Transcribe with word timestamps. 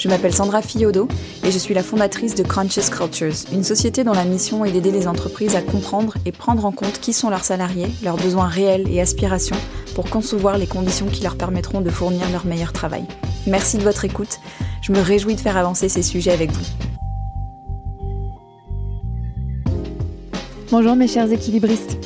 Je 0.00 0.08
m'appelle 0.08 0.32
Sandra 0.32 0.62
Fiodo 0.62 1.08
et 1.44 1.50
je 1.50 1.58
suis 1.58 1.74
la 1.74 1.82
fondatrice 1.82 2.34
de 2.34 2.42
Conscious 2.42 2.88
Cultures, 2.90 3.34
une 3.52 3.62
société 3.62 4.02
dont 4.02 4.14
la 4.14 4.24
mission 4.24 4.64
est 4.64 4.72
d'aider 4.72 4.92
les 4.92 5.06
entreprises 5.06 5.56
à 5.56 5.60
comprendre 5.60 6.14
et 6.24 6.32
prendre 6.32 6.64
en 6.64 6.72
compte 6.72 7.00
qui 7.00 7.12
sont 7.12 7.28
leurs 7.28 7.44
salariés, 7.44 7.88
leurs 8.02 8.16
besoins 8.16 8.46
réels 8.46 8.88
et 8.90 9.02
aspirations 9.02 9.58
pour 9.94 10.08
concevoir 10.08 10.56
les 10.56 10.66
conditions 10.66 11.04
qui 11.04 11.22
leur 11.22 11.36
permettront 11.36 11.82
de 11.82 11.90
fournir 11.90 12.30
leur 12.32 12.46
meilleur 12.46 12.72
travail. 12.72 13.04
Merci 13.46 13.76
de 13.76 13.82
votre 13.82 14.06
écoute. 14.06 14.40
Je 14.80 14.92
me 14.92 15.00
réjouis 15.02 15.34
de 15.34 15.40
faire 15.40 15.58
avancer 15.58 15.90
ces 15.90 16.02
sujets 16.02 16.32
avec 16.32 16.50
vous. 16.50 16.64
Bonjour 20.70 20.96
mes 20.96 21.08
chers 21.08 21.30
équilibristes. 21.30 21.98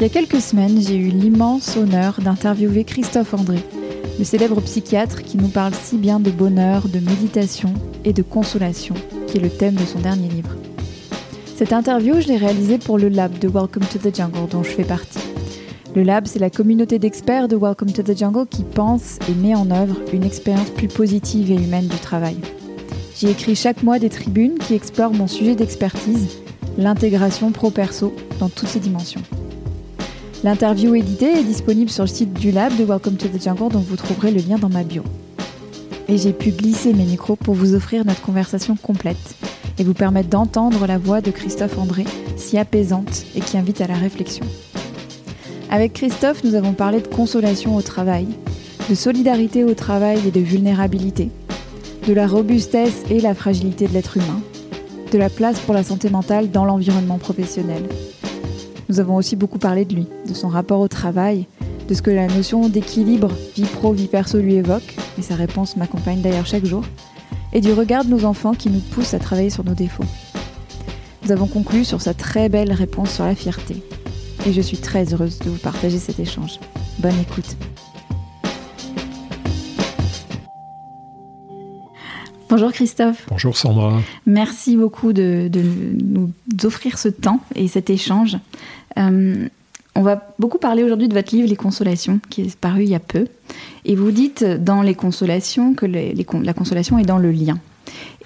Il 0.00 0.02
y 0.02 0.06
a 0.06 0.08
quelques 0.08 0.40
semaines, 0.40 0.80
j'ai 0.80 0.96
eu 0.96 1.10
l'immense 1.10 1.76
honneur 1.76 2.20
d'interviewer 2.20 2.82
Christophe 2.82 3.34
André, 3.34 3.60
le 4.20 4.24
célèbre 4.26 4.60
psychiatre 4.60 5.22
qui 5.22 5.38
nous 5.38 5.48
parle 5.48 5.72
si 5.72 5.96
bien 5.96 6.20
de 6.20 6.30
bonheur, 6.30 6.88
de 6.88 6.98
méditation 6.98 7.72
et 8.04 8.12
de 8.12 8.20
consolation, 8.20 8.94
qui 9.26 9.38
est 9.38 9.40
le 9.40 9.48
thème 9.48 9.76
de 9.76 9.86
son 9.86 9.98
dernier 9.98 10.28
livre. 10.28 10.54
Cette 11.56 11.72
interview, 11.72 12.20
je 12.20 12.28
l'ai 12.28 12.36
réalisée 12.36 12.76
pour 12.76 12.98
le 12.98 13.08
lab 13.08 13.38
de 13.38 13.48
Welcome 13.48 13.84
to 13.90 13.98
the 13.98 14.14
Jungle 14.14 14.46
dont 14.50 14.62
je 14.62 14.68
fais 14.68 14.84
partie. 14.84 15.20
Le 15.96 16.02
Lab, 16.02 16.26
c'est 16.26 16.38
la 16.38 16.50
communauté 16.50 16.98
d'experts 16.98 17.48
de 17.48 17.56
Welcome 17.56 17.92
to 17.92 18.02
the 18.02 18.16
Jungle 18.16 18.46
qui 18.46 18.62
pense 18.62 19.18
et 19.26 19.34
met 19.34 19.54
en 19.54 19.70
œuvre 19.70 19.96
une 20.12 20.24
expérience 20.24 20.68
plus 20.68 20.88
positive 20.88 21.50
et 21.50 21.54
humaine 21.54 21.88
du 21.88 21.96
travail. 21.96 22.36
J'y 23.16 23.28
écris 23.28 23.56
chaque 23.56 23.82
mois 23.82 23.98
des 23.98 24.10
tribunes 24.10 24.58
qui 24.58 24.74
explorent 24.74 25.14
mon 25.14 25.28
sujet 25.28 25.54
d'expertise, 25.54 26.28
l'intégration 26.76 27.52
pro-perso 27.52 28.14
dans 28.38 28.50
toutes 28.50 28.68
ses 28.68 28.80
dimensions. 28.80 29.22
L'interview 30.42 30.94
éditée 30.94 31.38
est 31.38 31.44
disponible 31.44 31.90
sur 31.90 32.04
le 32.04 32.08
site 32.08 32.32
du 32.32 32.50
Lab 32.50 32.74
de 32.78 32.84
Welcome 32.84 33.16
to 33.16 33.28
the 33.28 33.42
Jungle 33.42 33.70
dont 33.70 33.84
vous 33.86 33.96
trouverez 33.96 34.30
le 34.30 34.40
lien 34.40 34.56
dans 34.56 34.70
ma 34.70 34.84
bio. 34.84 35.02
Et 36.08 36.16
j'ai 36.16 36.32
pu 36.32 36.50
glisser 36.50 36.94
mes 36.94 37.04
micros 37.04 37.36
pour 37.36 37.52
vous 37.52 37.74
offrir 37.74 38.06
notre 38.06 38.22
conversation 38.22 38.74
complète 38.74 39.36
et 39.78 39.84
vous 39.84 39.92
permettre 39.92 40.30
d'entendre 40.30 40.86
la 40.86 40.96
voix 40.96 41.20
de 41.20 41.30
Christophe 41.30 41.76
André, 41.78 42.06
si 42.38 42.56
apaisante 42.56 43.26
et 43.36 43.40
qui 43.40 43.58
invite 43.58 43.82
à 43.82 43.86
la 43.86 43.96
réflexion. 43.96 44.46
Avec 45.70 45.92
Christophe, 45.92 46.42
nous 46.42 46.54
avons 46.54 46.72
parlé 46.72 47.02
de 47.02 47.08
consolation 47.08 47.76
au 47.76 47.82
travail, 47.82 48.26
de 48.88 48.94
solidarité 48.94 49.62
au 49.64 49.74
travail 49.74 50.20
et 50.26 50.30
de 50.30 50.40
vulnérabilité, 50.40 51.28
de 52.08 52.14
la 52.14 52.26
robustesse 52.26 53.02
et 53.10 53.20
la 53.20 53.34
fragilité 53.34 53.86
de 53.88 53.92
l'être 53.92 54.16
humain, 54.16 54.40
de 55.12 55.18
la 55.18 55.28
place 55.28 55.60
pour 55.60 55.74
la 55.74 55.84
santé 55.84 56.08
mentale 56.08 56.50
dans 56.50 56.64
l'environnement 56.64 57.18
professionnel. 57.18 57.82
Nous 58.90 58.98
avons 58.98 59.14
aussi 59.14 59.36
beaucoup 59.36 59.60
parlé 59.60 59.84
de 59.84 59.94
lui, 59.94 60.08
de 60.28 60.34
son 60.34 60.48
rapport 60.48 60.80
au 60.80 60.88
travail, 60.88 61.46
de 61.88 61.94
ce 61.94 62.02
que 62.02 62.10
la 62.10 62.26
notion 62.26 62.68
d'équilibre 62.68 63.30
vie 63.54 63.62
pro, 63.62 63.92
vie 63.92 64.08
perso 64.08 64.38
lui 64.38 64.56
évoque, 64.56 64.96
et 65.16 65.22
sa 65.22 65.36
réponse 65.36 65.76
m'accompagne 65.76 66.22
d'ailleurs 66.22 66.44
chaque 66.44 66.64
jour, 66.64 66.82
et 67.52 67.60
du 67.60 67.72
regard 67.72 68.04
de 68.04 68.10
nos 68.10 68.24
enfants 68.24 68.52
qui 68.52 68.68
nous 68.68 68.80
poussent 68.80 69.14
à 69.14 69.20
travailler 69.20 69.48
sur 69.50 69.64
nos 69.64 69.74
défauts. 69.74 70.02
Nous 71.22 71.30
avons 71.30 71.46
conclu 71.46 71.84
sur 71.84 72.00
sa 72.00 72.14
très 72.14 72.48
belle 72.48 72.72
réponse 72.72 73.12
sur 73.12 73.24
la 73.24 73.36
fierté, 73.36 73.80
et 74.44 74.52
je 74.52 74.60
suis 74.60 74.78
très 74.78 75.14
heureuse 75.14 75.38
de 75.38 75.50
vous 75.50 75.58
partager 75.58 75.98
cet 75.98 76.18
échange. 76.18 76.58
Bonne 76.98 77.20
écoute. 77.20 77.56
Bonjour 82.50 82.72
Christophe. 82.72 83.26
Bonjour 83.28 83.56
Sandra. 83.56 84.00
Merci 84.26 84.76
beaucoup 84.76 85.12
de, 85.12 85.48
nous 86.02 86.32
offrir 86.64 86.98
ce 86.98 87.06
temps 87.06 87.38
et 87.54 87.68
cet 87.68 87.90
échange. 87.90 88.38
Euh, 88.98 89.48
on 89.94 90.02
va 90.02 90.34
beaucoup 90.38 90.58
parler 90.58 90.82
aujourd'hui 90.82 91.08
de 91.08 91.14
votre 91.14 91.34
livre 91.34 91.48
Les 91.48 91.56
Consolations, 91.56 92.20
qui 92.30 92.42
est 92.42 92.56
paru 92.56 92.84
il 92.84 92.90
y 92.90 92.94
a 92.94 93.00
peu. 93.00 93.26
Et 93.84 93.96
vous 93.96 94.10
dites 94.12 94.44
dans 94.44 94.82
Les 94.82 94.94
Consolations 94.94 95.74
que 95.74 95.86
la 95.86 96.52
consolation 96.52 96.98
est 96.98 97.04
dans 97.04 97.18
le 97.18 97.32
lien. 97.32 97.58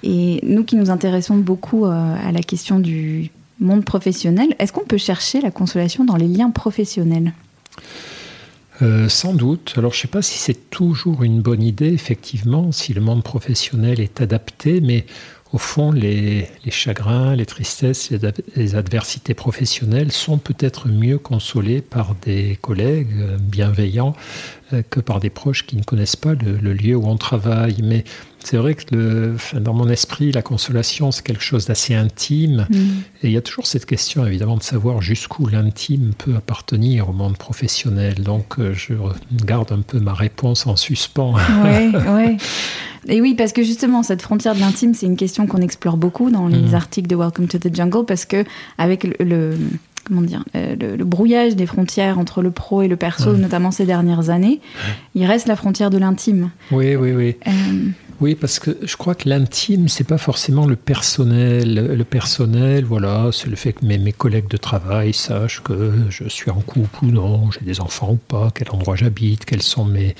Et 0.03 0.39
nous 0.43 0.63
qui 0.63 0.75
nous 0.75 0.89
intéressons 0.89 1.37
beaucoup 1.37 1.85
euh, 1.85 2.15
à 2.23 2.31
la 2.31 2.41
question 2.41 2.79
du 2.79 3.31
monde 3.59 3.85
professionnel, 3.85 4.55
est-ce 4.59 4.71
qu'on 4.71 4.85
peut 4.85 4.97
chercher 4.97 5.41
la 5.41 5.49
consolation 5.49 6.03
dans 6.03 6.17
les 6.17 6.27
liens 6.27 6.51
professionnels? 6.51 7.33
Euh, 8.81 9.07
sans 9.07 9.33
doute. 9.33 9.73
Alors 9.77 9.93
je 9.93 9.99
ne 9.99 10.01
sais 10.01 10.07
pas 10.09 10.21
si 10.21 10.37
c'est 10.37 10.69
toujours 10.69 11.23
une 11.23 11.41
bonne 11.41 11.63
idée, 11.63 11.93
effectivement, 11.93 12.71
si 12.73 12.93
le 12.93 12.99
monde 12.99 13.23
professionnel 13.23 14.01
est 14.01 14.19
adapté, 14.19 14.81
mais 14.81 15.05
au 15.55 15.57
fond, 15.57 15.93
les, 15.93 16.49
chagrins, 16.67 17.33
les 17.33 17.45
tristesses, 17.45 18.11
les, 18.57 18.75
adversités 18.75 19.33
professionnelles 19.33 20.11
sont 20.11 20.37
peut-être 20.37 20.89
mieux 20.89 21.17
consolées 21.17 21.79
par 21.79 22.13
des 22.13 22.57
collègues 22.59 23.15
euh, 23.17 23.37
bienveillants 23.39 24.17
euh, 24.73 24.81
que 24.89 24.99
par 24.99 25.21
des 25.21 25.29
proches 25.29 25.65
qui 25.65 25.77
ne 25.77 25.83
connaissent 25.83 26.17
pas 26.17 26.33
le, 26.33 26.73
lieu 26.73 26.97
où 26.97 27.07
on 27.07 27.15
travaille. 27.15 27.77
Mais 27.81 28.03
c'est 28.45 28.57
vrai 28.57 28.75
que 28.75 28.95
le, 28.95 29.35
dans 29.59 29.73
mon 29.73 29.89
esprit, 29.89 30.31
la 30.31 30.43
consolation, 30.43 31.11
c'est 31.11 31.25
quelque 31.25 31.43
chose 31.43 31.65
d'assez 31.65 31.95
intime. 31.95 32.67
Mm. 32.69 32.75
Et 33.23 33.27
il 33.27 33.31
y 33.31 33.37
a 33.37 33.41
toujours 33.41 33.65
cette 33.65 33.87
question, 33.87 34.25
évidemment, 34.25 34.55
de 34.55 34.63
savoir 34.63 35.01
jusqu'où 35.01 35.47
l'intime 35.47 36.11
peut 36.15 36.35
appartenir 36.35 37.09
au 37.09 37.13
monde 37.13 37.37
professionnel. 37.37 38.15
Donc, 38.21 38.59
euh, 38.59 38.73
je 38.73 38.93
garde 39.45 39.71
un 39.71 39.81
peu 39.81 39.99
ma 39.99 40.13
réponse 40.13 40.67
en 40.67 40.75
suspens. 40.75 41.33
Oui, 41.63 41.91
oui. 42.09 42.37
Et 43.07 43.19
oui, 43.19 43.33
parce 43.33 43.51
que 43.51 43.63
justement, 43.63 44.03
cette 44.03 44.21
frontière 44.21 44.53
de 44.53 44.59
l'intime, 44.59 44.93
c'est 44.93 45.07
une 45.07 45.17
question 45.17 45.47
qu'on 45.47 45.61
explore 45.61 45.97
beaucoup 45.97 46.29
dans 46.29 46.47
les 46.47 46.69
mm. 46.69 46.75
articles 46.75 47.07
de 47.07 47.15
Welcome 47.15 47.47
to 47.47 47.57
the 47.57 47.75
Jungle, 47.75 48.05
parce 48.05 48.25
que 48.25 48.43
avec 48.77 49.05
le 49.19 49.57
comment 50.05 50.21
dire, 50.21 50.43
euh, 50.55 50.75
le, 50.75 51.03
brouillage 51.03 51.55
des 51.55 51.65
frontières 51.65 52.19
entre 52.19 52.41
le 52.41 52.51
pro 52.51 52.83
et 52.83 52.87
le 52.87 52.95
perso, 52.95 53.35
notamment 53.37 53.71
ces 53.71 53.85
dernières 53.85 54.29
années, 54.29 54.61
il 55.15 55.25
reste 55.25 55.47
la 55.47 55.55
frontière 55.55 55.89
de 55.89 55.97
l'intime. 55.97 56.51
Oui, 56.71 56.95
oui, 56.95 57.11
oui. 57.11 57.35
Euh, 57.47 57.51
oui, 58.21 58.35
parce 58.35 58.59
que 58.59 58.77
je 58.81 58.95
crois 58.95 59.13
que 59.13 59.27
l'intime, 59.27 59.89
c'est 59.89 60.05
pas 60.05 60.17
forcément 60.17 60.65
le 60.65 60.77
personnel. 60.77 61.95
Le 61.97 62.03
personnel, 62.05 62.85
voilà, 62.85 63.29
c'est 63.33 63.49
le 63.49 63.57
fait 63.57 63.73
que 63.73 63.85
mes, 63.85 64.13
collègues 64.13 64.47
de 64.47 64.57
travail 64.57 65.13
sachent 65.13 65.61
que 65.61 65.91
je 66.09 66.29
suis 66.29 66.49
en 66.49 66.61
couple 66.61 67.05
ou 67.05 67.11
non, 67.11 67.51
j'ai 67.51 67.65
des 67.65 67.81
enfants 67.81 68.11
ou 68.11 68.15
pas, 68.15 68.51
quel 68.55 68.71
endroit 68.71 68.95
j'habite, 68.95 69.43
quels 69.43 69.61
sont 69.61 69.83
mes, 69.83 70.15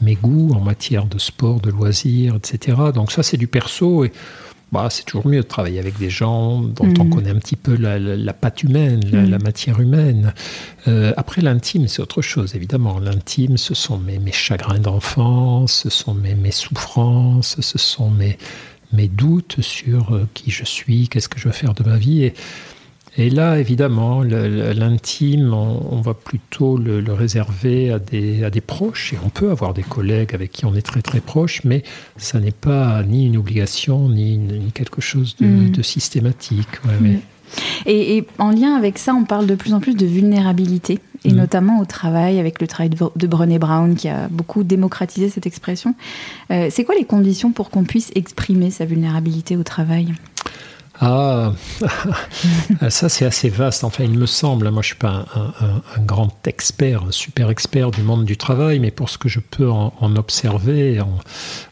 mes 0.00 0.16
goûts 0.16 0.52
en 0.52 0.60
matière 0.60 1.06
de 1.06 1.18
sport, 1.18 1.60
de 1.60 1.70
loisirs, 1.70 2.34
etc. 2.34 2.76
Donc 2.92 3.12
ça, 3.12 3.22
c'est 3.22 3.36
du 3.36 3.46
perso. 3.46 4.04
Et 4.04 4.12
bah, 4.70 4.88
c'est 4.90 5.04
toujours 5.04 5.26
mieux 5.26 5.38
de 5.38 5.46
travailler 5.46 5.78
avec 5.78 5.98
des 5.98 6.10
gens 6.10 6.60
dont 6.60 6.92
on 6.98 7.04
mm. 7.04 7.10
connaît 7.10 7.30
un 7.30 7.38
petit 7.38 7.56
peu 7.56 7.74
la, 7.76 7.98
la, 7.98 8.32
pâte 8.34 8.62
humaine, 8.62 9.00
la, 9.10 9.38
mm. 9.38 9.42
matière 9.42 9.80
humaine. 9.80 10.34
Euh, 10.86 11.12
après, 11.16 11.40
l'intime, 11.40 11.88
c'est 11.88 12.02
autre 12.02 12.20
chose, 12.20 12.54
évidemment. 12.54 12.98
L'intime, 12.98 13.56
ce 13.56 13.74
sont 13.74 13.98
mes, 13.98 14.18
mes 14.18 14.32
chagrins 14.32 14.78
d'enfance, 14.78 15.72
ce 15.84 15.90
sont 15.90 16.14
mes, 16.14 16.34
mes, 16.34 16.50
souffrances, 16.50 17.56
ce 17.60 17.78
sont 17.78 18.10
mes, 18.10 18.36
mes 18.92 19.08
doutes 19.08 19.60
sur 19.60 20.14
euh, 20.14 20.28
qui 20.34 20.50
je 20.50 20.64
suis, 20.64 21.08
qu'est-ce 21.08 21.28
que 21.28 21.38
je 21.38 21.46
veux 21.46 21.54
faire 21.54 21.74
de 21.74 21.84
ma 21.84 21.96
vie. 21.96 22.24
Et 22.24 22.34
et 23.18 23.30
là, 23.30 23.58
évidemment, 23.58 24.22
l'intime, 24.22 25.52
on, 25.52 26.00
va 26.00 26.14
plutôt 26.14 26.76
le, 26.76 27.12
réserver 27.12 27.90
à 27.90 27.98
des, 27.98 28.44
à 28.44 28.50
des, 28.50 28.60
proches. 28.60 29.12
Et 29.12 29.16
on 29.24 29.28
peut 29.28 29.50
avoir 29.50 29.74
des 29.74 29.82
collègues 29.82 30.36
avec 30.36 30.52
qui 30.52 30.64
on 30.66 30.74
est 30.76 30.82
très 30.82 31.02
très 31.02 31.20
proche, 31.20 31.64
mais 31.64 31.82
ça 32.16 32.38
n'est 32.38 32.52
pas 32.52 33.02
ni 33.02 33.26
une 33.26 33.36
obligation, 33.36 34.08
ni, 34.08 34.70
quelque 34.72 35.00
chose 35.00 35.34
de, 35.40 35.46
mm. 35.46 35.82
systématique. 35.82 36.68
Mm. 36.84 37.16
Et, 37.86 38.24
en 38.38 38.52
lien 38.52 38.76
avec 38.76 38.98
ça, 38.98 39.14
on 39.14 39.24
parle 39.24 39.48
de 39.48 39.56
plus 39.56 39.74
en 39.74 39.80
plus 39.80 39.96
de 39.96 40.06
vulnérabilité, 40.06 41.00
et 41.24 41.32
mm. 41.32 41.36
notamment 41.36 41.80
au 41.80 41.86
travail, 41.86 42.38
avec 42.38 42.60
le 42.60 42.68
travail 42.68 42.90
de, 42.90 43.26
Brené 43.26 43.58
Brown, 43.58 43.96
qui 43.96 44.08
a 44.08 44.28
beaucoup 44.28 44.62
démocratisé 44.62 45.28
cette 45.28 45.46
expression. 45.46 45.96
Euh, 46.52 46.68
c'est 46.70 46.84
quoi 46.84 46.94
les 46.94 47.04
conditions 47.04 47.50
pour 47.50 47.70
qu'on 47.70 47.82
puisse 47.82 48.12
exprimer 48.14 48.70
sa 48.70 48.84
vulnérabilité 48.84 49.56
au 49.56 49.64
travail? 49.64 50.14
Ah, 51.00 51.52
ça 52.88 53.08
c'est 53.08 53.24
assez 53.24 53.48
vaste. 53.48 53.84
Enfin, 53.84 54.04
il 54.04 54.18
me 54.18 54.26
semble, 54.26 54.70
moi 54.70 54.82
je 54.82 54.88
suis 54.88 54.96
pas 54.96 55.26
un, 55.34 56.00
grand 56.00 56.46
expert, 56.46 57.04
un 57.04 57.12
super 57.12 57.50
expert 57.50 57.90
du 57.90 58.02
monde 58.02 58.24
du 58.24 58.36
travail, 58.36 58.80
mais 58.80 58.90
pour 58.90 59.08
ce 59.08 59.18
que 59.18 59.28
je 59.28 59.40
peux 59.40 59.70
en, 59.70 60.16
observer, 60.16 61.00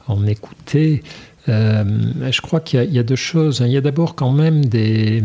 en, 0.07 0.27
écouter, 0.27 1.03
euh, 1.49 1.85
je 2.31 2.41
crois 2.41 2.61
qu'il 2.61 2.93
y, 2.93 2.99
a 2.99 3.03
deux 3.03 3.17
choses. 3.17 3.63
Il 3.65 3.73
y 3.73 3.77
a 3.77 3.81
d'abord 3.81 4.15
quand 4.15 4.31
même 4.31 4.65
des, 4.65 5.25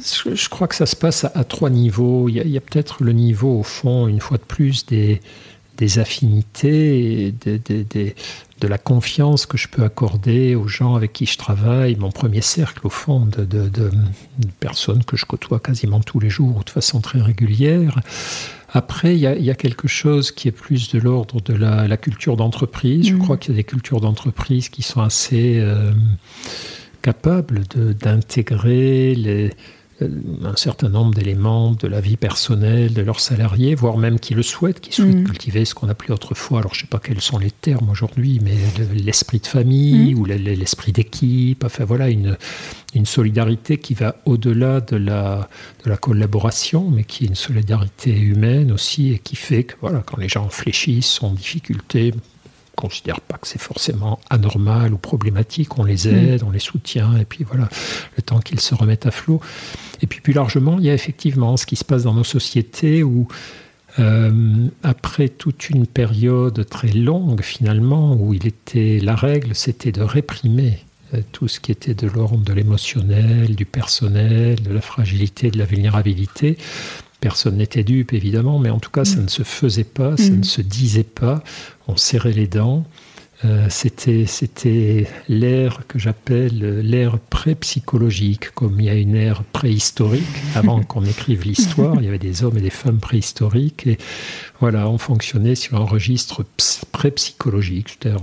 je, 0.00 0.48
crois 0.48 0.68
que 0.68 0.74
ça 0.74 0.86
se 0.86 0.96
passe 0.96 1.24
à, 1.24 1.44
trois 1.44 1.70
niveaux. 1.70 2.28
Il 2.28 2.36
y 2.36 2.56
a, 2.56 2.60
peut-être 2.60 3.02
le 3.02 3.12
niveau, 3.12 3.60
au 3.60 3.62
fond, 3.62 4.08
une 4.08 4.20
fois 4.20 4.36
de 4.38 4.42
plus, 4.42 4.86
des, 4.86 5.20
des 5.80 5.98
affinités, 5.98 7.34
des, 7.42 8.14
de 8.60 8.68
la 8.68 8.76
confiance 8.76 9.46
que 9.46 9.56
je 9.56 9.66
peux 9.66 9.82
accorder 9.82 10.54
aux 10.54 10.68
gens 10.68 10.94
avec 10.94 11.14
qui 11.14 11.24
je 11.24 11.38
travaille, 11.38 11.96
mon 11.96 12.10
premier 12.10 12.42
cercle 12.42 12.86
au 12.86 12.90
fond 12.90 13.26
de, 13.26 13.90
personnes 14.60 15.02
que 15.04 15.16
je 15.16 15.24
côtoie 15.24 15.58
quasiment 15.58 16.00
tous 16.00 16.20
les 16.20 16.28
jours 16.28 16.58
ou 16.58 16.64
de 16.64 16.70
façon 16.70 17.00
très 17.00 17.20
régulière. 17.20 17.98
Après, 18.72 19.16
il 19.16 19.20
y, 19.20 19.50
a, 19.50 19.54
quelque 19.54 19.88
chose 19.88 20.30
qui 20.30 20.46
est 20.46 20.52
plus 20.52 20.92
de 20.92 21.00
l'ordre 21.00 21.40
de 21.40 21.54
la, 21.54 21.96
culture 21.96 22.36
d'entreprise. 22.36 23.08
Je 23.08 23.14
mmh. 23.14 23.18
crois 23.18 23.36
qu'il 23.38 23.54
y 23.54 23.56
a 23.56 23.56
des 23.56 23.64
cultures 23.64 24.00
d'entreprise 24.00 24.68
qui 24.68 24.82
sont 24.82 25.00
assez 25.00 25.58
euh, 25.58 25.90
capables 27.02 27.62
d'intégrer 27.98 29.14
les 29.14 29.50
un 30.02 30.56
certain 30.56 30.88
nombre 30.88 31.14
d'éléments 31.14 31.72
de 31.72 31.86
la 31.88 32.00
vie 32.00 32.16
personnelle 32.16 32.92
de 32.92 33.02
leurs 33.02 33.20
salariés, 33.20 33.74
voire 33.74 33.96
même 33.96 34.18
qui 34.18 34.34
le 34.34 34.42
souhaitent, 34.42 34.80
qui 34.80 34.92
souhaitent 34.92 35.16
mm. 35.16 35.24
cultiver 35.24 35.64
ce 35.64 35.74
qu'on 35.74 35.88
appelait 35.88 36.12
autrefois, 36.12 36.60
alors 36.60 36.74
je 36.74 36.80
ne 36.80 36.82
sais 36.82 36.88
pas 36.88 36.98
quels 36.98 37.20
sont 37.20 37.38
les 37.38 37.50
termes 37.50 37.90
aujourd'hui, 37.90 38.40
mais 38.42 38.54
l'esprit 38.94 39.40
de 39.40 39.46
famille 39.46 40.14
mm. 40.14 40.18
ou 40.18 40.24
l'esprit 40.24 40.92
d'équipe, 40.92 41.64
enfin 41.64 41.84
voilà, 41.84 42.08
une, 42.08 42.36
une 42.94 43.06
solidarité 43.06 43.78
qui 43.78 43.94
va 43.94 44.16
au-delà 44.24 44.80
de 44.80 44.96
la, 44.96 45.48
de 45.84 45.90
la 45.90 45.96
collaboration, 45.96 46.90
mais 46.90 47.04
qui 47.04 47.24
est 47.24 47.28
une 47.28 47.34
solidarité 47.34 48.18
humaine 48.18 48.72
aussi 48.72 49.12
et 49.12 49.18
qui 49.18 49.36
fait 49.36 49.64
que 49.64 49.74
voilà, 49.80 50.02
quand 50.04 50.18
les 50.18 50.28
gens 50.28 50.48
fléchissent, 50.48 51.06
sont 51.06 51.28
en 51.28 51.32
difficulté, 51.32 52.12
considère 52.80 53.20
pas 53.20 53.36
que 53.36 53.46
c'est 53.46 53.60
forcément 53.60 54.18
anormal 54.30 54.94
ou 54.94 54.98
problématique. 54.98 55.78
On 55.78 55.84
les 55.84 56.08
aide, 56.08 56.42
mm. 56.42 56.46
on 56.46 56.50
les 56.50 56.58
soutient, 56.58 57.16
et 57.18 57.24
puis 57.24 57.44
voilà, 57.44 57.68
le 58.16 58.22
temps 58.22 58.40
qu'ils 58.40 58.60
se 58.60 58.74
remettent 58.74 59.06
à 59.06 59.10
flot. 59.10 59.40
Et 60.02 60.06
puis 60.06 60.20
plus 60.20 60.32
largement, 60.32 60.78
il 60.78 60.86
y 60.86 60.90
a 60.90 60.94
effectivement 60.94 61.56
ce 61.56 61.66
qui 61.66 61.76
se 61.76 61.84
passe 61.84 62.04
dans 62.04 62.14
nos 62.14 62.24
sociétés 62.24 63.02
où 63.02 63.28
euh, 63.98 64.68
après 64.82 65.28
toute 65.28 65.68
une 65.68 65.86
période 65.86 66.66
très 66.68 66.92
longue 66.92 67.42
finalement, 67.42 68.14
où 68.14 68.32
il 68.34 68.46
était 68.46 68.98
la 69.00 69.16
règle, 69.16 69.54
c'était 69.54 69.92
de 69.92 70.02
réprimer 70.02 70.78
euh, 71.14 71.20
tout 71.32 71.48
ce 71.48 71.60
qui 71.60 71.72
était 71.72 71.94
de 71.94 72.06
l'ordre 72.06 72.44
de 72.44 72.52
l'émotionnel, 72.52 73.56
du 73.56 73.66
personnel, 73.66 74.62
de 74.62 74.72
la 74.72 74.80
fragilité, 74.80 75.50
de 75.50 75.58
la 75.58 75.64
vulnérabilité. 75.64 76.56
Personne 77.20 77.56
n'était 77.56 77.84
dupe, 77.84 78.12
évidemment, 78.12 78.58
mais 78.58 78.70
en 78.70 78.78
tout 78.78 78.90
cas, 78.90 79.04
ça 79.04 79.20
mm. 79.20 79.24
ne 79.24 79.28
se 79.28 79.42
faisait 79.42 79.84
pas, 79.84 80.16
ça 80.16 80.30
ne 80.30 80.38
mm. 80.38 80.44
se 80.44 80.62
disait 80.62 81.04
pas. 81.04 81.42
On 81.88 81.96
serrait 81.96 82.32
les 82.32 82.46
dents. 82.46 82.84
Euh, 83.46 83.66
c'était, 83.70 84.26
c'était 84.26 85.08
l'ère 85.28 85.86
que 85.88 85.98
j'appelle 85.98 86.80
l'ère 86.80 87.18
pré-psychologique, 87.18 88.50
comme 88.50 88.78
il 88.80 88.86
y 88.86 88.90
a 88.90 88.94
une 88.94 89.14
ère 89.14 89.44
préhistorique. 89.44 90.26
Avant 90.54 90.82
qu'on 90.82 91.06
écrive 91.06 91.44
l'histoire, 91.44 91.94
il 91.96 92.04
y 92.04 92.08
avait 92.08 92.18
des 92.18 92.44
hommes 92.44 92.58
et 92.58 92.60
des 92.60 92.68
femmes 92.68 92.98
préhistoriques. 92.98 93.86
Et 93.86 93.96
voilà, 94.60 94.90
on 94.90 94.98
fonctionnait 94.98 95.54
sur 95.54 95.78
un 95.78 95.84
registre 95.84 96.44
pré-psychologique. 96.92 97.88
C'est-à-dire, 97.88 98.20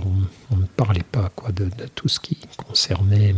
on, 0.52 0.56
ne 0.56 0.66
parlait 0.76 1.06
pas 1.10 1.32
quoi, 1.34 1.50
de, 1.50 1.68
tout 1.96 2.08
ce 2.08 2.20
qui 2.20 2.38
concernait 2.56 3.34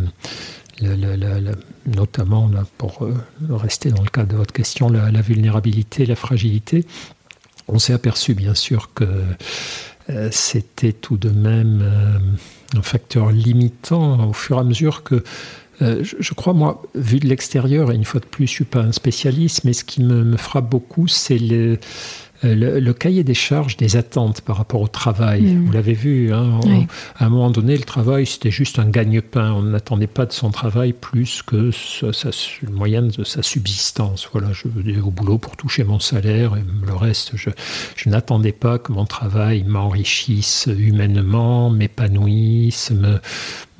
notamment 1.86 2.50
pour 2.78 3.04
euh, 3.04 3.14
rester 3.50 3.90
dans 3.90 4.02
le 4.02 4.08
cadre 4.08 4.28
de 4.28 4.36
votre 4.36 4.52
question, 4.52 4.88
la, 4.88 5.20
vulnérabilité, 5.20 6.06
la 6.06 6.16
fragilité. 6.16 6.84
On 7.68 7.78
s'est 7.78 7.92
aperçu 7.92 8.34
bien 8.34 8.54
sûr 8.54 8.92
que 8.94 9.04
euh, 10.10 10.28
c'était 10.32 10.92
tout 10.92 11.16
de 11.16 11.30
même 11.30 11.80
euh, 11.82 12.18
un 12.78 12.82
facteur 12.82 13.30
limitant 13.30 14.28
au 14.28 14.32
fur 14.32 14.56
et 14.56 14.60
à 14.60 14.64
mesure 14.64 15.02
que 15.02 15.22
je, 15.82 16.34
crois, 16.34 16.52
moi, 16.52 16.82
vu 16.94 17.20
de 17.20 17.26
l'extérieur, 17.26 17.90
et 17.90 17.94
une 17.94 18.04
fois 18.04 18.20
de 18.20 18.26
plus, 18.26 18.46
je 18.46 18.52
ne 18.52 18.54
suis 18.54 18.64
pas 18.66 18.80
un 18.80 18.92
spécialiste, 18.92 19.64
mais 19.64 19.72
ce 19.72 19.82
qui 19.82 20.02
me 20.02 20.36
frappe 20.36 20.68
beaucoup, 20.68 21.08
c'est 21.08 21.38
le, 21.38 21.78
euh, 22.44 22.80
le, 22.80 22.92
cahier 22.94 23.22
des 23.22 23.34
charges 23.34 23.76
des 23.76 23.96
attentes 23.96 24.40
par 24.40 24.56
rapport 24.56 24.80
au 24.80 24.88
travail. 24.88 25.42
Mm. 25.42 25.66
Vous 25.66 25.72
l'avez 25.72 25.92
vu, 25.92 26.32
hein, 26.32 26.60
à 27.16 27.26
un 27.26 27.28
moment 27.28 27.50
donné, 27.50 27.76
le 27.76 27.84
travail, 27.84 28.26
c'était 28.26 28.50
juste 28.50 28.78
un 28.78 28.88
gagne-pain. 28.88 29.52
On 29.52 29.62
n'attendait 29.62 30.06
pas 30.06 30.26
de 30.26 30.32
son 30.32 30.50
travail 30.50 30.92
plus 30.92 31.42
que 31.42 31.70
sa, 31.70 32.30
moyenne 32.70 33.08
de 33.08 33.24
sa 33.24 33.42
subsistance. 33.42 34.28
Voilà, 34.32 34.52
je 34.52 34.68
vais 34.68 35.00
au 35.00 35.10
boulot 35.10 35.38
pour 35.38 35.56
toucher 35.56 35.84
mon 35.84 36.00
salaire 36.00 36.56
et 36.56 36.64
le 36.86 36.94
reste, 36.94 37.32
je, 37.34 37.50
je 37.96 38.08
n'attendais 38.08 38.52
pas 38.52 38.78
que 38.78 38.92
mon 38.92 39.04
travail 39.04 39.64
m'enrichisse 39.64 40.68
humainement, 40.78 41.70
m'épanouisse, 41.70 42.90
me, 42.90 43.20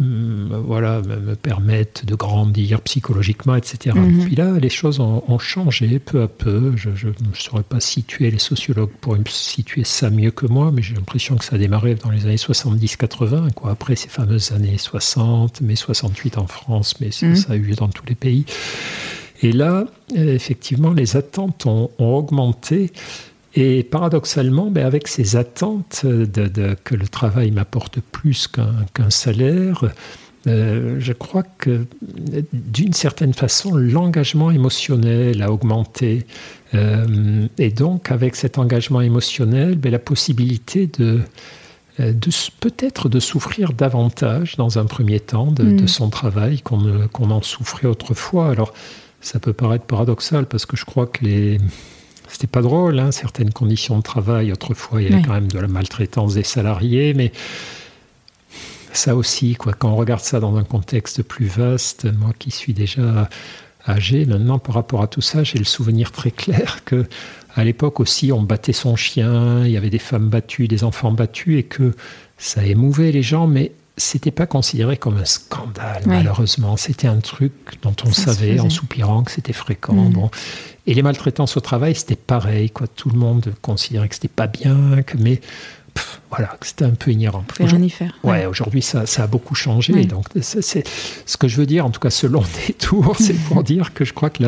voilà, 0.01 1.03
me, 1.03 1.35
permettent 1.35 2.07
de 2.07 2.15
grandir 2.15 2.81
psychologiquement, 2.83 3.55
etc. 3.55 3.97
Mm-hmm. 3.97 4.25
Puis 4.25 4.35
là, 4.35 4.59
les 4.59 4.69
choses 4.71 4.99
ont, 5.01 5.23
ont, 5.29 5.39
changé 5.39 5.99
peu 5.99 6.23
à 6.23 6.29
peu. 6.29 6.73
Je 6.77 6.89
ne 7.09 7.35
saurais 7.35 7.63
pas 7.63 7.81
situer 7.81 8.31
les 8.31 8.39
sociologues 8.39 8.91
pour 9.01 9.17
situer 9.29 9.85
ça 9.85 10.11
mieux 10.11 10.31
que 10.31 10.47
moi, 10.47 10.71
mais 10.73 10.83
j'ai 10.83 10.95
l'impression 10.95 11.37
que 11.37 11.45
ça 11.45 11.57
a 11.57 11.59
démarré 11.59 11.95
dans 11.95 12.11
les 12.11 12.25
années 12.25 12.37
70-80, 12.37 13.53
quoi. 13.53 13.73
Après 13.73 13.97
ces 13.97 14.09
fameuses 14.09 14.53
années 14.53 14.79
60, 14.79 15.61
mai 15.61 15.77
68 15.77 16.39
en 16.39 16.47
France, 16.47 16.95
mais 17.01 17.11
ça, 17.11 17.27
mm. 17.27 17.45
a 17.51 17.57
eu 17.57 17.63
lieu 17.63 17.75
dans 17.75 17.89
tous 17.89 18.07
les 18.07 18.15
pays. 18.15 18.45
Et 19.43 19.53
là, 19.53 19.85
effectivement, 20.15 20.93
les 20.93 21.17
attentes 21.17 21.67
ont, 21.67 21.91
augmenté. 21.99 22.93
Et 23.55 23.83
paradoxalement, 23.83 24.71
ben 24.71 24.87
avec 24.87 25.09
ces 25.09 25.37
attentes 25.37 26.07
de, 26.07 26.77
que 26.85 26.95
le 26.95 27.09
travail 27.09 27.51
m'apporte 27.51 28.01
plus 28.01 28.49
qu'un 28.49 29.11
salaire, 29.11 29.85
euh, 30.47 30.97
je 31.01 31.13
crois 31.13 31.43
que 31.43 31.85
d'une 32.53 32.93
certaine 32.93 33.35
façon, 33.35 33.75
l'engagement 33.75 34.51
émotionnel 34.51 35.43
a 35.43 35.53
augmenté. 35.53 36.27
Euh, 36.75 37.47
et 37.59 37.71
donc, 37.71 38.11
avec 38.11 38.37
cet 38.37 38.57
engagement 38.57 39.01
émotionnel, 39.01 39.77
ben, 39.77 39.91
la 39.91 39.99
possibilité 39.99 40.89
de, 40.99 41.21
de 41.99 42.31
peut-être 42.61 43.09
de 43.09 43.21
souffrir 43.21 43.73
davantage 43.73 44.57
dans 44.57 44.79
un 44.79 44.87
premier 44.87 45.21
temps 45.21 45.51
de, 45.51 45.65
mm. 45.65 45.89
son 45.89 46.09
travail 46.09 46.63
qu'on 46.63 47.31
en 47.31 47.43
souffrait 47.43 47.89
autrefois. 47.89 48.49
Alors, 48.51 48.73
ça 49.21 49.41
peut 49.41 49.53
paraître 49.53 49.85
paradoxal 49.85 50.47
parce 50.47 50.65
que 50.65 50.77
je 50.77 50.85
crois 50.87 51.07
que 51.07 51.25
les 51.25 51.59
c'était 52.31 52.47
pas 52.47 52.63
drôle, 52.63 52.99
hein, 52.99 53.13
certaines 53.13 53.53
conditions 53.53 53.99
de 53.99 54.03
travail. 54.03 54.53
Autrefois, 54.53 55.03
il 55.03 55.11
y 55.11 55.13
avait 55.13 55.23
quand 55.23 55.35
même 55.35 55.49
de 55.49 55.59
la 55.59 55.69
maltraitance 55.69 56.35
des 56.35 56.45
salariés, 56.45 57.13
mais 57.15 57.33
ça 58.93 59.17
aussi, 59.17 59.55
quoi, 59.55 59.73
quand 59.73 59.91
on 59.91 59.97
regarde 59.97 60.21
ça 60.21 60.41
dans 60.41 60.57
un 60.57 60.65
contexte 60.65 61.23
plus 61.23 61.47
vaste, 61.47 62.07
moi 62.13 62.33
qui 62.39 62.51
suis 62.51 62.73
déjà 62.73 63.29
âgé 63.89 64.27
maintenant 64.27 64.59
par 64.59 64.75
rapport 64.75 65.03
à 65.03 65.07
tout 65.07 65.21
ça, 65.21 65.43
j'ai 65.43 65.59
le 65.59 65.65
souvenir 65.65 66.13
très 66.13 66.31
clair 66.31 66.85
que 66.85 67.07
à 67.55 67.65
l'époque 67.65 68.01
aussi 68.01 68.31
on 68.33 68.43
battait 68.43 68.73
son 68.73 68.97
chien, 68.97 69.65
il 69.65 69.71
y 69.71 69.77
avait 69.77 69.91
des 69.91 69.99
femmes 69.99 70.29
battues, 70.29 70.69
des 70.69 70.85
enfants 70.85 71.13
battus 71.13 71.59
et 71.59 71.63
que 71.63 71.95
ça 72.37 72.65
émouvait 72.65 73.13
les 73.13 73.23
gens, 73.23 73.47
mais 73.47 73.73
c'était 74.01 74.31
pas 74.31 74.47
considéré 74.47 74.97
comme 74.97 75.19
un 75.19 75.25
scandale 75.25 76.03
malheureusement. 76.07 76.77
C'était 76.77 77.07
un 77.07 77.21
truc 77.21 77.53
dont 77.83 77.95
on 78.05 78.13
savait 78.13 78.59
en 78.59 78.71
soupirant 78.71 79.23
que 79.23 79.31
c'était 79.31 79.53
fréquent. 79.53 79.95
Mm. 79.95 80.13
Bon. 80.13 80.31
Et 80.87 80.95
les 80.95 81.03
maltraitances 81.03 81.57
au 81.57 81.61
travail, 81.61 81.95
c'était 81.95 82.17
pareil. 82.17 82.71
Quoi. 82.71 82.89
Tout 82.89 83.11
le 83.11 83.19
monde 83.19 83.53
considérait 83.63 84.09
que 84.09 84.15
c'était 84.15 84.29
pas 84.29 84.47
bien, 84.47 85.03
que, 85.03 85.17
mais 85.19 85.41
voilà, 86.31 86.57
c'était 86.63 86.85
un 86.85 86.95
peu 86.95 87.11
ignorant. 87.11 87.45
Faut 87.53 87.65
rien 87.65 87.83
y 87.83 87.91
faire. 87.91 88.17
Ouais, 88.23 88.47
aujourd'hui, 88.47 88.83
ça, 88.83 89.07
ça, 89.07 89.25
a 89.25 89.27
beaucoup 89.27 89.55
changé. 89.55 90.05
Donc, 90.05 90.27
c'est 90.41 90.85
ce 91.27 91.37
que 91.37 91.49
je 91.49 91.57
veux 91.57 91.67
dire, 91.67 91.85
en 91.85 91.91
tout 91.91 92.01
cas, 92.01 92.11
selon 92.11 92.43
des 92.67 92.75
tours, 92.75 93.17
c'est 93.19 93.35
pour 93.35 93.63
dire 93.65 93.93
que 93.95 94.05
je 94.05 94.13
crois 94.13 94.31
que 94.31 94.45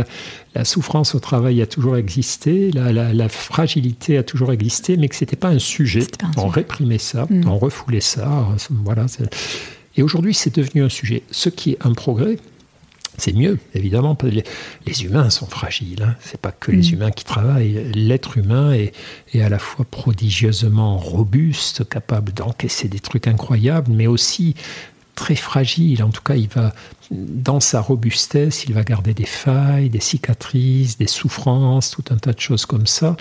la, 0.54 0.64
souffrance 0.64 1.14
au 1.14 1.21
travail 1.21 1.62
a 1.62 1.66
toujours 1.66 1.97
existé, 1.97 2.71
la, 2.73 3.28
fragilité 3.28 4.18
a 4.18 4.23
toujours 4.23 4.52
existé, 4.52 4.97
mais 4.97 5.09
que 5.09 5.16
c'était 5.16 5.37
pas 5.37 5.49
un 5.49 5.59
sujet. 5.59 6.06
on 6.37 6.49
réprimait 6.49 6.99
ça, 6.99 7.26
mm. 7.28 7.49
on 7.49 7.59
refoulait 7.59 8.00
ça. 8.00 8.47
Voilà. 8.85 9.06
Et 9.97 10.02
aujourd'hui, 10.02 10.35
c'est 10.35 10.54
devenu 10.54 10.82
un 10.82 10.88
sujet. 10.88 11.23
Ce 11.30 11.49
qui 11.49 11.73
est 11.73 11.78
un 11.85 11.92
progrès, 11.92 12.38
c'est 13.19 13.35
mieux, 13.35 13.59
évidemment. 13.75 14.16
Les, 14.23 14.45
les 14.87 15.04
humains 15.04 15.31
sont 15.31 15.47
fragiles. 15.47 16.02
Hein. 16.02 16.16
C'est 16.21 16.40
pas 16.40 16.52
que 16.52 16.73
les 16.73 16.90
mm. 16.90 16.95
humains 16.95 17.11
qui 17.11 17.25
travaillent. 17.25 17.90
L'être 17.95 18.38
humain 18.38 18.73
est, 18.73 18.92
est, 19.35 19.42
à 19.42 19.49
la 19.49 19.59
fois 19.59 19.85
prodigieusement 19.85 20.97
robuste, 20.97 21.88
capable 21.88 22.33
d'encaisser 22.33 22.88
des 22.88 23.00
trucs 23.00 23.26
incroyables, 23.26 23.92
mais 23.92 24.07
aussi 24.07 24.54
très 25.14 25.35
fragile. 25.35 26.02
En 26.02 26.11
tout 26.11 26.23
cas, 26.23 26.35
il 26.35 26.49
va, 26.49 26.73
dans 27.11 27.61
sa 27.61 27.81
robustesse, 27.81 28.64
il 28.64 28.73
va 28.73 28.83
garder 28.83 29.12
des 29.14 29.26
failles, 29.26 29.90
des 29.90 30.00
cicatrices, 30.00 30.97
des 30.97 31.07
souffrances, 31.07 31.90
tout 31.90 32.04
un 32.11 32.16
tas 32.16 32.33
de 32.33 32.40
choses 32.40 32.66
comme 32.66 32.87
ça. 32.87 33.16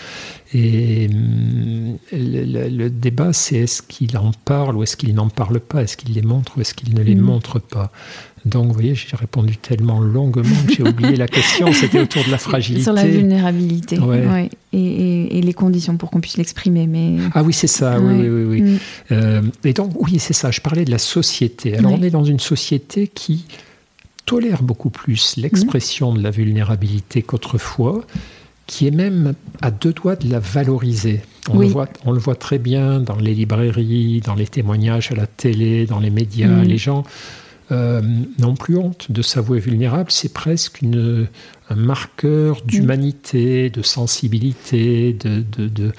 Et 0.54 1.10
hum, 1.12 1.98
le, 2.12 2.90
débat, 2.90 3.34
c'est 3.34 3.58
est-ce 3.58 3.82
qu'il 3.82 4.18
en 4.18 4.32
parle 4.46 4.78
ou 4.78 4.84
est-ce 4.84 4.96
qu'il 4.96 5.14
n'en 5.14 5.30
parle 5.30 5.60
pas? 5.60 5.84
Est-ce 5.84 5.98
qu'il 5.98 6.14
les 6.14 6.22
montre 6.22 6.58
ou 6.58 6.62
est-ce 6.62 6.74
qu'il 6.74 6.94
ne 6.96 7.02
les 7.02 7.16
mm. 7.16 7.22
montre 7.22 7.60
pas? 7.60 7.92
Donc, 8.46 8.68
vous 8.68 8.74
voyez, 8.74 8.96
j'ai 8.96 9.16
répondu 9.16 9.58
tellement 9.58 10.00
longuement 10.00 10.56
que 10.68 10.74
j'ai 10.74 10.84
oublié 10.84 11.16
la 11.16 11.28
question. 11.28 11.72
C'était 11.74 12.00
autour 12.00 12.24
de 12.26 12.32
la 12.32 12.40
fragilité. 12.40 12.84
Sur 12.84 12.94
la 12.94 13.06
vulnérabilité. 13.06 14.00
Ouais. 14.00 14.50
Et, 14.74 15.42
les 15.42 15.54
conditions 15.54 15.98
pour 15.98 16.10
qu'on 16.10 16.22
puisse 16.22 16.38
l'exprimer. 16.38 16.88
Mais... 16.88 17.18
Ah 17.34 17.44
oui, 17.44 17.54
c'est 17.54 17.68
ça. 17.68 18.00
Oui, 18.00 18.28
oui, 18.28 18.44
oui. 18.44 18.62
Mm. 18.62 18.78
Euh, 19.12 19.42
et 19.64 19.74
donc, 19.74 19.92
oui, 20.00 20.18
c'est 20.20 20.34
ça. 20.34 20.50
Je 20.50 20.62
parlais 20.62 20.86
de 20.86 20.92
la 20.92 20.98
société. 20.98 21.78
Alors, 21.78 21.92
on 21.92 22.02
est 22.02 22.10
dans 22.10 22.24
une 22.24 22.40
société 22.40 23.08
qui 23.08 23.46
tolère 24.26 24.64
beaucoup 24.64 24.90
plus 24.90 25.36
l'expression 25.38 26.14
de 26.14 26.22
la 26.22 26.32
vulnérabilité 26.32 27.22
qu'autrefois, 27.22 28.06
qui 28.66 28.88
est 28.88 28.92
même 28.92 29.34
à 29.62 29.72
deux 29.72 29.94
doigts 29.94 30.16
de 30.16 30.32
la 30.32 30.40
valoriser. 30.40 31.22
On, 31.50 31.60
le 31.60 31.68
voit, 31.68 31.90
on 32.06 32.12
le 32.12 32.20
voit 32.20 32.36
très 32.36 32.60
bien 32.60 33.00
dans 33.00 33.18
les 33.18 33.34
librairies, 33.34 34.22
dans 34.22 34.36
les 34.36 34.48
témoignages 34.48 35.12
à 35.12 35.16
la 35.16 35.28
télé, 35.28 35.86
dans 35.86 36.00
les 36.00 36.12
médias. 36.12 36.48
Mm. 36.48 36.64
Les 36.64 36.78
gens 36.78 37.04
euh, 37.72 38.02
n'ont 38.38 38.56
plus 38.56 38.78
honte 38.78 39.12
de 39.12 39.22
s'avouer 39.22 39.60
vulnérable. 39.60 40.12
C'est 40.12 40.34
presque 40.34 40.82
une, 40.82 41.28
un 41.70 41.76
marqueur 41.76 42.58
mm. 42.58 42.68
d'humanité, 42.68 43.70
de 43.70 43.82
sensibilité, 43.82 45.14
de, 45.14 45.44
de 45.68 45.92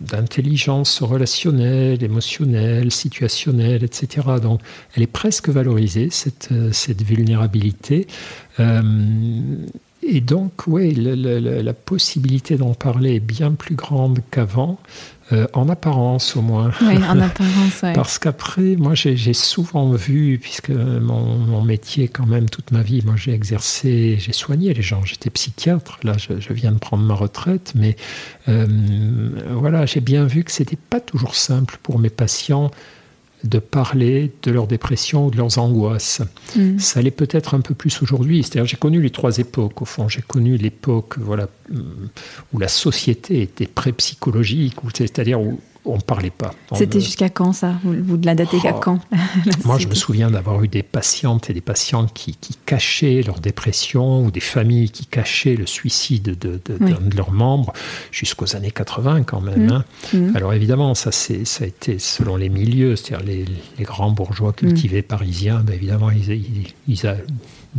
d'intelligence 0.00 1.02
relationnelle, 1.02 2.02
émotionnelle, 2.02 2.90
situationnelle, 2.90 3.84
etc. 3.84 4.26
Donc, 4.42 4.60
elle 4.94 5.02
est 5.02 5.06
presque 5.06 5.48
valorisée, 5.48 6.08
cette, 6.10 6.48
euh, 6.52 6.72
cette 6.72 7.02
vulnérabilité. 7.02 8.06
Euh, 8.58 8.82
et 10.02 10.20
donc, 10.20 10.66
oui, 10.66 10.94
la, 10.94 11.72
possibilité 11.74 12.56
d'en 12.56 12.72
parler 12.72 13.16
est 13.16 13.20
bien 13.20 13.52
plus 13.52 13.74
grande 13.74 14.20
qu'avant. 14.30 14.78
Euh, 15.32 15.46
en 15.52 15.68
apparence 15.68 16.36
au 16.36 16.42
moins. 16.42 16.72
Oui, 16.80 16.96
en 16.96 17.20
apparence, 17.20 17.80
oui. 17.84 17.92
Parce 17.94 18.18
qu'après, 18.18 18.74
moi 18.76 18.94
j'ai 18.94 19.32
souvent 19.32 19.92
vu, 19.92 20.38
puisque 20.40 20.70
mon, 20.70 21.62
métier 21.62 22.08
quand 22.08 22.26
même 22.26 22.48
toute 22.48 22.72
ma 22.72 22.82
vie, 22.82 23.02
moi 23.04 23.14
j'ai 23.16 23.32
exercé, 23.32 24.16
j'ai 24.18 24.32
soigné 24.32 24.74
les 24.74 24.82
gens, 24.82 25.04
j'étais 25.04 25.30
psychiatre, 25.30 26.00
là 26.02 26.14
je, 26.18 26.52
viens 26.52 26.72
de 26.72 26.78
prendre 26.78 27.04
ma 27.04 27.14
retraite, 27.14 27.74
mais 27.76 27.94
euh, 28.48 28.66
voilà, 29.52 29.86
j'ai 29.86 30.00
bien 30.00 30.24
vu 30.24 30.42
que 30.42 30.50
c'était 30.50 30.78
pas 30.78 31.00
toujours 31.00 31.36
simple 31.36 31.78
pour 31.82 32.00
mes 32.00 32.10
patients 32.10 32.70
de 33.44 33.58
parler 33.58 34.32
de 34.42 34.50
leur 34.50 34.66
dépression 34.66 35.26
ou 35.26 35.30
de 35.30 35.36
leurs 35.36 35.58
angoisses. 35.58 36.22
Mm. 36.56 36.78
Ça 36.78 37.00
l'est 37.02 37.10
peut-être 37.10 37.54
un 37.54 37.60
peu 37.60 37.74
plus 37.74 38.02
aujourd'hui. 38.02 38.42
C'est-à-dire, 38.42 38.66
j'ai 38.66 38.76
connu 38.76 39.00
les 39.00 39.10
trois 39.10 39.38
époques, 39.38 39.80
au 39.82 39.84
fond. 39.84 40.08
J'ai 40.08 40.22
connu 40.22 40.56
l'époque 40.56 41.18
voilà, 41.18 41.48
où 42.52 42.58
la 42.58 42.68
société 42.68 43.42
était 43.42 43.66
pré-psychologique, 43.66 44.76
c'est-à-dire 44.94 45.40
où 45.40 45.60
on 45.84 45.96
ne 45.96 46.00
parlait 46.00 46.30
pas. 46.30 46.52
C'était 46.74 47.00
jusqu'à 47.00 47.30
quand 47.30 47.52
ça? 47.52 47.74
Vous 47.82 48.16
de 48.16 48.26
la 48.26 48.34
datez 48.34 48.58
qu'à 48.58 48.74
oh. 48.76 48.80
quand? 48.80 49.00
Moi, 49.64 49.78
je 49.78 49.88
me 49.88 49.94
souviens 49.94 50.30
d'avoir 50.30 50.62
eu 50.62 50.68
des 50.68 50.82
patientes 50.82 51.48
et 51.48 51.54
des 51.54 51.62
patients 51.62 52.06
qui, 52.06 52.36
cachaient 52.66 53.22
leur 53.26 53.40
dépression 53.40 54.24
ou 54.24 54.30
des 54.30 54.40
familles 54.40 54.90
qui 54.90 55.06
cachaient 55.06 55.56
le 55.56 55.66
suicide 55.66 56.38
de, 56.38 56.60
de, 56.64 57.16
leurs 57.16 57.32
membres 57.32 57.72
jusqu'aux 58.12 58.54
années 58.54 58.70
80 58.70 59.24
quand 59.24 59.40
même. 59.40 59.66
Mmh. 59.66 59.72
Hein. 59.72 59.84
Mmh. 60.12 60.36
Alors 60.36 60.52
évidemment, 60.52 60.94
ça, 60.94 61.10
ça 61.10 61.64
a 61.64 61.66
été 61.66 61.98
selon 61.98 62.36
les 62.36 62.48
milieux, 62.48 62.96
c'est-à-dire 62.96 63.26
les, 63.26 63.84
grands 63.84 64.10
bourgeois 64.10 64.52
cultivés 64.52 65.00
mmh. 65.00 65.04
parisiens, 65.04 65.60
ben 65.60 65.74
évidemment, 65.74 66.10
ils, 66.10 66.30
ils, 66.86 67.16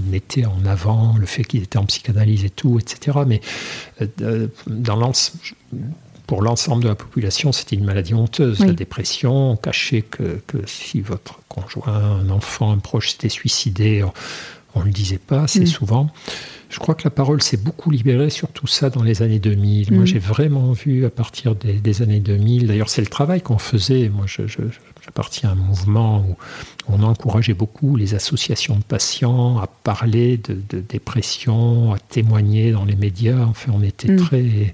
mettaient 0.10 0.46
en 0.46 0.66
avant 0.66 1.16
le 1.18 1.26
fait 1.26 1.44
qu'ils 1.44 1.64
étaient 1.64 1.78
en 1.78 1.86
psychanalyse 1.86 2.46
et 2.46 2.50
tout, 2.50 2.80
etc. 2.80 3.20
Mais 3.28 3.42
euh, 4.22 4.48
dans 4.68 4.96
l'ensemble 4.96 5.40
pour 6.32 6.42
l'ensemble 6.42 6.84
de 6.84 6.88
la 6.88 6.96
population, 6.96 7.52
c'était 7.52 7.76
une 7.76 7.84
maladie 7.84 8.14
honteuse. 8.14 8.60
La 8.60 8.72
dépression, 8.72 9.52
on 9.52 9.58
cachait 9.58 10.02
que, 10.02 10.40
si 10.66 11.02
votre 11.02 11.42
conjoint, 11.50 12.22
un 12.22 12.30
enfant, 12.30 12.72
un 12.72 12.78
proche 12.78 13.12
s'était 13.12 13.28
suicidé, 13.28 14.02
on 14.74 14.80
ne 14.80 14.86
le 14.86 14.92
disait 14.92 15.18
pas 15.18 15.42
assez 15.42 15.64
mm. 15.64 15.68
souvent. 15.68 16.10
Je 16.70 16.80
crois 16.80 16.96
que 16.96 17.04
la 17.04 17.10
parole 17.10 17.42
s'est 17.42 17.58
beaucoup 17.58 17.92
libérée 17.92 18.30
sur 18.30 18.48
tout 18.48 18.66
ça 18.66 18.90
dans 18.90 19.04
les 19.04 19.22
années 19.22 19.40
2000. 19.40 19.92
Moi, 19.92 20.04
mm. 20.04 20.06
j'ai 20.06 20.20
vraiment 20.20 20.72
vu 20.72 21.04
à 21.04 21.10
partir 21.10 21.54
des, 21.54 22.02
années 22.02 22.22
2000, 22.22 22.68
d'ailleurs, 22.68 22.88
c'est 22.88 23.02
le 23.02 23.08
travail 23.08 23.42
qu'on 23.42 23.58
faisait. 23.58 24.08
Moi, 24.08 24.26
j'appartiens 24.26 25.50
à 25.50 25.52
un 25.52 25.56
mouvement 25.56 26.20
où 26.26 26.38
on 26.88 27.04
encourageait 27.04 27.54
beaucoup 27.54 27.98
les 27.98 28.14
associations 28.14 28.78
de 28.78 28.84
patients 28.84 29.58
à 29.58 29.68
parler 29.68 30.38
de, 30.38 30.80
dépression, 30.80 31.92
à 31.92 32.00
témoigner 32.00 32.72
dans 32.72 32.86
les 32.86 32.96
médias. 32.96 33.44
Enfin, 33.50 33.74
on 33.76 33.84
était 33.84 34.14
mm. 34.14 34.16
très 34.16 34.74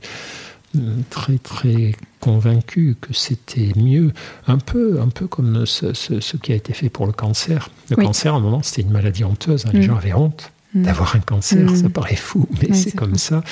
très 1.09 1.37
très 1.37 1.95
convaincu 2.19 2.95
que 2.99 3.13
c'était 3.13 3.71
mieux, 3.75 4.11
un 4.47 4.57
peu, 4.57 4.99
un 5.01 5.09
peu 5.09 5.27
comme 5.27 5.65
ce, 5.65 6.37
qui 6.37 6.51
a 6.51 6.55
été 6.55 6.73
fait 6.73 6.89
pour 6.89 7.05
le 7.05 7.13
cancer. 7.13 7.69
Le 7.89 7.95
cancer, 7.95 8.33
à 8.33 8.37
un 8.37 8.39
moment, 8.39 8.61
c'était 8.63 8.81
une 8.81 8.91
maladie 8.91 9.23
honteuse. 9.23 9.65
Hein. 9.65 9.71
Les 9.73 9.79
mm. 9.79 9.83
gens 9.83 9.95
avaient 9.95 10.13
honte 10.13 10.51
mm. 10.73 10.83
d'avoir 10.83 11.15
un 11.15 11.19
cancer. 11.19 11.69
Mm. 11.69 11.75
Ça 11.75 11.89
paraît 11.89 12.15
fou, 12.15 12.47
mais 12.61 12.73
c'est 12.73 12.91
comme 12.91 13.15
ça. 13.15 13.43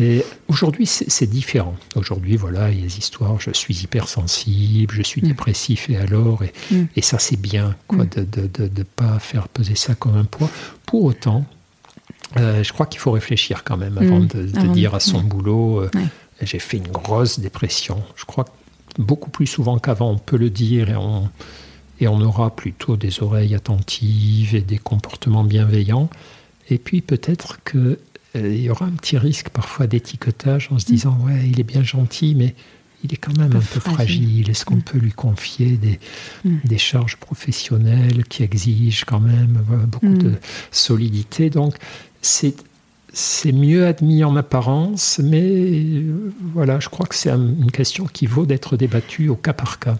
Et 0.00 0.24
aujourd'hui, 0.48 0.86
c'est 0.86 1.26
différent. 1.26 1.76
Aujourd'hui, 1.94 2.36
voilà, 2.36 2.70
il 2.70 2.76
y 2.76 2.80
a 2.80 2.84
des 2.84 2.98
histoires, 2.98 3.38
je 3.38 3.50
suis 3.52 3.82
hypersensible, 3.82 4.94
je 4.94 5.02
suis 5.02 5.20
dépressif, 5.20 5.90
et 5.90 5.96
alors, 5.98 6.42
et, 6.42 6.52
et 6.96 7.02
ça, 7.02 7.18
c'est 7.18 7.38
bien, 7.38 7.76
quoi, 7.86 8.06
de 8.06 8.20
ne 8.20 8.68
de, 8.68 8.82
pas 8.82 9.18
faire 9.18 9.48
peser 9.48 9.74
ça 9.74 9.94
comme 9.94 10.16
un 10.16 10.24
poids. 10.24 10.48
Pour 10.86 11.04
autant, 11.04 11.44
euh, 12.38 12.62
je 12.62 12.72
crois 12.72 12.86
qu'il 12.86 13.00
faut 13.00 13.10
réfléchir 13.10 13.64
quand 13.64 13.76
même 13.76 13.98
avant 13.98 14.20
de, 14.20 14.42
dire 14.72 14.94
à 14.94 15.00
son 15.00 15.20
boulot, 15.20 15.82
euh, 15.82 15.90
j'ai 16.46 16.58
fait 16.58 16.78
une 16.78 16.88
grosse 16.88 17.38
dépression. 17.40 18.02
Je 18.16 18.24
crois 18.24 18.44
que 18.44 18.50
beaucoup 18.98 19.30
plus 19.30 19.46
souvent 19.46 19.78
qu'avant, 19.78 20.10
on 20.10 20.18
peut 20.18 20.36
le 20.36 20.50
dire 20.50 20.90
et 20.90 20.96
on, 20.96 21.28
et 22.00 22.08
on 22.08 22.20
aura 22.20 22.54
plutôt 22.54 22.96
des 22.96 23.22
oreilles 23.22 23.54
attentives 23.54 24.54
et 24.54 24.62
des 24.62 24.78
comportements 24.78 25.44
bienveillants. 25.44 26.08
Et 26.70 26.78
puis 26.78 27.00
peut-être 27.00 27.62
qu'il 27.64 27.98
euh, 28.36 28.54
y 28.54 28.70
aura 28.70 28.86
un 28.86 28.92
petit 28.92 29.18
risque 29.18 29.50
parfois 29.50 29.86
d'étiquetage 29.86 30.68
en 30.70 30.78
se 30.78 30.86
mm. 30.86 30.94
disant 30.94 31.18
ouais, 31.24 31.48
il 31.48 31.60
est 31.60 31.64
bien 31.64 31.82
gentil, 31.82 32.34
mais 32.34 32.54
il 33.02 33.12
est 33.12 33.16
quand 33.16 33.36
même 33.36 33.56
un, 33.56 33.60
peu 33.60 33.80
fragile. 33.80 34.48
Est-ce 34.50 34.64
qu'on 34.64 34.76
mm. 34.76 34.82
peut 34.82 34.98
lui 34.98 35.12
confier 35.12 35.76
des, 35.76 35.98
mm. 36.44 36.58
des, 36.64 36.78
charges 36.78 37.16
professionnelles 37.16 38.24
qui 38.24 38.42
exigent 38.42 39.04
quand 39.06 39.20
même 39.20 39.62
beaucoup 39.86 40.14
de 40.14 40.34
solidité? 40.70 41.50
Donc 41.50 41.76
c'est 42.22 42.54
c'est 43.12 43.52
mieux 43.52 43.86
admis 43.86 44.24
en 44.24 44.36
apparence, 44.36 45.20
mais 45.22 45.42
euh, 45.42 46.32
voilà, 46.54 46.80
je 46.80 46.88
crois 46.88 47.06
que 47.06 47.14
c'est 47.14 47.30
une 47.30 47.70
question 47.70 48.06
qui 48.06 48.26
vaut 48.26 48.46
d'être 48.46 48.76
débattue 48.76 49.28
au 49.28 49.36
cas 49.36 49.52
par 49.52 49.78
cas. 49.78 49.98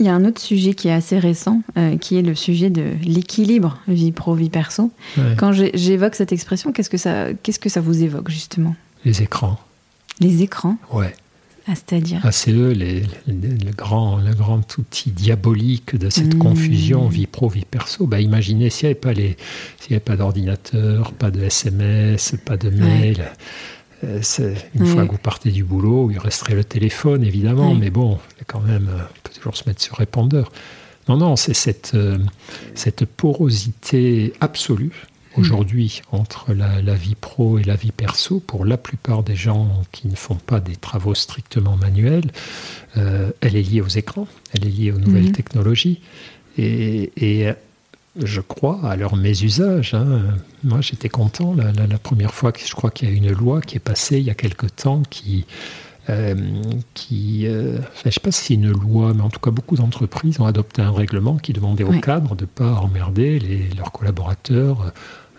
Il 0.00 0.06
y 0.06 0.08
a 0.08 0.14
un 0.14 0.24
autre 0.24 0.40
sujet 0.40 0.74
qui 0.74 0.88
est 0.88 0.92
assez 0.92 1.18
récent, 1.18 1.62
euh, 1.78 1.96
qui 1.96 2.16
est 2.16 2.22
le 2.22 2.34
sujet 2.34 2.68
de 2.68 2.92
l'équilibre 3.04 3.78
vie 3.86 4.10
pro-vie 4.10 4.50
perso. 4.50 4.90
Quand 5.36 5.52
j'évoque 5.52 6.16
cette 6.16 6.32
expression, 6.32 6.72
qu'est-ce 6.72 6.90
que 6.90 6.96
ça, 6.96 7.32
qu'est-ce 7.42 7.60
que 7.60 7.68
ça 7.68 7.80
vous 7.80 8.02
évoque 8.02 8.28
justement? 8.28 8.74
Les 9.04 9.22
écrans. 9.22 9.58
Les 10.20 10.42
écrans? 10.42 10.76
Ouais. 10.92 11.14
Ah, 11.66 11.74
c'est-à-dire 11.74 12.20
ah, 12.22 12.32
C'est 12.32 12.52
eux 12.52 12.72
les, 12.72 13.04
le, 13.26 13.72
grand, 13.74 14.18
le 14.18 14.34
grand 14.34 14.78
outil 14.78 15.10
diabolique 15.10 15.96
de 15.96 16.10
cette 16.10 16.34
mmh. 16.34 16.38
confusion 16.38 17.08
vie 17.08 17.26
pro, 17.26 17.48
vie 17.48 17.64
perso. 17.64 18.06
Bah, 18.06 18.20
imaginez 18.20 18.68
s'il 18.68 18.86
n'y 18.86 18.90
avait 18.90 19.00
pas, 19.00 19.12
les, 19.12 19.36
avait 19.90 20.00
pas 20.00 20.16
d'ordinateur, 20.16 21.12
pas 21.12 21.30
de 21.30 21.42
SMS, 21.42 22.36
pas 22.44 22.56
de 22.56 22.68
mail. 22.70 23.32
Euh, 24.04 24.20
une 24.74 24.86
fois 24.86 25.06
que 25.06 25.12
vous 25.12 25.18
partez 25.18 25.50
du 25.50 25.64
boulot, 25.64 26.10
il 26.10 26.18
resterait 26.18 26.54
le 26.54 26.64
téléphone, 26.64 27.24
évidemment, 27.24 27.74
mais 27.74 27.90
bon, 27.90 28.18
quand 28.46 28.60
même, 28.60 28.88
euh, 28.88 29.02
on 29.02 29.20
peut 29.22 29.34
toujours 29.34 29.56
se 29.56 29.68
mettre 29.68 29.80
sur 29.80 29.96
répondeur. 29.96 30.52
Non, 31.08 31.16
non, 31.16 31.36
c'est 31.36 31.54
cette, 31.54 31.92
euh, 31.94 32.18
cette 32.74 33.04
porosité 33.04 34.32
absolue 34.40 35.06
aujourd'hui 35.36 36.02
entre 36.12 36.52
la, 36.52 36.94
vie 36.94 37.14
pro 37.14 37.58
et 37.58 37.64
la 37.64 37.76
vie 37.76 37.92
perso, 37.92 38.40
pour 38.40 38.64
la 38.64 38.76
plupart 38.76 39.22
des 39.22 39.36
gens 39.36 39.82
qui 39.92 40.08
ne 40.08 40.14
font 40.14 40.36
pas 40.36 40.60
des 40.60 40.76
travaux 40.76 41.14
strictement 41.14 41.76
manuels, 41.76 42.30
euh, 42.96 43.30
elle 43.40 43.56
est 43.56 43.62
liée 43.62 43.80
aux 43.80 43.88
écrans, 43.88 44.28
elle 44.52 44.66
est 44.66 44.70
liée 44.70 44.92
aux 44.92 44.98
nouvelles 44.98 45.24
mhm. 45.24 45.32
technologies. 45.32 46.00
Et, 46.58 47.52
je 48.22 48.40
crois 48.40 48.78
à 48.84 48.94
leur 48.94 49.16
mésusage. 49.16 49.92
Hein. 49.92 50.20
Moi, 50.62 50.80
j'étais 50.80 51.08
content 51.08 51.52
la, 51.56 51.98
première 51.98 52.32
fois 52.32 52.52
que 52.52 52.60
je 52.64 52.72
crois 52.72 52.92
qu'il 52.92 53.08
y 53.08 53.12
a 53.12 53.14
une 53.14 53.32
loi 53.32 53.60
qui 53.60 53.74
est 53.74 53.80
passée 53.80 54.18
il 54.18 54.24
y 54.24 54.30
a 54.30 54.34
quelque 54.34 54.66
temps 54.66 55.02
qui. 55.10 55.46
Euh, 56.10 56.34
qui 56.92 57.46
euh, 57.46 57.78
je 58.02 58.08
ne 58.08 58.10
sais 58.12 58.20
pas 58.20 58.30
si 58.30 58.44
c'est 58.44 58.54
une 58.54 58.70
loi, 58.70 59.14
mais 59.14 59.22
en 59.22 59.30
tout 59.30 59.40
cas, 59.40 59.50
beaucoup 59.50 59.74
d'entreprises 59.74 60.38
ont 60.38 60.44
adopté 60.44 60.82
un 60.82 60.92
règlement 60.92 61.38
qui 61.38 61.54
demandait 61.54 61.82
aux 61.82 61.98
cadres 61.98 62.36
de 62.36 62.44
ne 62.44 62.46
pas 62.46 62.74
emmerder 62.74 63.38
les, 63.38 63.70
leurs 63.70 63.90
collaborateurs 63.90 64.92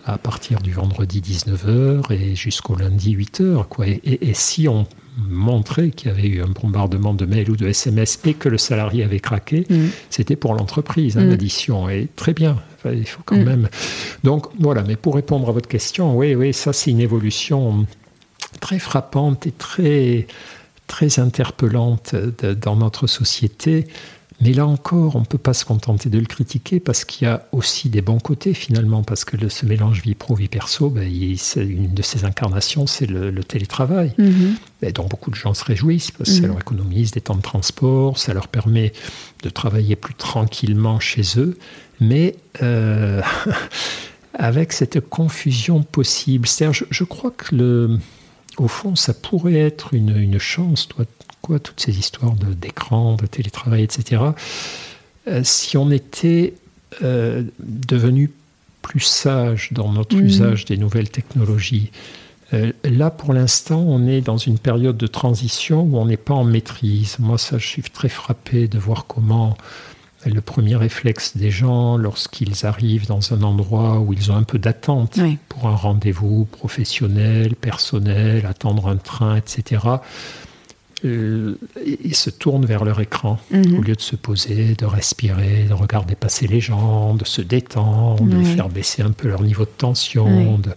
à 0.06 0.18
partir 0.18 0.60
du 0.60 0.72
vendredi 0.72 1.20
19h 1.20 2.12
et 2.12 2.36
jusqu'au 2.36 2.76
lundi 2.76 3.16
8h. 3.16 3.66
Quoi. 3.68 3.86
Et, 3.88 4.34
si 4.34 4.68
on 4.68 4.86
montrait 5.18 5.90
qu'il 5.90 6.08
y 6.08 6.14
avait 6.14 6.28
eu 6.28 6.42
un 6.42 6.48
bombardement 6.48 7.12
de 7.12 7.26
mails 7.26 7.50
ou 7.50 7.56
de 7.56 7.66
SMS 7.66 8.20
et 8.24 8.34
que 8.34 8.48
le 8.48 8.56
salarié 8.56 9.02
avait 9.02 9.18
craqué, 9.18 9.66
mm. 9.68 9.86
c'était 10.08 10.36
pour 10.36 10.54
l'entreprise, 10.54 11.18
hein, 11.18 11.24
mm. 11.24 11.30
l'addition. 11.30 11.88
Et 11.90 12.08
très 12.14 12.34
bien, 12.34 12.56
il 12.84 13.06
faut 13.06 13.22
quand 13.24 13.36
mm. 13.36 13.44
même... 13.44 13.68
Donc 14.22 14.46
voilà, 14.60 14.84
mais 14.84 14.94
pour 14.94 15.16
répondre 15.16 15.48
à 15.48 15.52
votre 15.52 15.68
question, 15.68 16.16
oui, 16.16 16.36
oui, 16.36 16.52
ça 16.52 16.72
c'est 16.72 16.92
une 16.92 17.00
évolution 17.00 17.84
très 18.60 18.78
frappante 18.78 19.48
et 19.48 19.52
très, 19.52 20.28
très 20.86 21.18
interpellante 21.18 22.14
dans 22.14 22.76
notre 22.76 23.08
société. 23.08 23.88
Mais 24.40 24.52
là 24.52 24.66
encore, 24.66 25.16
on 25.16 25.20
ne 25.20 25.24
peut 25.24 25.38
pas 25.38 25.54
se 25.54 25.64
contenter 25.64 26.10
de 26.10 26.18
le 26.18 26.26
critiquer 26.26 26.78
parce 26.78 27.04
qu'il 27.04 27.26
y 27.26 27.30
a 27.30 27.46
aussi 27.52 27.88
des 27.88 28.02
bons 28.02 28.18
côtés 28.18 28.52
finalement, 28.52 29.02
parce 29.02 29.24
que 29.24 29.48
ce 29.48 29.64
mélange 29.64 30.02
vie 30.02 30.14
pro, 30.14 30.34
vie 30.34 30.48
perso, 30.48 30.90
ben, 30.90 31.10
une 31.56 31.94
de 31.94 32.02
ses 32.02 32.24
incarnations, 32.24 32.86
c'est 32.86 33.06
le, 33.06 33.32
télétravail. 33.44 34.12
Mhm. 34.18 34.56
Et 34.82 34.92
dont 34.92 35.06
beaucoup 35.06 35.30
de 35.30 35.36
gens 35.36 35.54
se 35.54 35.64
réjouissent 35.64 36.10
parce 36.10 36.30
que 36.30 36.36
ça 36.36 36.42
mhm. 36.42 36.48
leur 36.48 36.60
économise 36.60 37.12
des 37.12 37.22
temps 37.22 37.34
de 37.34 37.42
transport, 37.42 38.18
ça 38.18 38.34
leur 38.34 38.48
permet 38.48 38.92
de 39.42 39.48
travailler 39.48 39.96
plus 39.96 40.14
tranquillement 40.14 41.00
chez 41.00 41.22
eux. 41.38 41.56
Mais 42.00 42.36
euh, 42.62 43.22
avec 44.34 44.74
cette 44.74 45.00
confusion 45.00 45.82
possible. 45.82 46.46
C'est-à-dire, 46.46 46.86
je, 46.90 47.04
crois 47.04 47.30
que 47.30 47.54
le, 47.54 47.98
au 48.58 48.68
fond, 48.68 48.96
ça 48.96 49.14
pourrait 49.14 49.54
être 49.54 49.94
une, 49.94 50.14
une 50.14 50.38
chance, 50.38 50.88
toi, 50.88 51.06
toutes 51.62 51.80
ces 51.80 51.98
histoires 51.98 52.32
d'écran, 52.32 53.16
de, 53.16 53.26
télétravail, 53.26 53.82
etc. 53.82 54.22
Euh, 55.28 55.40
si 55.42 55.76
on 55.76 55.90
était 55.90 56.54
euh, 57.02 57.42
devenu 57.58 58.30
plus 58.82 59.00
sage 59.00 59.70
dans 59.72 59.92
notre 59.92 60.16
mmh. 60.16 60.24
usage 60.24 60.64
des 60.64 60.76
nouvelles 60.76 61.10
technologies, 61.10 61.90
euh, 62.54 62.72
là, 62.84 63.10
pour 63.10 63.32
l'instant, 63.32 63.80
on 63.80 64.06
est 64.06 64.20
dans 64.20 64.36
une 64.36 64.58
période 64.58 64.96
de 64.96 65.06
transition 65.06 65.82
où 65.82 65.98
on 65.98 66.06
n'est 66.06 66.16
pas 66.16 66.34
en 66.34 66.44
maîtrise. 66.44 67.16
Moi, 67.18 67.38
ça, 67.38 67.58
je 67.58 67.66
suis 67.66 67.82
très 67.82 68.08
frappé 68.08 68.68
de 68.68 68.78
voir 68.78 69.06
comment 69.06 69.56
le 70.24 70.40
premier 70.40 70.76
réflexe 70.76 71.36
des 71.36 71.50
gens, 71.50 71.96
lorsqu'ils 71.96 72.66
arrivent 72.66 73.06
dans 73.06 73.32
un 73.32 73.42
endroit 73.42 74.00
où 74.00 74.12
ils 74.12 74.32
ont 74.32 74.36
un 74.36 74.42
peu 74.42 74.58
d'attente 74.58 75.18
pour 75.48 75.68
un 75.68 75.74
rendez-vous 75.74 76.46
professionnel, 76.46 77.54
personnel, 77.54 78.46
attendre 78.46 78.88
un 78.88 78.96
train, 78.96 79.36
etc., 79.36 79.82
euh, 81.06 81.58
ils 82.04 82.16
se 82.16 82.30
tournent 82.30 82.66
vers 82.66 82.84
leur 82.84 83.00
écran 83.00 83.38
mhm. 83.50 83.78
au 83.78 83.82
lieu 83.82 83.94
de 83.94 84.00
se 84.00 84.16
poser, 84.16 84.74
de 84.74 84.86
respirer, 84.86 85.66
de 85.68 85.74
regarder 85.74 86.14
passer 86.14 86.46
les 86.46 86.60
gens, 86.60 87.14
de 87.14 87.24
se 87.24 87.42
détendre, 87.42 88.24
de 88.24 88.42
faire 88.42 88.68
baisser 88.68 89.02
un 89.02 89.12
peu 89.12 89.28
leur 89.28 89.42
niveau 89.42 89.64
de 89.64 89.70
tension, 89.70 90.58
de 90.58 90.70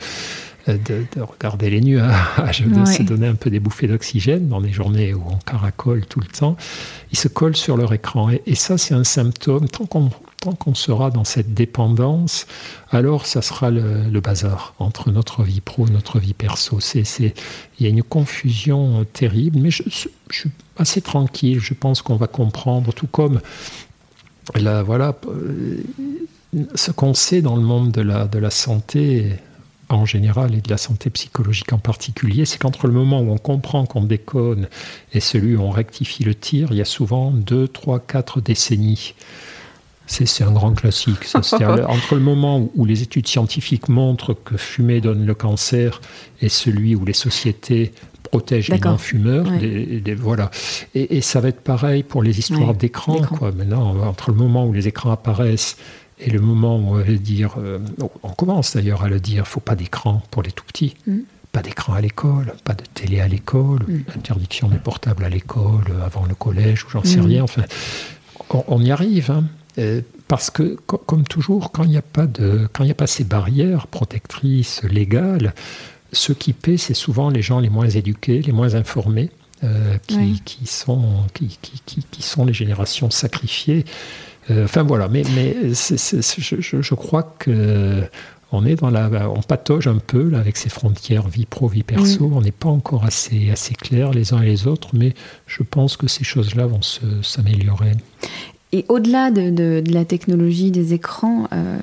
de, 0.78 1.22
regarder 1.22 1.70
les 1.70 1.82
nuages, 1.82 2.62
de 2.66 2.86
se 2.86 3.04
donner 3.04 3.28
un 3.28 3.36
peu 3.36 3.50
des 3.50 3.60
bouffées 3.60 3.88
d'oxygène 3.88 4.48
dans 4.48 4.62
des 4.62 4.72
journées 4.72 5.14
où 5.14 5.24
on 5.30 5.38
caracole 5.38 6.06
tout 6.06 6.20
le 6.20 6.28
temps. 6.28 6.58
Ils 7.12 7.18
se 7.18 7.28
collent 7.28 7.56
sur 7.56 7.78
leur 7.78 7.94
écran. 7.94 8.30
Et, 8.46 8.56
ça, 8.56 8.78
c'est 8.78 8.94
un 8.94 9.04
symptôme. 9.04 9.68
Tant 9.68 9.86
qu'on 9.86 10.10
tant 10.39 10.53
qu'on 10.53 10.74
sera 10.74 11.12
dans 11.12 11.25
cette 11.25 11.53
dépendance, 11.53 12.48
alors 12.91 13.25
ça 13.25 13.41
sera 13.41 13.69
le, 13.72 14.19
bazar 14.22 14.74
entre 14.79 15.12
notre 15.12 15.43
vie 15.43 15.60
pro 15.60 15.88
et 15.88 15.91
notre 15.91 16.19
vie 16.19 16.34
perso. 16.34 16.79
C'est, 16.79 17.03
il 17.19 17.34
y 17.79 17.86
a 17.86 17.89
une 17.89 18.03
confusion 18.03 19.05
terrible, 19.12 19.60
mais 19.60 19.72
je, 19.72 19.84
suis 19.89 20.51
assez 20.77 21.01
tranquille. 21.01 21.60
Je 21.60 21.74
pense 21.74 22.01
qu'on 22.01 22.15
va 22.15 22.27
comprendre, 22.27 22.93
tout 22.93 23.08
comme 23.08 23.41
là, 24.55 24.81
voilà, 24.81 25.15
euh, 25.27 25.84
ce 26.74 26.91
qu'on 26.91 27.13
sait 27.13 27.41
dans 27.41 27.55
le 27.55 27.63
monde 27.63 27.91
de 27.91 28.01
la, 28.01 28.27
de 28.27 28.39
la 28.39 28.50
santé 28.50 29.34
en 29.89 30.05
général 30.05 30.53
et 30.53 30.62
de 30.62 30.69
la 30.69 30.77
santé 30.77 31.10
psychologique 31.10 31.74
en 31.74 31.79
particulier, 31.79 32.46
c'est 32.46 32.60
qu'entre 32.60 32.88
le 32.88 32.93
moment 32.93 33.22
où 33.22 33.31
on 33.31 33.38
comprend 33.38 33.86
qu'on 33.86 34.03
déconne 34.03 34.69
et 35.13 35.19
celui 35.19 35.55
où 35.55 35.62
on 35.62 35.72
rectifie 35.72 36.24
le 36.24 36.36
tir, 36.36 36.69
il 36.72 36.77
y 36.77 36.81
a 36.81 36.86
souvent 36.86 37.31
deux, 37.31 37.67
trois, 37.67 38.00
quatre 38.00 38.39
décennies. 38.39 39.15
C'est 40.10 40.44
un 40.44 40.51
grand 40.51 40.74
classique. 40.74 41.28
entre 41.36 42.16
le 42.16 42.22
moment 42.22 42.70
où 42.75 42.86
les 42.86 43.04
études 43.04 43.28
scientifiques 43.28 43.89
montrent 43.89 44.34
que 44.34 44.58
fumer 44.58 45.01
donne 45.01 45.25
le 45.25 45.36
cancer 45.36 46.01
et 46.42 46.50
celui 46.50 46.96
où 46.96 47.06
les 47.06 47.13
sociétés 47.13 47.94
protègent 48.24 48.70
les 48.70 48.80
non-fumeurs, 48.80 49.48
voilà. 50.18 50.51
Et, 50.96 51.22
ça 51.22 51.39
va 51.42 51.50
être 51.50 51.62
pareil 51.62 52.04
pour 52.04 52.24
les 52.24 52.39
histoires 52.39 52.74
d'écran. 52.74 53.22
Maintenant, 53.56 53.96
entre 54.06 54.32
le 54.32 54.38
moment 54.38 54.66
où 54.66 54.74
les 54.74 54.88
écrans 54.88 55.12
apparaissent 55.12 55.78
et 56.20 56.30
le 56.30 56.42
moment 56.42 56.78
où 56.78 56.89
on 56.89 56.94
va 56.96 57.04
dire, 57.04 57.56
euh, 57.60 57.80
on 58.24 58.30
commence 58.30 58.75
d'ailleurs 58.75 59.04
à 59.04 59.10
le 59.10 59.20
dire, 59.20 59.48
faut 59.48 59.62
pas 59.62 59.75
d'écran 59.75 60.22
pour 60.32 60.44
les 60.44 60.51
tout 60.51 60.66
petits. 60.66 60.96
Mm. 61.08 61.20
Pas 61.51 61.62
d'écran 61.62 61.94
à 61.94 62.01
l'école, 62.01 62.54
pas 62.63 62.74
de 62.74 62.84
télé 62.94 63.22
à 63.22 63.28
l'école, 63.28 63.84
mm. 63.88 64.04
interdiction 64.18 64.68
des 64.68 64.78
portables 64.78 65.24
à 65.24 65.30
l'école, 65.30 65.86
avant 66.06 66.25
le 66.25 66.36
collège, 66.36 66.84
ou 66.86 66.89
j'en 66.89 67.04
sais 67.04 67.22
mm. 67.22 67.25
rien. 67.25 67.44
Enfin, 67.44 67.63
on, 68.68 68.82
y 68.82 68.92
arrive. 68.92 69.32
Hein. 69.32 69.46
Parce 70.28 70.50
que, 70.50 70.76
comme 70.86 71.24
toujours, 71.24 71.72
quand 71.72 71.84
il 71.84 71.90
n'y 71.90 71.98
a, 71.98 72.02
pas 72.02 72.28
de, 72.28 72.68
quand 72.74 72.84
il 72.84 72.92
a 72.92 72.96
pas 72.96 73.08
ces 73.08 73.24
barrières 73.24 73.88
protectrices 73.88 74.84
légales, 74.84 75.54
ceux 76.12 76.34
qui 76.34 76.54
paient, 76.54 76.78
c'est 76.78 76.93
souvent 76.93 77.30
les 77.30 77.41
gens 77.41 77.60
les 77.60 77.70
moins 77.70 77.89
éduqués, 77.89 78.41
les 78.41 78.52
moins 78.52 78.76
informés, 78.76 79.30
euh, 79.63 79.98
qui, 80.08 80.41
qui, 80.46 80.65
sont, 80.65 81.24
qui, 81.34 81.60
qui, 81.62 82.04
qui, 82.10 82.22
sont 82.22 82.46
les 82.46 82.54
générations 82.54 83.10
sacrifiées. 83.10 83.86
Euh, 84.50 84.65
enfin 84.65 84.84
voilà, 84.84 85.08
mais, 85.10 85.24
mais 85.36 85.56
je, 85.74 86.96
crois 86.96 87.24
que 87.24 88.04
on 88.52 88.65
est 88.65 88.76
dans 88.76 88.89
la, 88.89 89.30
on 89.30 89.41
patauge 89.41 89.88
un 89.88 89.98
peu 89.98 90.30
là, 90.30 90.39
avec 90.39 90.58
ces 90.58 90.70
frontières 90.70 91.28
vie 91.28 91.46
pro, 91.46 91.67
vie 91.67 91.84
perso. 91.84 92.32
On 92.34 92.41
n'est 92.41 92.52
pas 92.52 92.70
encore 92.70 93.04
assez, 93.04 93.52
assez 93.52 93.76
clair 93.76 94.12
les 94.12 94.34
uns 94.34 94.41
et 94.41 94.48
les 94.48 94.65
autres, 94.65 94.89
mais 94.93 95.13
je 95.46 95.62
pense 95.62 95.98
que 95.98 96.08
ces 96.08 96.24
choses-là 96.24 96.65
vont 96.65 96.82
s'améliorer. 97.22 97.91
Et 98.71 98.86
au-delà 98.88 99.32
de, 99.32 99.84
la 99.91 100.05
technologie 100.05 100.71
des 100.71 100.93
écrans, 100.93 101.47
euh, 101.53 101.79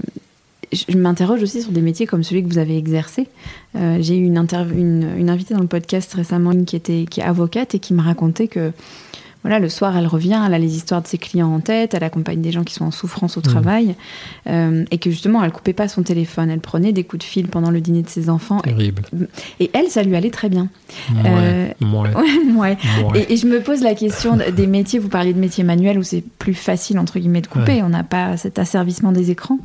je 0.73 0.97
m'interroge 0.97 1.43
aussi 1.43 1.63
sur 1.63 1.73
des 1.73 1.81
métiers 1.81 2.07
comme 2.07 2.23
celui 2.23 2.43
que 2.43 2.49
vous 2.49 2.59
avez 2.59 2.77
exercé. 2.77 3.29
Euh, 3.75 3.99
j'ai 4.01 4.17
eu 4.17 4.27
une, 4.27 4.39
invitée 5.29 5.55
dans 5.55 5.61
le 5.61 5.67
podcast 5.67 6.13
récemment 6.15 6.53
qui, 6.65 6.77
était, 6.77 7.07
avocate 7.23 7.75
et 7.75 7.79
qui 7.79 7.95
me 7.95 8.03
racontait 8.03 8.49
que 8.49 8.73
voilà, 9.47 9.61
le 9.61 9.69
soir, 9.69 9.97
elle 9.97 10.09
revient, 10.09 10.43
elle 10.45 10.55
a 10.55 10.59
les 10.59 10.75
histoires 10.75 11.03
de 11.03 11.07
ses 11.07 11.19
clients 11.19 11.53
en 11.53 11.61
tête, 11.61 11.95
elle 11.95 12.03
accompagne 12.03 12.41
des 12.41 12.51
gens 12.51 12.65
qui 12.65 12.75
sont 12.75 12.85
en 12.85 12.91
souffrance 12.91 13.37
au 13.37 13.41
mmh. 13.41 13.45
travail, 13.45 13.95
euh, 14.49 14.85
et 14.91 14.99
que 14.99 15.09
justement, 15.09 15.41
elle 15.45 15.53
coupait 15.53 15.73
pas 15.73 15.87
son 15.87 16.03
téléphone, 16.03 16.51
elle 16.51 16.59
prenait 16.59 16.93
des 16.93 17.05
coups 17.05 17.25
de 17.25 17.31
fil 17.31 17.47
pendant 17.47 17.71
le 17.71 17.81
dîner 17.81 18.03
de 18.03 18.09
ses 18.09 18.29
enfants. 18.29 18.59
Terrible. 18.59 19.03
Et, 19.61 19.71
elle, 19.73 19.87
ça 19.87 20.03
lui 20.03 20.17
allait 20.17 20.31
très 20.31 20.49
bien. 20.49 20.69
Ouais, 22.57 22.79
euh, 23.15 23.21
Et, 23.29 23.37
je 23.37 23.47
me 23.47 23.61
pose 23.61 23.83
la 23.83 23.95
question 23.95 24.37
des 24.37 24.67
métiers, 24.67 24.99
vous 24.99 25.09
parliez 25.09 25.33
de 25.33 25.39
métiers 25.39 25.63
manuels 25.63 25.99
où 25.99 26.03
c'est 26.03 26.23
plus 26.23 26.55
facile, 26.55 26.99
entre 26.99 27.19
guillemets, 27.19 27.43
de 27.43 27.47
couper, 27.47 27.83
on 27.83 27.91
n'a 27.91 28.03
pas 28.03 28.37
cet 28.37 28.59
asservissement 28.59 29.13
des 29.13 29.31
écrans. 29.31 29.59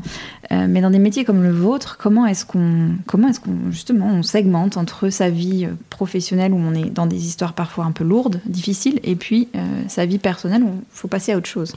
Euh, 0.51 0.67
mais 0.69 0.81
dans 0.81 0.89
des 0.89 0.99
métiers 0.99 1.23
comme 1.23 1.41
le 1.41 1.51
vôtre, 1.51 1.97
comment 1.99 2.25
est-ce 2.25 2.45
qu'on, 2.45 2.89
comment 3.07 3.29
est-ce 3.29 3.39
qu'on, 3.39 3.71
justement, 3.71 4.07
on 4.07 4.23
segmente 4.23 4.77
entre 4.77 5.09
sa 5.09 5.29
vie 5.29 5.67
professionnelle 5.89 6.53
où 6.53 6.57
on 6.57 6.73
est 6.73 6.89
dans 6.89 7.05
des 7.05 7.25
histoires 7.25 7.53
parfois 7.53 7.85
un 7.85 7.91
peu 7.91 8.03
lourdes, 8.03 8.41
difficiles, 8.45 8.99
et 9.03 9.15
puis 9.15 9.47
sa 9.87 10.05
vie 10.05 10.19
personnelle, 10.19 10.63
il 10.63 10.81
faut 10.91 11.07
passer 11.07 11.33
à 11.33 11.37
autre 11.37 11.47
chose. 11.49 11.73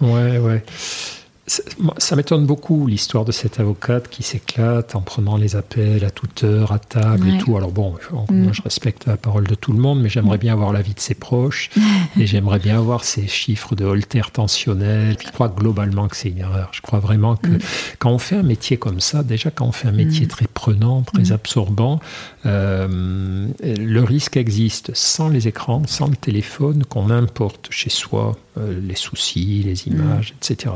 Ça 1.47 2.17
m'étonne 2.17 2.47
beaucoup 2.47 2.87
l'histoire 2.87 3.27
de 3.27 3.33
cette 3.33 3.61
avocate 3.61 4.09
qui 4.09 4.23
s'éclate 4.23 4.95
en 4.95 5.03
prenant 5.03 5.37
les 5.37 5.57
appels 5.57 6.03
à 6.03 6.11
toute 6.11 6.43
heure, 6.43 6.73
à 6.73 6.79
table 6.79 7.29
et 7.29 7.39
tout. 7.39 7.59
Alors 7.59 7.71
bon, 7.71 7.95
moi 8.13 8.25
mm. 8.31 8.55
je 8.55 8.63
respecte 8.63 9.05
la 9.07 9.19
parole 9.19 9.47
de 9.47 9.55
tout 9.55 9.75
le 9.75 9.79
monde, 9.79 10.01
mais 10.01 10.09
j'aimerais 10.09 10.39
bien 10.39 10.55
avoir 10.55 10.73
l'avis 10.73 10.95
de 10.95 11.01
ses 11.01 11.15
proches 11.15 11.69
et 12.19 12.27
j'aimerais 12.27 12.61
bien 12.61 12.79
avoir 12.79 13.05
ces 13.05 13.27
chiffres 13.27 13.75
de 13.75 13.85
Holter 13.85 14.23
tensionnels. 14.33 15.17
Je 15.23 15.31
crois 15.33 15.49
globalement 15.49 16.09
que 16.09 16.17
c'est 16.17 16.31
une 16.31 16.39
erreur. 16.39 16.71
Je 16.73 16.81
crois 16.81 16.99
vraiment 16.99 17.37
que 17.37 17.51
mm. 17.51 17.59
quand 17.99 18.11
on 18.11 18.19
fait 18.19 18.37
un 18.37 18.43
métier 18.43 18.79
comme 18.79 19.01
ça, 19.01 19.23
déjà 19.23 19.51
quand 19.51 19.67
on 19.67 19.73
fait 19.73 19.89
un 19.89 19.93
métier 19.93 20.25
mm. 20.25 20.31
très 20.31 20.47
prenant, 20.47 21.03
très 21.03 21.33
absorbant, 21.33 22.01
euh, 22.47 23.49
le 23.63 24.01
risque 24.01 24.39
existe 24.39 24.95
sans 24.95 25.29
les 25.29 25.47
écrans, 25.47 25.83
sans 25.87 26.07
le 26.07 26.17
téléphone 26.17 26.85
qu'on 26.85 27.11
importe 27.11 27.67
chez 27.71 27.91
soi 27.91 28.35
euh, 28.57 28.81
les 28.81 28.95
soucis, 28.95 29.65
les 29.65 29.89
images, 29.89 30.33
etc. 30.41 30.73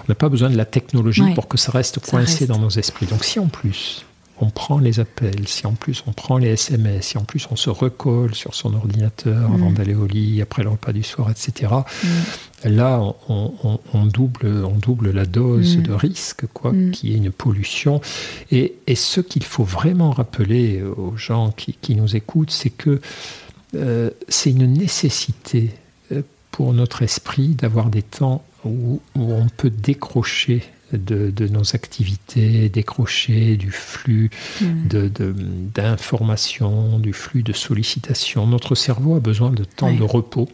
On 0.00 0.04
n'a 0.08 0.14
pas 0.14 0.28
besoin 0.28 0.50
de 0.50 0.56
la 0.56 0.64
technologie 0.64 1.34
pour 1.34 1.48
que 1.48 1.58
ça 1.58 1.72
reste 1.72 1.98
coincé 2.00 2.46
dans 2.46 2.58
nos 2.58 2.70
esprits. 2.70 3.06
Donc 3.06 3.24
si 3.24 3.38
en 3.38 3.48
plus 3.48 4.04
on 4.40 4.48
prend 4.48 4.78
les 4.78 5.00
appels, 5.00 5.46
si 5.46 5.66
en 5.66 5.74
plus 5.74 6.02
on 6.06 6.12
prend 6.12 6.38
les 6.38 6.48
SMS, 6.48 7.08
si 7.08 7.18
en 7.18 7.24
plus 7.24 7.46
on 7.50 7.56
se 7.56 7.68
recolle 7.68 8.34
sur 8.34 8.54
son 8.54 8.74
ordinateur 8.74 9.50
avant 9.52 9.70
mm. 9.70 9.74
d'aller 9.74 9.94
au 9.94 10.06
lit, 10.06 10.40
après 10.40 10.62
le 10.62 10.70
repas 10.70 10.92
du 10.92 11.02
soir, 11.02 11.30
etc., 11.30 11.72
mm. 12.02 12.68
là 12.70 13.02
on, 13.28 14.06
double, 14.06 14.46
on 14.64 14.76
double 14.78 15.10
la 15.10 15.26
dose 15.26 15.76
mm. 15.76 15.82
de 15.82 15.92
risque, 15.92 16.46
quoi, 16.52 16.72
qui 16.92 17.12
est 17.12 17.16
une 17.16 17.30
pollution. 17.30 18.00
Et, 18.50 18.76
ce 18.94 19.20
qu'il 19.20 19.44
faut 19.44 19.64
vraiment 19.64 20.10
rappeler 20.10 20.82
aux 20.82 21.16
gens 21.16 21.52
qui, 21.52 21.94
nous 21.94 22.16
écoutent, 22.16 22.50
c'est 22.50 22.70
que 22.70 23.00
euh, 23.74 24.10
c'est 24.28 24.50
une 24.50 24.72
nécessité 24.72 25.70
euh, 26.12 26.22
pour 26.50 26.72
notre 26.72 27.02
esprit 27.02 27.48
d'avoir 27.48 27.88
des 27.88 28.02
temps 28.02 28.42
où, 28.64 29.00
on 29.14 29.46
peut 29.56 29.70
décrocher 29.70 30.62
de, 30.92 31.46
nos 31.48 31.74
activités, 31.74 32.68
décrocher 32.68 33.56
du 33.56 33.70
flux 33.70 34.30
mm. 34.60 34.88
d'informations, 35.74 36.98
du 36.98 37.12
flux 37.12 37.42
de 37.42 37.52
sollicitations. 37.52 38.46
Notre 38.46 38.74
cerveau 38.74 39.16
a 39.16 39.20
besoin 39.20 39.50
de 39.50 39.64
temps 39.64 39.92
de 39.92 40.02
repos, 40.02 40.48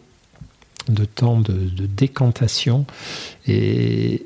de 0.89 1.05
temps 1.05 1.39
de, 1.39 1.69
décantation. 1.85 2.85
Et, 3.47 4.25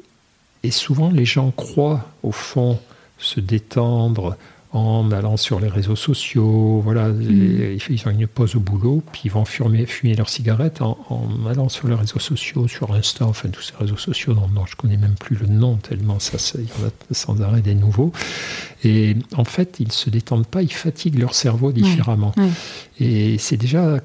et, 0.64 0.72
souvent, 0.72 1.12
les 1.12 1.26
gens 1.26 1.52
croient, 1.52 2.12
au 2.24 2.32
fond, 2.32 2.80
se 3.18 3.40
détendre, 3.40 4.36
en 4.74 5.12
allant 5.12 5.36
sur 5.38 5.60
les 5.60 5.68
réseaux 5.68 5.96
sociaux. 5.96 6.82
Voilà, 6.84 7.10
mm. 7.10 7.78
ils 7.90 8.04
ont 8.06 8.12
une 8.12 8.28
pause 8.28 8.56
au 8.56 8.60
boulot, 8.60 9.04
puis 9.12 9.24
ils 9.26 9.32
vont 9.32 9.46
fumer, 9.46 9.86
fumer 9.86 10.16
leur 10.16 10.30
cigarette 10.30 10.82
en, 10.82 11.28
allant 11.50 11.70
sur 11.70 11.88
les 11.88 11.96
réseaux 11.96 12.20
sociaux, 12.20 12.68
sur 12.68 12.94
Insta, 12.94 13.26
enfin 13.26 13.50
tous 13.50 13.62
ces 13.62 13.74
réseaux 13.78 13.98
sociaux 13.98 14.34
dont, 14.34 14.48
je 14.66 14.72
je 14.72 14.76
connais 14.78 14.98
même 14.98 15.16
plus 15.16 15.36
le 15.36 15.48
nom 15.48 15.76
tellement 15.76 16.20
ça, 16.20 16.38
il 16.56 16.62
y 16.62 16.84
en 16.84 16.88
a 16.88 17.14
sans 17.14 17.42
arrêt 17.42 17.62
des 17.62 17.76
nouveaux. 17.76 18.14
Et 18.86 19.18
en 19.36 19.44
fait, 19.44 19.80
ils 19.80 19.92
se 19.92 20.10
détendent 20.10 20.48
pas, 20.48 20.64
ils 20.64 20.72
fatiguent 20.72 21.20
leur 21.20 21.36
cerveau 21.36 21.72
différemment. 21.72 22.34
Et 23.00 23.38
c'est 23.38 23.58
déjà, 23.58 24.00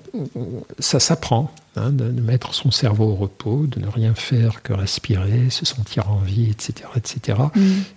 ça 0.81 0.99
s'apprend. 0.99 1.53
Hein, 1.79 1.91
de, 1.91 2.05
mettre 2.23 2.55
son 2.55 2.71
cerveau 2.71 3.11
au 3.11 3.15
repos, 3.15 3.67
de 3.67 3.81
ne 3.81 3.87
rien 3.87 4.15
faire 4.15 4.63
que 4.63 4.73
respirer, 4.73 5.51
se 5.51 5.67
sentir 5.67 6.11
en 6.11 6.17
vie, 6.17 6.49
etc. 6.49 6.89
etc. 6.97 7.39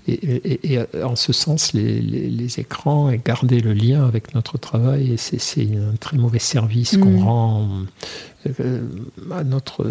Et, 0.06 0.78
mm. 0.78 1.06
en 1.06 1.15
ce 1.15 1.32
sens, 1.32 1.72
les, 1.72 2.60
écrans 2.60 3.10
et 3.10 3.22
garder 3.24 3.62
le 3.62 3.72
lien 3.72 4.06
avec 4.06 4.36
notre 4.36 4.58
travail, 4.58 5.15
c'est 5.18 5.62
un 5.62 5.96
très 5.96 6.18
mauvais 6.18 6.39
service 6.39 6.98
qu'on 6.98 7.22
mm. 7.22 7.24
rend 7.24 7.63
euh, 7.63 7.86
à 9.32 9.43
notre 9.43 9.86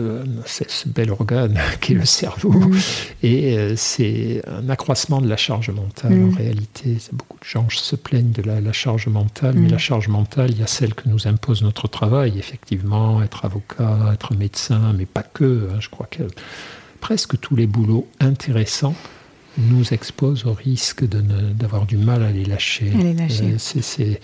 ce 0.47 0.89
bel 0.89 1.11
organe 1.11 1.59
qui 1.81 1.93
est 1.93 1.97
le 1.97 2.05
cerveau. 2.05 2.55
Et 3.23 3.59
euh, 3.59 3.75
c'est 3.77 4.43
un 4.47 4.69
accroissement 4.69 5.21
de 5.21 5.29
la 5.29 5.37
charge 5.37 5.71
mentale 5.71 6.13
en 6.25 6.37
réalité. 6.37 6.97
Beaucoup 7.13 7.39
de 7.39 7.45
gens 7.45 7.67
se 7.69 7.97
plaignent 7.97 8.33
de 8.33 8.43
la, 8.43 8.73
charge 8.73 9.07
mentale, 9.09 9.55
mais 9.57 9.69
la 9.69 9.79
charge 9.79 10.09
mentale, 10.09 10.51
il 10.51 10.61
y 10.61 10.63
a 10.63 10.67
celle 10.67 10.95
que 10.95 11.09
nous 11.09 11.29
impose 11.29 11.63
notre 11.63 11.89
travail, 11.89 12.39
effectivement, 12.39 13.23
être 13.23 13.45
avocat 13.45 14.13
être 14.13 14.35
médecin, 14.35 14.93
mais 14.97 15.07
pas 15.07 15.23
que. 15.23 15.69
Hein. 15.71 15.79
je 15.81 15.89
crois 15.89 16.07
que 16.11 16.23
presque 17.01 17.39
tous 17.41 17.57
les 17.57 17.67
boulots 17.67 18.09
intéressants 18.21 18.95
nous 19.59 19.93
exposent 19.93 20.47
au 20.47 20.53
risque 20.53 21.05
d'avoir 21.05 21.87
du 21.87 21.97
mal 21.97 22.23
à 22.23 22.31
les 22.31 22.45
lâcher. 22.45 22.93
Euh, 22.95 23.15
euh, 23.43 23.55
c'est 23.59 24.21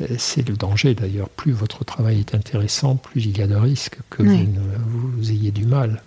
le 0.00 0.56
danger 0.56 0.94
d'ailleurs. 0.94 1.28
Plus 1.28 1.52
votre 1.52 1.84
travail 1.84 2.20
est 2.20 2.34
intéressant, 2.34 2.96
plus 2.96 3.24
il 3.24 3.38
y 3.38 3.42
a 3.42 3.46
de 3.46 3.54
risques 3.54 3.98
que 4.10 4.22
vous, 4.22 5.30
ayez 5.30 5.50
du 5.50 5.64
mal 5.64 6.02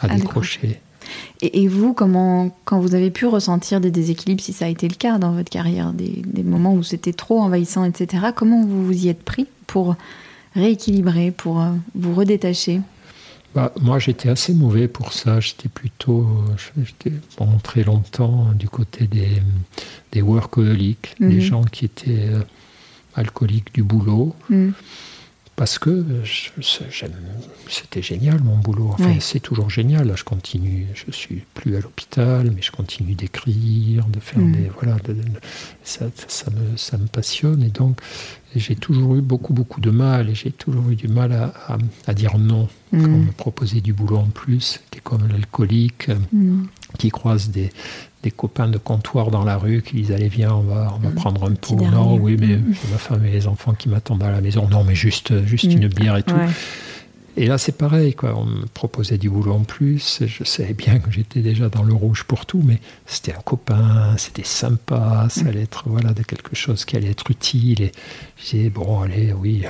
à, 0.00 0.08
décrocher. 0.08 0.80
Et, 1.40 1.68
vous, 1.68 1.92
comment, 1.94 2.56
quand 2.64 2.80
vous 2.80 2.94
avez 2.94 3.10
pu 3.10 3.26
ressentir 3.26 3.80
des 3.80 3.90
déséquilibres, 3.90 4.42
si 4.42 4.52
ça 4.52 4.64
a 4.64 4.68
été 4.68 4.88
le 4.88 4.94
cas 4.94 5.18
dans 5.18 5.32
votre 5.32 5.50
carrière, 5.50 5.92
des, 5.92 6.22
des 6.24 6.42
moments 6.42 6.74
où 6.74 6.82
c'était 6.82 7.12
trop 7.12 7.40
envahissant, 7.40 7.84
etc., 7.84 8.26
comment 8.34 8.64
vous 8.64 8.86
vous 8.86 9.04
y 9.04 9.08
êtes 9.08 9.22
pris 9.22 9.46
pour 9.66 9.94
rééquilibrer, 10.54 11.30
pour 11.30 11.60
euh, 11.60 11.70
vous 11.94 12.14
redétacher? 12.14 12.80
Bah, 13.54 13.72
moi, 13.80 13.98
j'étais 13.98 14.28
assez 14.28 14.52
mauvais 14.52 14.88
pour 14.88 15.12
ça. 15.12 15.40
J'étais 15.40 15.68
plutôt, 15.68 16.26
j'étais 16.76 17.12
pendant 17.36 17.58
très 17.58 17.84
longtemps 17.84 18.48
du 18.54 18.68
côté 18.68 19.06
des, 19.06 19.28
des 20.12 20.22
workaholics, 20.22 21.14
des 21.20 21.26
mhm. 21.26 21.40
gens 21.40 21.64
qui 21.64 21.84
étaient 21.84 22.28
alcooliques 23.16 23.74
du 23.74 23.82
boulot. 23.82 24.34
Mhm 24.50 24.72
parce 25.56 25.78
que 25.78 26.04
c'était 27.58 28.02
génial 28.02 28.42
mon 28.42 28.58
boulot. 28.58 28.90
Enfin, 28.92 29.14
c'est 29.20 29.40
toujours 29.40 29.70
génial. 29.70 30.06
Là, 30.06 30.14
je 30.14 30.22
continue. 30.22 30.86
Je 30.94 31.10
suis 31.10 31.44
plus 31.54 31.76
à 31.76 31.80
l'hôpital, 31.80 32.52
mais 32.54 32.60
je 32.60 32.70
continue 32.70 33.14
d'écrire, 33.14 34.04
de 34.04 34.20
faire 34.20 34.38
mm. 34.38 34.52
des 34.52 34.70
voilà. 34.78 34.96
ça, 35.82 36.06
ça, 36.28 36.50
me, 36.50 36.76
ça 36.76 36.98
me 36.98 37.06
passionne 37.06 37.62
et 37.62 37.70
donc 37.70 38.00
j'ai 38.54 38.76
toujours 38.76 39.16
eu 39.16 39.22
beaucoup 39.22 39.52
beaucoup 39.52 39.80
de 39.80 39.90
mal 39.90 40.28
et 40.28 40.34
j'ai 40.34 40.50
toujours 40.50 40.90
eu 40.90 40.94
du 40.94 41.08
mal 41.08 41.32
à, 41.32 41.52
à, 42.06 42.14
dire 42.14 42.38
non 42.38 42.68
quand 42.90 42.98
on 42.98 43.08
mm. 43.08 43.26
me 43.26 43.32
proposait 43.32 43.80
du 43.80 43.94
boulot 43.94 44.18
en 44.18 44.26
plus, 44.28 44.80
qui 44.90 44.98
est 44.98 45.02
comme 45.02 45.26
l'alcoolique 45.26 46.08
mm. 46.32 46.64
qui 46.98 47.08
croise 47.08 47.48
des, 47.48 47.70
des 48.26 48.32
copains 48.32 48.66
de 48.66 48.76
comptoir 48.76 49.30
dans 49.30 49.44
la 49.44 49.56
rue 49.56 49.82
qui 49.82 49.94
disent 49.94 50.10
allez 50.10 50.26
viens 50.26 50.52
on 50.52 50.62
va 50.62 50.92
on 50.96 50.98
va 50.98 51.10
prendre 51.10 51.48
un 51.48 51.54
pot. 51.54 51.76
Non 51.76 52.16
oui 52.16 52.36
mais 52.40 52.58
ma 52.90 52.98
femme 52.98 53.24
et 53.24 53.30
les 53.30 53.46
enfants 53.46 53.72
qui 53.72 53.88
m'attendent 53.88 54.24
à 54.24 54.32
la 54.32 54.40
maison. 54.40 54.66
Non 54.68 54.82
mais 54.82 54.96
juste 54.96 55.44
juste 55.46 55.64
une 55.64 55.86
bière 55.86 56.16
et 56.16 56.24
tout 56.24 56.34
et 57.38 57.46
là, 57.46 57.58
c'est 57.58 57.76
pareil, 57.76 58.14
quoi. 58.14 58.34
On 58.34 58.46
me 58.46 58.66
proposait 58.66 59.18
du 59.18 59.28
boulot 59.28 59.52
en 59.52 59.64
plus. 59.64 60.22
Je 60.26 60.44
savais 60.44 60.72
bien 60.72 60.98
que 60.98 61.10
j'étais 61.10 61.40
déjà 61.40 61.68
dans 61.68 61.82
le 61.82 61.92
rouge 61.92 62.24
pour 62.24 62.46
tout, 62.46 62.62
mais 62.64 62.80
c'était 63.04 63.34
un 63.34 63.40
copain, 63.40 64.14
c'était 64.16 64.44
sympa, 64.44 65.26
ça 65.28 65.46
allait 65.46 65.62
être 65.62 65.84
voilà, 65.86 66.14
de 66.14 66.22
quelque 66.22 66.56
chose 66.56 66.86
qui 66.86 66.96
allait 66.96 67.10
être 67.10 67.30
utile. 67.30 67.82
Et 67.82 67.92
j'ai 68.42 68.70
bon, 68.70 69.00
allez, 69.00 69.34
oui. 69.34 69.64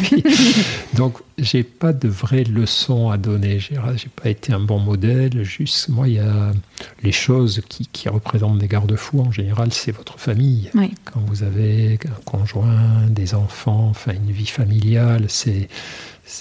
donc, 0.94 1.18
j'ai 1.38 1.64
pas 1.64 1.92
de 1.92 2.08
vraies 2.08 2.44
leçons 2.44 3.10
à 3.10 3.16
donner. 3.16 3.58
J'ai, 3.58 3.76
pas 4.14 4.28
été 4.28 4.52
un 4.52 4.60
bon 4.60 4.78
modèle. 4.78 5.42
Juste, 5.42 5.88
moi, 5.88 6.06
il 6.06 6.14
y 6.14 6.18
a 6.20 6.52
les 7.02 7.12
choses 7.12 7.62
qui, 7.68 7.88
qui 7.88 8.08
représentent 8.08 8.58
des 8.58 8.68
garde-fous. 8.68 9.20
En 9.20 9.32
général, 9.32 9.72
c'est 9.72 9.92
votre 9.92 10.20
famille. 10.20 10.70
Quand 11.04 11.20
vous 11.26 11.42
avez 11.42 11.98
un 12.06 12.20
conjoint, 12.24 13.06
des 13.08 13.34
enfants, 13.34 13.88
enfin, 13.90 14.12
une 14.12 14.30
vie 14.30 14.46
familiale, 14.46 15.24
c'est 15.28 15.68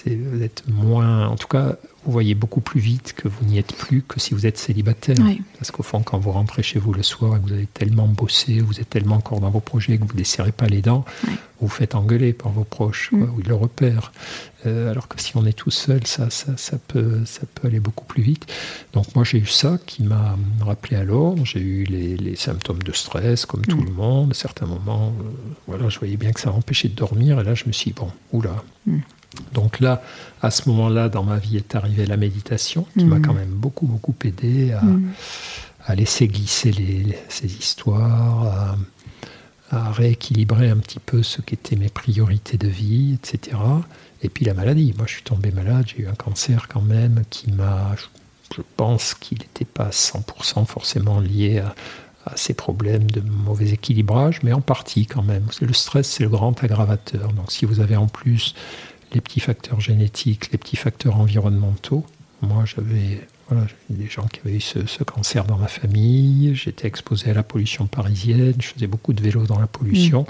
vous 0.06 0.44
êtes 0.44 0.64
moins, 0.68 1.28
en 1.28 1.36
tout 1.36 1.48
cas, 1.48 1.78
vous 2.06 2.12
voyez 2.12 2.34
beaucoup 2.34 2.62
plus 2.62 2.80
vite 2.80 3.14
que 3.14 3.28
vous 3.28 3.46
n'y 3.46 3.58
êtes 3.58 3.74
plus 3.76 4.02
que 4.02 4.20
si 4.20 4.34
vous 4.34 4.46
êtes 4.46 4.58
célibataire. 4.58 5.18
Parce 5.58 5.72
qu'au 5.72 5.84
fond, 5.84 6.02
quand 6.02 6.18
vous 6.18 6.32
rentrez 6.32 6.64
chez 6.64 6.80
vous 6.80 6.94
le 6.94 7.04
soir 7.04 7.36
et 7.36 7.40
que 7.40 7.46
vous 7.46 7.54
avez 7.54 7.68
tellement 7.68 8.08
bossé, 8.08 8.62
vous 8.62 8.80
êtes 8.80 8.90
tellement 8.90 9.16
encore 9.16 9.42
dans 9.42 9.50
vos 9.50 9.60
projets 9.60 9.98
que 9.98 10.06
vous 10.06 10.18
ne 10.18 10.24
serrez 10.24 10.52
pas 10.52 10.68
les 10.68 10.82
dents, 10.82 11.04
vous 11.24 11.68
vous 11.68 11.68
faites 11.68 11.96
engueuler 11.96 12.32
par 12.32 12.52
vos 12.52 12.64
proches, 12.64 13.12
mm. 13.12 13.24
ou 13.24 13.42
ils 13.42 13.48
le 13.48 13.56
repèrent. 13.56 14.12
Euh, 14.66 14.92
alors 14.92 15.08
que 15.08 15.22
si 15.22 15.36
on 15.36 15.46
est 15.46 15.54
tout 15.54 15.72
seul, 15.72 16.06
ça, 16.08 16.30
ça, 16.30 16.56
ça, 16.58 16.78
peut, 16.88 17.26
ça 17.26 17.42
peut 17.54 17.68
aller 17.68 17.80
beaucoup 17.80 18.06
plus 18.06 18.24
vite. 18.24 18.46
Donc 18.94 19.14
moi, 19.16 19.24
j'ai 19.24 19.40
eu 19.40 19.46
ça 19.46 19.78
qui 19.86 20.04
m'a 20.04 20.38
rappelé 20.62 20.96
à 20.98 21.04
l'ordre. 21.04 21.46
J'ai 21.46 21.60
eu 21.60 21.84
les, 21.84 22.36
symptômes 22.36 22.82
de 22.82 22.94
stress, 22.94 23.46
comme 23.46 23.66
tout 23.66 23.78
mm. 23.78 23.86
le 23.86 23.92
monde. 23.92 24.32
À 24.32 24.36
certains 24.36 24.68
moments, 24.68 25.14
euh, 25.20 25.24
voilà, 25.68 25.90
je 25.90 26.00
voyais 26.00 26.18
bien 26.18 26.32
que 26.32 26.40
ça 26.40 26.52
empêchait 26.52 26.88
de 26.88 26.96
dormir. 26.96 27.40
Et 27.42 27.44
là, 27.44 27.56
je 27.56 27.66
me 27.66 27.74
suis 27.74 27.92
dit, 27.92 27.96
bon, 27.96 28.12
oula. 28.32 28.64
Donc 29.54 29.80
là, 29.80 30.02
à 30.42 30.52
ce 30.52 30.68
moment-là, 30.70 31.10
dans 31.10 31.24
ma 31.24 31.38
vie 31.38 31.58
est 31.58 31.76
arrivée 31.76 32.06
la 32.06 32.18
méditation, 32.18 32.86
qui 32.98 33.06
m'a 33.06 33.20
mm. 33.20 33.22
quand 33.22 33.34
même 33.34 33.50
beaucoup, 33.50 33.86
beaucoup 33.86 34.16
aidé 34.24 34.72
à, 34.72 34.82
mm. 34.82 35.96
laisser 35.96 36.28
glisser 36.28 36.74
ces 37.30 37.54
histoires, 37.54 38.76
à, 39.72 39.92
rééquilibrer 39.92 40.70
un 40.70 40.78
petit 40.78 41.00
peu 41.00 41.22
ce 41.22 41.42
qu'étaient 41.42 41.76
mes 41.76 41.90
priorités 41.90 42.58
de 42.58 42.68
vie, 42.68 43.14
etc. 43.14 43.58
Et 44.24 44.30
puis 44.30 44.46
la 44.46 44.54
maladie. 44.54 44.94
Moi, 44.98 45.06
je 45.08 45.14
suis 45.14 45.24
tombé 45.24 45.52
malade, 45.52 45.86
j'ai 45.88 46.04
eu 46.04 46.08
un 46.08 46.16
cancer 46.16 46.68
quand 46.68 46.82
même 46.82 47.24
qui 47.30 47.52
m'a. 47.52 47.96
Je 48.56 48.62
pense 48.78 49.14
qu'il 49.14 49.38
n'était 49.38 49.64
pas 49.64 49.90
100% 49.90 50.66
forcément 50.66 51.20
lié 51.20 51.60
à, 51.60 51.76
à 52.26 52.36
ces 52.36 52.56
problèmes 52.56 53.10
de 53.12 53.22
mauvais 53.22 53.70
équilibrage, 53.70 54.40
mais 54.42 54.54
en 54.54 54.62
partie 54.62 55.06
quand 55.06 55.22
même. 55.22 55.46
Le 55.62 55.74
stress, 55.74 56.10
c'est 56.10 56.24
le 56.24 56.30
grand 56.30 56.64
aggravateur. 56.64 57.32
Donc 57.34 57.52
si 57.52 57.66
vous 57.66 57.80
avez 57.80 57.96
en 57.96 58.08
plus 58.08 58.56
les 59.14 59.22
petits 59.22 59.40
facteurs 59.40 59.80
génétiques, 59.80 60.52
les 60.52 60.58
petits 60.58 60.76
facteurs 60.76 61.18
environnementaux. 61.18 62.06
Moi, 62.42 62.64
j'avais 62.66 63.22
voilà, 63.50 63.66
des 63.90 64.08
gens 64.08 64.28
qui 64.28 64.40
avaient 64.46 64.58
eu 64.58 64.62
ce, 64.62 65.04
cancer 65.04 65.46
dans 65.46 65.58
ma 65.58 65.68
famille, 65.68 66.56
j'étais 66.56 66.88
exposé 66.88 67.32
à 67.32 67.34
la 67.34 67.44
pollution 67.44 67.88
parisienne, 67.88 68.56
je 68.60 68.68
faisais 68.68 68.88
beaucoup 68.88 69.14
de 69.14 69.22
vélo 69.22 69.46
dans 69.46 69.60
la 69.60 69.68
pollution. 69.68 70.22
Mm. 70.22 70.26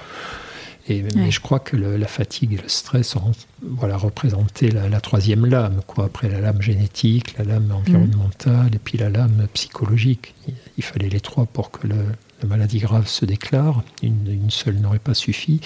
Et, 0.92 1.04
Mais 1.16 1.30
je 1.30 1.40
crois 1.40 1.60
que 1.60 1.78
la 1.78 2.08
fatigue 2.08 2.54
et 2.54 2.58
le 2.58 2.68
stress 2.68 3.16
ont 3.16 3.34
voilà, 3.62 3.96
représenté 3.96 4.72
la, 4.72 5.02
troisième 5.02 5.46
lame, 5.46 5.82
quoi. 5.86 6.06
après 6.06 6.30
la 6.30 6.40
lame 6.40 6.64
génétique, 6.64 7.38
la 7.38 7.44
lame 7.44 7.72
environnementale 7.72 8.72
et 8.74 8.80
puis 8.80 8.98
la 8.98 9.10
lame 9.10 9.48
psychologique. 9.54 10.34
Il, 10.78 10.84
fallait 10.84 11.10
les 11.10 11.20
trois 11.20 11.46
pour 11.46 11.70
que 11.70 11.86
le, 11.86 11.98
la 12.42 12.48
maladie 12.48 12.80
grave 12.80 13.08
se 13.08 13.26
déclare, 13.26 13.84
une, 14.02 14.32
une 14.32 14.50
seule 14.50 14.78
n'aurait 14.78 14.98
pas 14.98 15.14
suffi. 15.14 15.62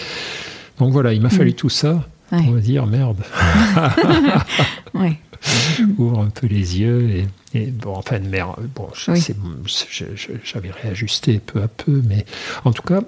Donc 0.79 0.91
voilà, 0.91 1.13
il 1.13 1.21
m'a 1.21 1.29
fallu 1.29 1.51
mm. 1.51 1.55
tout 1.55 1.69
ça 1.69 2.05
on 2.33 2.51
va 2.51 2.59
dire 2.59 2.85
merde. 2.87 3.23
Ouvre 5.97 6.19
un 6.19 6.29
peu 6.29 6.47
les 6.47 6.79
yeux 6.79 7.25
et, 7.53 7.67
bon, 7.67 7.95
enfin, 7.95 8.19
merde, 8.19 8.55
bon, 8.73 8.87
j'avais 10.43 10.71
réajusté 10.71 11.39
peu 11.39 11.61
à 11.61 11.67
peu, 11.67 12.01
mais 12.07 12.25
en 12.63 12.71
tout 12.71 12.81
cas, 12.83 13.01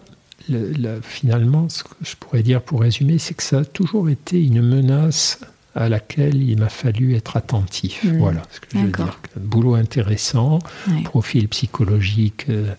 finalement, 1.02 1.70
ce 1.70 1.84
que 1.84 1.90
je 2.02 2.16
pourrais 2.16 2.44
dire 2.44 2.62
pour 2.62 2.82
résumer, 2.82 3.18
c'est 3.18 3.34
que 3.34 3.44
ça 3.44 3.60
a 3.60 3.66
toujours 3.66 4.10
été 4.10 4.44
une 4.44 4.62
menace 4.62 5.40
à 5.76 5.90
laquelle 5.90 6.42
il 6.42 6.58
m'a 6.58 6.70
fallu 6.70 7.16
être 7.16 7.36
attentif. 7.36 8.04
Hmm. 8.04 8.18
Voilà 8.18 8.44
ce 8.52 8.60
que 8.62 8.68
je 8.74 8.78
veux 8.78 8.92
dire. 8.92 9.20
boulot 9.36 9.76
intéressant, 9.76 10.60
profil 11.04 11.50
psychologique 11.50 12.46
euh, 12.50 12.74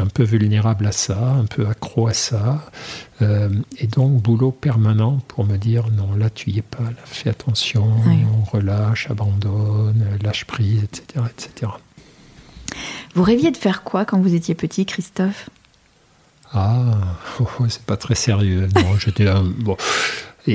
un 0.00 0.06
peu 0.06 0.22
vulnérable 0.22 0.86
à 0.86 0.92
ça, 0.92 1.18
un 1.18 1.44
peu 1.44 1.66
accro 1.68 2.08
à 2.08 2.14
ça. 2.14 2.64
Euh, 3.22 3.50
et 3.78 3.86
donc, 3.86 4.22
boulot 4.22 4.50
permanent 4.50 5.20
pour 5.28 5.44
me 5.44 5.56
dire 5.56 5.88
non, 5.90 6.14
là, 6.16 6.30
tu 6.30 6.50
y 6.50 6.58
es 6.58 6.62
pas, 6.62 6.78
fais 7.04 7.30
attention, 7.30 7.86
on 7.86 8.44
relâche, 8.44 9.10
abandonne, 9.10 10.04
lâche 10.22 10.44
prise, 10.46 10.82
etc., 10.84 11.24
etc. 11.30 11.72
Vous 13.14 13.22
rêviez 13.22 13.50
de 13.50 13.56
faire 13.56 13.82
quoi 13.82 14.04
quand 14.04 14.20
vous 14.20 14.34
étiez 14.34 14.54
petit, 14.54 14.86
Christophe? 14.86 15.50
Ah, 16.52 16.98
oh, 17.40 17.46
oh, 17.60 17.64
c'est 17.68 17.82
pas 17.82 17.96
très 17.96 18.14
sérieux. 18.14 18.68
Non, 18.74 18.96
j'étais 18.98 19.28
un. 19.28 19.44
Bon. 19.44 19.76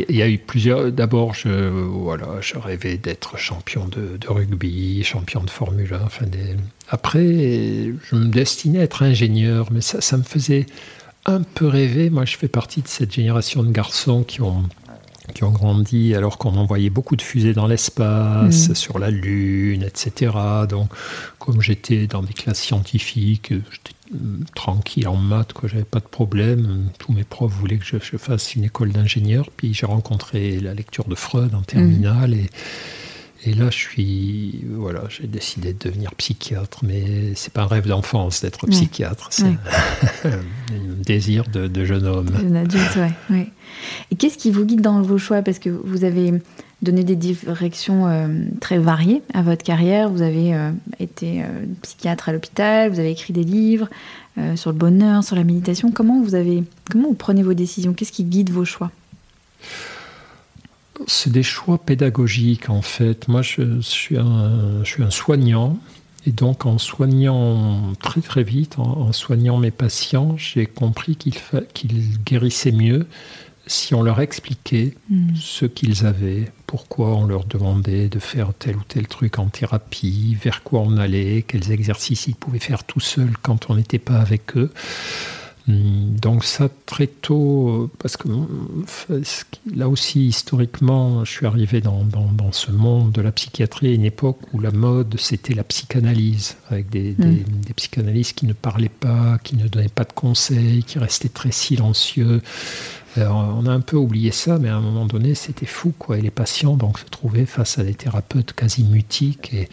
Il 0.10 0.16
y 0.16 0.22
a 0.22 0.30
eu 0.30 0.38
plusieurs. 0.38 0.92
D'abord, 0.92 1.34
je, 1.34 1.70
voilà, 1.70 2.42
je 2.42 2.58
rêvais 2.58 2.98
d'être 2.98 3.38
champion 3.38 3.88
de, 3.88 4.18
rugby, 4.28 5.04
champion 5.04 5.44
de 5.44 5.50
Formule 5.50 5.94
1. 5.94 6.02
Enfin 6.04 6.26
des... 6.26 6.56
Après, 6.90 7.24
je 7.24 8.16
me 8.16 8.28
destinais 8.28 8.80
à 8.80 8.84
être 8.84 9.04
ingénieur, 9.04 9.72
mais 9.72 9.82
ça, 9.82 10.02
ça 10.02 10.18
me 10.18 10.24
faisait 10.24 10.66
un 11.26 11.42
peu 11.42 11.68
rêver. 11.68 12.10
Moi, 12.10 12.26
je 12.26 12.38
fais 12.38 12.48
partie 12.48 12.82
de 12.82 12.88
cette 12.88 13.14
génération 13.14 13.64
de 13.64 13.72
garçons 13.72 14.24
qui 14.24 14.42
ont 14.42 14.64
qui 15.34 15.44
ont 15.44 15.52
grandi 15.52 16.14
alors 16.14 16.38
qu'on 16.38 16.56
envoyait 16.56 16.92
beaucoup 16.92 17.16
de 17.16 17.22
fusées 17.22 17.54
dans 17.54 17.66
l'espace, 17.66 18.70
mm. 18.70 18.76
sur 18.76 19.00
la 19.00 19.10
Lune, 19.10 19.82
etc. 19.82 20.32
Donc, 20.70 20.92
comme 21.40 21.62
j'étais 21.62 22.06
dans 22.06 22.22
des 22.22 22.34
classes 22.34 22.62
scientifiques, 22.62 23.52
j'étais 23.72 23.95
tranquille 24.56 25.08
en 25.08 25.16
maths, 25.16 25.54
quoi, 25.54 25.68
j'avais 25.68 25.84
pas 25.84 26.00
de 26.00 26.08
problème. 26.08 26.90
Tous 27.00 27.12
mes 27.12 27.24
profs 27.24 27.54
voulaient 27.54 27.78
que 27.78 27.86
je, 27.86 28.18
fasse 28.18 28.56
une 28.56 28.64
école 28.64 28.92
d'ingénieur. 28.92 29.50
Puis 29.56 29.74
j'ai 29.74 29.86
rencontré 29.86 30.60
la 30.60 30.74
lecture 30.74 31.06
de 31.06 31.16
Freud 31.16 31.54
en 31.56 31.62
terminale 31.62 32.34
et 32.34 32.50
et 33.48 33.54
là, 33.54 33.70
je 33.70 33.78
suis, 33.78 34.64
voilà, 34.72 35.04
j'ai 35.08 35.28
décidé 35.28 35.74
de 35.74 35.78
devenir 35.78 36.16
psychiatre, 36.16 36.80
mais 36.84 37.34
c'est 37.36 37.54
pas 37.54 37.62
un 37.62 37.68
rêve 37.68 37.88
d'enfance 37.88 38.42
d'être 38.42 38.66
psychiatre, 38.66 39.28
c'est 39.30 39.46
un 40.26 40.32
désir 41.04 41.44
de, 41.54 41.86
jeune 41.86 42.08
homme. 42.08 42.30
Un 42.36 42.56
adulte, 42.56 42.98
ouais. 43.30 43.48
Et 44.10 44.16
qu'est-ce 44.16 44.40
qui 44.40 44.50
vous 44.50 44.66
guide 44.66 44.82
dans 44.82 45.00
vos 45.04 45.20
choix? 45.20 45.44
Parce 45.44 45.60
que 45.60 45.70
vous 45.70 46.04
avez 46.04 46.34
donné 46.86 47.04
des 47.04 47.16
directions 47.16 48.08
euh, 48.08 48.28
très 48.62 48.78
variées 48.78 49.22
à 49.34 49.42
votre 49.42 49.64
carrière. 49.64 50.10
Vous 50.10 50.22
avez 50.22 50.54
euh, 50.54 50.72
été 51.00 51.42
euh, 51.42 51.48
psychiatre 51.82 52.30
à 52.30 52.32
l'hôpital, 52.32 52.90
vous 52.90 53.00
avez 53.00 53.12
écrit 53.12 53.34
des 53.34 53.44
livres 53.44 53.90
sur 54.56 54.70
le 54.70 54.78
bonheur, 54.78 55.24
sur 55.24 55.38
la 55.38 55.46
méditation. 55.46 55.92
Comment 55.92 56.22
vous 56.22 56.36
avez, 56.36 56.66
comment 56.92 57.08
vous 57.08 57.16
prenez 57.16 57.42
vos 57.42 57.54
décisions? 57.54 57.94
Qu'est-ce 57.94 58.12
qui 58.12 58.26
guide 58.26 58.50
vos 58.50 58.66
choix? 58.66 58.92
C'est 61.08 61.32
des 61.32 61.42
choix 61.42 61.78
pédagogiques 61.78 62.70
en 62.70 62.82
fait. 62.82 63.30
Moi, 63.30 63.42
je, 63.42 63.80
suis, 63.80 64.18
un, 64.18 64.84
soignant. 65.10 65.80
Et 66.28 66.32
donc, 66.32 66.66
en 66.66 66.78
soignant 66.78 67.94
très 68.02 68.20
très 68.20 68.44
vite, 68.44 68.78
en, 68.78 69.14
soignant 69.14 69.58
mes 69.58 69.72
patients, 69.72 70.36
j'ai 70.36 70.66
compris 70.66 71.16
qu'ils 71.16 72.20
guérissaient 72.26 72.74
mieux 72.74 73.08
si 73.68 73.94
on 73.96 74.04
leur 74.04 74.22
expliquait 74.22 74.94
hmm. 75.10 75.36
ce 75.36 75.66
qu'ils 75.66 76.06
avaient, 76.06 76.52
pourquoi 76.68 77.16
on 77.16 77.26
leur 77.26 77.46
demandait 77.46 78.10
de 78.10 78.20
faire 78.20 78.54
tel 78.58 78.76
ou 78.78 78.84
tel 78.88 79.08
truc 79.08 79.40
en 79.40 79.48
thérapie, 79.48 80.38
vers 80.42 80.64
quoi 80.64 80.82
on 80.82 80.98
allait, 80.98 81.44
quels 81.48 81.72
exercices 81.72 82.28
ils 82.28 82.36
pouvaient 82.36 82.60
faire 82.60 82.84
tout 82.84 83.00
seuls 83.00 83.34
quand 83.42 83.70
on 83.70 83.76
n'était 83.76 84.00
pas 84.00 84.20
avec 84.20 84.58
eux. 84.58 84.72
Hmm, 85.68 86.16
donc 86.22 86.44
ça 86.44 86.70
très 86.86 87.08
tôt, 87.08 87.90
parce 87.98 88.18
que 88.18 88.28
là 89.74 89.90
aussi 89.90 90.28
historiquement, 90.28 91.26
je 91.26 91.32
suis 91.32 91.48
arrivé 91.48 91.82
dans, 91.82 92.04
dans, 92.04 92.52
ce 92.52 92.72
monde 92.72 93.12
de 93.12 93.22
la 93.22 93.32
psychiatrie 93.32 93.88
à 93.88 93.92
une 93.92 94.06
époque 94.06 94.38
où 94.54 94.60
la 94.60 94.70
mode 94.70 95.20
c'était 95.20 95.56
la 95.56 95.64
psychanalyse, 95.64 96.58
avec 96.70 96.92
des, 96.92 97.14
des, 97.14 97.26
hmm. 97.26 97.62
des, 97.66 97.74
psychanalystes 97.74 98.38
qui 98.38 98.46
ne 98.46 98.54
parlaient 98.54 98.90
pas, 98.90 99.40
qui 99.44 99.56
ne 99.56 99.68
donnaient 99.68 99.90
pas 99.90 100.04
de 100.04 100.14
conseils, 100.14 100.84
qui 100.84 101.00
restaient 101.00 101.30
très 101.30 101.52
silencieux. 101.52 102.42
On 103.18 103.66
a 103.66 103.72
un 103.72 103.82
peu 103.82 103.98
oublié 103.98 104.32
ça, 104.32 104.58
mais 104.58 104.70
à 104.70 104.76
un 104.76 104.82
moment 104.82 105.06
donné 105.06 105.36
c'était 105.36 105.66
fou 105.66 105.94
quoi. 105.98 106.18
Et 106.18 106.22
les 106.22 106.32
patients 106.32 106.76
donc 106.76 107.00
se 107.00 107.06
trouvaient 107.06 107.46
face 107.46 107.80
à 107.80 107.84
des 107.84 107.94
thérapeutes 107.94 108.54
quasi 108.54 108.84
mutiques 108.84 109.54
et 109.54 109.70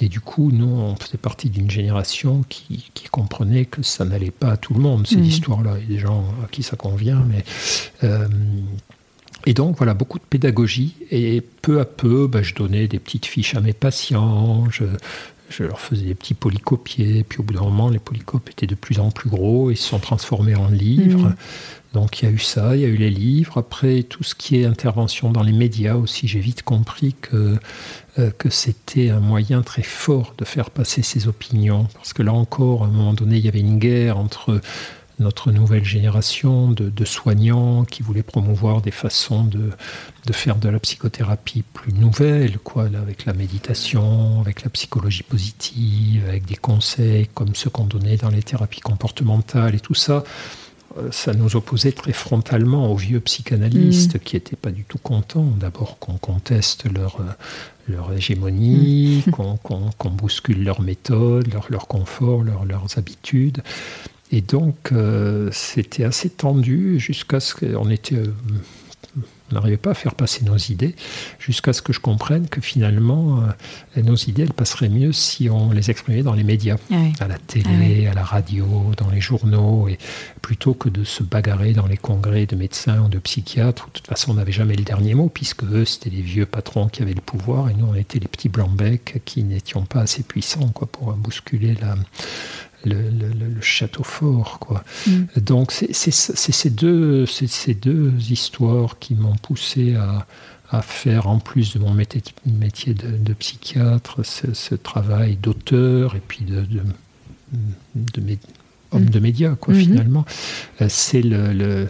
et 0.00 0.08
du 0.08 0.20
coup, 0.20 0.50
nous, 0.52 0.66
on 0.66 0.96
faisait 0.96 1.18
partie 1.18 1.50
d'une 1.50 1.70
génération 1.70 2.44
qui, 2.48 2.90
comprenait 3.10 3.64
que 3.64 3.82
ça 3.82 4.04
n'allait 4.04 4.32
pas 4.32 4.52
à 4.52 4.56
tout 4.56 4.74
le 4.74 4.80
monde, 4.80 5.06
ces 5.06 5.16
mmh. 5.16 5.24
histoires-là. 5.24 5.76
Il 5.78 5.82
y 5.82 5.94
a 5.94 5.96
des 5.96 6.02
gens 6.02 6.24
à 6.42 6.48
qui 6.48 6.64
ça 6.64 6.74
convient, 6.74 7.24
mais. 7.28 7.44
Euh, 8.02 8.26
et 9.46 9.54
donc, 9.54 9.76
voilà, 9.76 9.94
beaucoup 9.94 10.18
de 10.18 10.24
pédagogie. 10.24 10.94
Et 11.12 11.40
peu 11.40 11.78
à 11.78 11.84
peu, 11.84 12.26
bah, 12.26 12.42
je 12.42 12.54
donnais 12.54 12.88
des 12.88 12.98
petites 12.98 13.26
fiches 13.26 13.54
à 13.54 13.60
mes 13.60 13.72
patients. 13.72 14.64
Je, 14.70 14.84
leur 15.62 15.80
faisais 15.80 16.06
des 16.06 16.14
petits 16.14 16.34
polycopiers. 16.34 17.22
Puis 17.22 17.38
au 17.38 17.44
bout 17.44 17.54
d'un 17.54 17.60
moment, 17.60 17.88
les 17.88 18.00
polycopes 18.00 18.50
étaient 18.50 18.66
de 18.66 18.74
plus 18.74 18.98
en 18.98 19.12
plus 19.12 19.30
gros. 19.30 19.70
Ils 19.70 19.76
se 19.76 19.88
sont 19.90 20.00
transformés 20.00 20.56
en 20.56 20.68
livres. 20.68 21.28
Mmh. 21.28 21.36
Donc 21.94 22.20
il 22.20 22.24
y 22.26 22.28
a 22.28 22.32
eu 22.32 22.38
ça, 22.38 22.74
il 22.74 22.82
y 22.82 22.84
a 22.84 22.88
eu 22.88 22.96
les 22.96 23.08
livres. 23.08 23.56
Après, 23.56 24.02
tout 24.02 24.24
ce 24.24 24.34
qui 24.34 24.60
est 24.60 24.66
intervention 24.66 25.30
dans 25.30 25.44
les 25.44 25.52
médias 25.52 25.94
aussi, 25.94 26.26
j'ai 26.26 26.40
vite 26.40 26.64
compris 26.64 27.14
que, 27.14 27.56
euh, 28.18 28.30
que 28.36 28.50
c'était 28.50 29.10
un 29.10 29.20
moyen 29.20 29.62
très 29.62 29.84
fort 29.84 30.34
de 30.36 30.44
faire 30.44 30.70
passer 30.70 31.02
ses 31.02 31.28
opinions. 31.28 31.86
Parce 31.94 32.12
que 32.12 32.22
là 32.22 32.32
encore, 32.32 32.82
à 32.82 32.86
un 32.88 32.90
moment 32.90 33.14
donné, 33.14 33.36
il 33.36 33.44
y 33.44 33.48
avait 33.48 33.60
une 33.60 33.78
guerre 33.78 34.18
entre 34.18 34.60
notre 35.20 35.52
nouvelle 35.52 35.84
génération 35.84 36.72
de, 36.72 37.04
soignants 37.04 37.84
qui 37.84 38.02
voulaient 38.02 38.24
promouvoir 38.24 38.80
des 38.80 38.90
façons 38.90 39.44
de, 39.44 39.70
faire 40.32 40.56
de 40.56 40.68
la 40.68 40.80
psychothérapie 40.80 41.62
plus 41.62 41.92
nouvelles, 41.92 42.58
quoi, 42.58 42.86
avec 42.86 43.24
la 43.24 43.32
méditation, 43.32 44.40
avec 44.40 44.64
la 44.64 44.70
psychologie 44.70 45.22
positive, 45.22 46.24
avec 46.28 46.46
des 46.46 46.56
conseils 46.56 47.28
comme 47.32 47.54
ceux 47.54 47.70
qu'on 47.70 47.84
donnait 47.84 48.16
dans 48.16 48.30
les 48.30 48.42
thérapies 48.42 48.80
comportementales 48.80 49.76
et 49.76 49.80
tout 49.80 49.94
ça. 49.94 50.24
Euh, 50.96 51.08
ça 51.10 51.32
nous 51.32 51.56
opposait 51.56 51.92
très 51.92 52.12
frontalement 52.12 52.90
aux 52.90 52.96
vieux 52.96 53.20
psychanalystes 53.20 54.16
mm. 54.16 54.18
qui 54.20 54.36
n'étaient 54.36 54.56
pas 54.56 54.70
du 54.70 54.84
tout 54.84 54.98
contents, 54.98 55.46
d'abord 55.58 55.98
qu'on 55.98 56.16
conteste 56.16 56.84
leur, 56.92 57.16
euh, 57.20 57.32
leur 57.88 58.12
hégémonie, 58.12 59.24
mm. 59.26 59.30
qu'on 59.30 60.10
bouscule 60.10 60.62
leur 60.62 60.80
méthode, 60.80 61.52
leur, 61.52 61.66
leur 61.70 61.86
confort, 61.88 62.42
leur, 62.42 62.64
leurs 62.64 62.98
habitudes. 62.98 63.62
Et 64.30 64.40
donc, 64.40 64.92
euh, 64.92 65.48
c'était 65.52 66.04
assez 66.04 66.30
tendu 66.30 66.98
jusqu'à 66.98 67.40
ce 67.40 67.54
qu'on 67.54 67.90
était 67.90 68.18
on 68.18 68.83
n'arrivait 69.54 69.76
pas 69.76 69.90
à 69.90 69.94
faire 69.94 70.14
passer 70.14 70.44
nos 70.44 70.56
idées 70.56 70.94
jusqu'à 71.38 71.72
ce 71.72 71.82
que 71.82 71.92
je 71.92 72.00
comprenne 72.00 72.48
que 72.48 72.60
finalement, 72.60 73.42
euh, 73.96 74.02
nos 74.02 74.16
idées, 74.16 74.42
elles 74.42 74.52
passeraient 74.52 74.88
mieux 74.88 75.12
si 75.12 75.48
on 75.50 75.70
les 75.70 75.90
exprimait 75.90 76.22
dans 76.22 76.34
les 76.34 76.44
médias, 76.44 76.76
ah 76.92 76.96
à 77.20 77.28
la 77.28 77.38
télé, 77.38 78.06
ah 78.06 78.12
à 78.12 78.14
la 78.14 78.24
radio, 78.24 78.66
dans 78.96 79.10
les 79.10 79.20
journaux, 79.20 79.88
et 79.88 79.98
plutôt 80.42 80.74
que 80.74 80.88
de 80.88 81.04
se 81.04 81.22
bagarrer 81.22 81.72
dans 81.72 81.86
les 81.86 81.96
congrès 81.96 82.46
de 82.46 82.56
médecins 82.56 83.02
ou 83.02 83.08
de 83.08 83.18
psychiatres. 83.18 83.86
De 83.86 83.92
toute 83.92 84.06
façon, 84.06 84.32
on 84.32 84.34
n'avait 84.34 84.52
jamais 84.52 84.76
le 84.76 84.84
dernier 84.84 85.14
mot, 85.14 85.28
puisque 85.28 85.64
eux, 85.64 85.84
c'était 85.84 86.10
les 86.10 86.22
vieux 86.22 86.46
patrons 86.46 86.88
qui 86.88 87.02
avaient 87.02 87.14
le 87.14 87.20
pouvoir, 87.20 87.70
et 87.70 87.74
nous, 87.74 87.86
on 87.86 87.94
était 87.94 88.18
les 88.18 88.28
petits 88.28 88.48
blancs-becs 88.48 89.22
qui 89.24 89.42
n'étions 89.42 89.84
pas 89.84 90.00
assez 90.00 90.22
puissants 90.22 90.68
quoi, 90.68 90.86
pour 90.86 91.12
bousculer 91.14 91.74
la, 91.80 91.96
le, 92.84 93.60
château 93.60 94.02
fort. 94.02 94.58
Quoi. 94.60 94.84
Mm. 95.06 95.24
Donc 95.40 95.72
c'est 95.72 95.92
ces 95.92 96.70
deux, 96.70 97.26
ces 97.26 97.74
deux 97.74 98.12
histoires 98.30 98.98
qui 98.98 99.14
m'ont 99.14 99.36
poussé 99.36 99.94
à, 99.94 100.26
à, 100.70 100.82
faire, 100.82 101.28
en 101.28 101.38
plus 101.38 101.74
de 101.74 101.78
mon 101.78 101.92
métier, 101.92 102.22
métier 102.46 102.94
de, 102.94 103.32
psychiatre, 103.34 104.24
ce, 104.24 104.74
travail 104.74 105.36
d'auteur 105.36 106.16
et 106.16 106.22
puis 106.26 106.44
de, 106.44 106.62
de, 106.62 106.80
de, 107.94 108.38
homme 108.92 109.06
de 109.06 109.18
médias, 109.18 109.54
quoi, 109.54 109.74
mm-hmm. 109.74 109.78
finalement. 109.78 110.24
Euh, 110.80 110.86
c'est 110.88 111.22
le, 111.22 111.88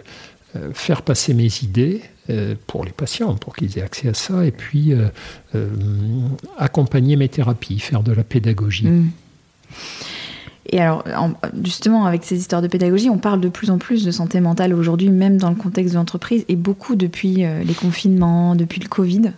euh, 0.55 0.71
faire 0.73 1.01
passer 1.01 1.33
mes 1.33 1.49
idées 1.61 2.01
euh, 2.29 2.55
pour 2.67 2.85
les 2.85 2.91
patients, 2.91 3.35
pour 3.35 3.55
qu'ils 3.55 3.77
aient 3.77 3.83
accès 3.83 4.09
à 4.09 4.13
ça, 4.13 4.45
et 4.45 4.51
puis 4.51 4.93
accompagner 6.57 7.15
mes 7.15 7.29
thérapies, 7.29 7.79
faire 7.79 8.03
de 8.03 8.11
la 8.11 8.23
pédagogie. 8.23 8.87
Mm. 8.87 9.11
Et 10.71 10.79
alors, 10.79 11.03
justement, 11.63 12.05
avec 12.05 12.23
ces 12.23 12.37
histoires 12.37 12.61
de 12.61 12.67
pédagogie, 12.67 13.09
on 13.09 13.17
parle 13.17 13.39
de 13.39 13.49
plus 13.49 13.69
en 13.69 13.77
plus 13.77 14.03
de 14.03 14.11
santé 14.11 14.39
mentale 14.39 14.73
aujourd'hui, 14.73 15.09
même 15.09 15.37
dans 15.37 15.49
le 15.49 15.55
contexte 15.55 15.93
de 15.93 15.99
l'entreprise, 15.99 16.43
et 16.47 16.55
beaucoup 16.55 16.95
depuis 16.95 17.45
euh, 17.45 17.63
les 17.63 17.73
confinements, 17.73 18.55
depuis 18.55 18.81
le 18.81 18.87
Covid. 18.87 19.31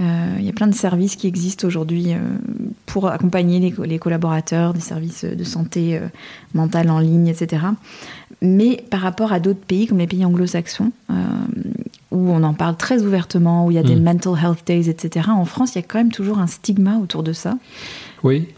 Euh, 0.00 0.36
il 0.38 0.44
y 0.44 0.48
a 0.48 0.52
plein 0.52 0.68
de 0.68 0.74
services 0.74 1.16
qui 1.16 1.26
existent 1.26 1.66
aujourd'hui 1.66 2.14
euh, 2.14 2.18
pour 2.86 3.08
accompagner 3.08 3.74
les, 3.84 3.98
collaborateurs, 3.98 4.72
des 4.72 4.80
services 4.80 5.24
de 5.26 5.44
santé 5.44 6.00
mentale 6.54 6.88
en 6.88 6.98
ligne, 6.98 7.28
etc. 7.28 7.66
Mais 8.40 8.82
par 8.90 9.00
rapport 9.00 9.32
à 9.32 9.40
d'autres 9.40 9.60
pays, 9.60 9.86
comme 9.86 9.98
les 9.98 10.06
pays 10.06 10.24
anglo-saxons, 10.24 10.92
où 12.10 12.30
on 12.30 12.42
en 12.42 12.54
parle 12.54 12.76
très 12.76 13.02
ouvertement, 13.02 13.66
où 13.66 13.70
il 13.70 13.74
y 13.74 13.78
a 13.78 13.82
des 13.82 13.96
mm. 13.96 14.02
mental 14.02 14.34
health 14.42 14.66
days, 14.66 14.88
etc., 14.88 15.28
en 15.30 15.44
France, 15.44 15.74
il 15.74 15.78
y 15.78 15.78
a 15.80 15.82
quand 15.86 15.98
même 15.98 16.12
toujours 16.12 16.38
un 16.38 16.46
stigma 16.46 16.96
autour 16.96 17.22
de 17.22 17.32
ça. 17.32 17.58
Oui, 18.22 18.48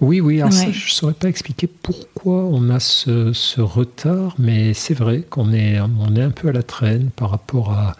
oui, 0.00 0.20
oui, 0.20 0.40
alors 0.40 0.52
je 0.52 0.66
ne 0.66 0.72
saurais 0.72 1.14
pas 1.14 1.28
expliquer 1.28 1.66
pourquoi 1.66 2.44
on 2.44 2.70
a 2.70 2.80
ce, 2.80 3.60
retard, 3.60 4.34
mais 4.38 4.72
c'est 4.72 4.94
vrai 4.94 5.22
qu'on 5.28 5.52
est, 5.52 5.78
on 5.80 6.16
est 6.16 6.22
un 6.22 6.30
peu 6.30 6.48
à 6.48 6.52
la 6.52 6.62
traîne 6.62 7.10
par 7.14 7.30
rapport 7.30 7.72
à 7.72 7.96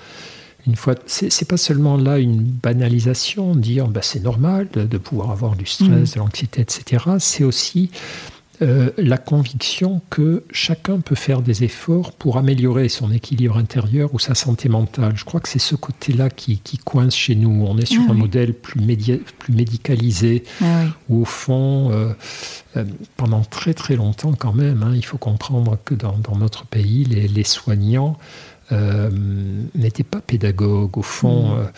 une 0.67 0.77
fois. 0.77 0.95
C'est 1.07 1.49
pas 1.49 1.57
seulement 1.57 1.97
là 1.97 2.19
une 2.19 2.43
banalisation, 2.43 3.55
dire 3.55 3.89
bah, 3.89 4.01
c'est 4.03 4.21
normal 4.21 4.69
de, 4.73 4.99
pouvoir 4.99 5.31
avoir 5.31 5.57
du 5.57 5.67
stress, 5.67 6.13
mm. 6.13 6.15
de 6.15 6.19
l'anxiété, 6.19 6.61
etc. 6.63 7.05
C'est 7.19 7.45
aussi 7.45 7.91
euh, 8.63 8.91
la 8.99 9.17
conviction 9.17 10.03
que 10.11 10.45
chacun 10.51 11.01
peut 11.01 11.15
faire 11.15 11.41
des 11.41 11.65
efforts 11.65 12.13
pour 12.13 12.37
améliorer 12.37 12.91
son 12.91 13.11
équilibre 13.11 13.57
intérieur 13.57 14.13
ou 14.13 14.19
sa 14.19 14.35
santé 14.35 14.69
mentale. 14.69 15.15
Je 15.17 15.25
crois 15.25 15.41
que 15.41 15.49
c'est 15.49 15.59
ce 15.59 15.77
côté-là 15.77 16.29
qui, 16.29 16.61
coince 16.85 17.15
chez 17.15 17.35
nous. 17.35 17.65
On 17.67 17.79
est 17.79 17.87
sur 17.87 18.03
ah 18.09 18.13
un 18.13 18.15
modèle 18.15 18.53
plus, 18.53 18.81
plus 19.39 19.55
médicalisé, 19.55 20.45
ah 20.63 20.85
où 21.09 21.23
au 21.23 21.25
fond, 21.25 21.91
euh, 21.91 22.13
euh, 22.77 22.85
pendant 23.17 23.43
très 23.43 23.73
très 23.73 23.97
longtemps 23.97 24.35
quand 24.35 24.53
même, 24.53 24.83
hein, 24.83 24.93
il 24.95 25.05
faut 25.05 25.19
comprendre 25.19 25.79
que 25.85 25.95
dans, 25.95 26.19
notre 26.39 26.67
pays, 26.67 27.05
les, 27.05 27.45
soignants 27.45 28.19
n'était 28.71 30.05
pas 30.05 30.21
pédagogue. 30.21 30.99
Au 30.99 31.03
fond, 31.03 31.57
mm. 31.57 31.69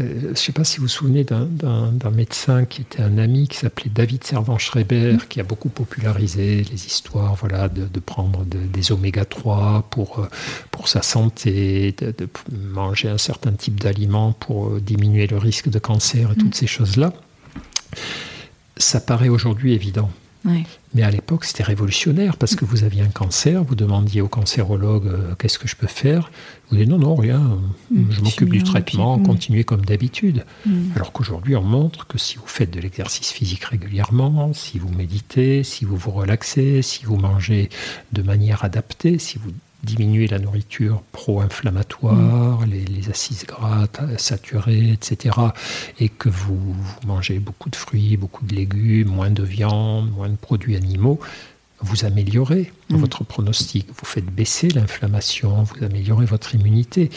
Euh, 0.00 0.20
je 0.20 0.28
ne 0.28 0.34
sais 0.34 0.52
pas 0.52 0.64
si 0.64 0.76
vous 0.76 0.84
vous 0.84 0.88
souvenez 0.88 1.24
d'un 1.24 2.10
médecin 2.12 2.64
qui 2.64 2.82
était 2.82 3.02
un 3.02 3.18
ami 3.18 3.48
qui 3.48 3.58
s'appelait 3.58 3.90
David 3.92 4.24
Servan-Schreiber, 4.24 5.16
qui 5.28 5.40
a 5.40 5.42
beaucoup 5.42 5.68
popularisé 5.68 6.62
les 6.62 6.86
histoires 6.86 7.34
voilà, 7.34 7.68
de, 7.68 8.00
prendre 8.00 8.44
des 8.44 8.92
oméga 8.92 9.24
3 9.24 9.86
pour, 9.90 10.20
euh, 10.20 10.28
pour 10.70 10.88
sa 10.88 11.02
santé, 11.02 11.94
de, 11.98 12.28
manger 12.52 13.08
un 13.08 13.18
certain 13.18 13.52
type 13.52 13.80
d'aliments 13.80 14.32
pour 14.32 14.68
euh, 14.68 14.80
diminuer 14.80 15.26
le 15.26 15.38
risque 15.38 15.68
de 15.68 15.78
cancer 15.78 16.32
et 16.32 16.34
toutes 16.36 16.50
mm. 16.50 16.54
ces 16.54 16.66
choses-là. 16.66 17.12
Ça 18.76 19.00
paraît 19.00 19.28
aujourd'hui 19.28 19.74
évident. 19.74 20.10
Mais 20.44 21.02
à 21.02 21.10
l'époque, 21.10 21.44
c'était 21.44 21.62
révolutionnaire 21.62 22.36
parce 22.36 22.54
que 22.54 22.64
vous 22.64 22.84
aviez 22.84 23.02
un 23.02 23.08
cancer, 23.08 23.62
vous 23.64 23.74
demandiez 23.74 24.20
au 24.20 24.28
cancérologue 24.28 25.06
euh, 25.06 25.34
qu'est-ce 25.38 25.58
que 25.58 25.68
je 25.68 25.76
peux 25.76 25.86
faire? 25.86 26.30
Vous 26.70 26.76
dites 26.76 26.88
non, 26.88 26.98
non, 26.98 27.14
rien, 27.14 27.58
je 27.90 28.20
m'occupe 28.20 28.50
du 28.50 28.62
traitement, 28.62 29.18
continuez 29.18 29.64
comme 29.64 29.84
d'habitude. 29.84 30.44
Mm. 30.66 30.92
Alors 30.94 31.12
qu'aujourd'hui, 31.12 31.56
on 31.56 31.62
montre 31.62 32.06
que 32.06 32.18
si 32.18 32.36
vous 32.36 32.46
faites 32.46 32.70
de 32.70 32.80
l'exercice 32.80 33.30
physique 33.30 33.64
régulièrement, 33.64 34.52
si 34.54 34.78
vous 34.78 34.90
méditez, 34.90 35.64
si 35.64 35.84
vous 35.84 35.96
vous 35.96 36.10
relaxez, 36.10 36.82
si 36.82 37.04
vous 37.04 37.16
mangez 37.16 37.68
de 38.12 38.22
manière 38.22 38.64
adaptée, 38.64 39.18
si 39.18 39.38
vous 39.38 39.50
diminuer 39.82 40.26
la 40.26 40.38
nourriture 40.38 41.02
pro-inflammatoire, 41.12 42.66
mm. 42.66 42.70
les, 42.70 43.10
acides 43.10 43.46
gras 43.46 43.86
saturés, 44.16 44.90
etc., 44.90 45.36
et 46.00 46.08
que 46.08 46.28
vous, 46.28 46.74
mangez 47.06 47.38
beaucoup 47.38 47.70
de 47.70 47.76
fruits, 47.76 48.16
beaucoup 48.16 48.44
de 48.44 48.54
légumes, 48.54 49.08
moins 49.08 49.30
de 49.30 49.42
viande, 49.42 50.10
moins 50.10 50.28
de 50.28 50.36
produits 50.36 50.76
animaux, 50.76 51.20
vous 51.80 52.04
améliorez 52.04 52.72
mm. 52.90 52.96
votre 52.96 53.24
pronostic, 53.24 53.86
vous 53.88 54.04
faites 54.04 54.26
baisser 54.26 54.68
l'inflammation, 54.68 55.62
vous 55.62 55.84
améliorez 55.84 56.26
votre 56.26 56.54
immunité. 56.54 57.10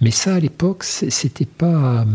Mais 0.00 0.12
ça, 0.12 0.36
à 0.36 0.40
l'époque, 0.40 0.84
c'était 0.84 1.44
pas, 1.44 2.06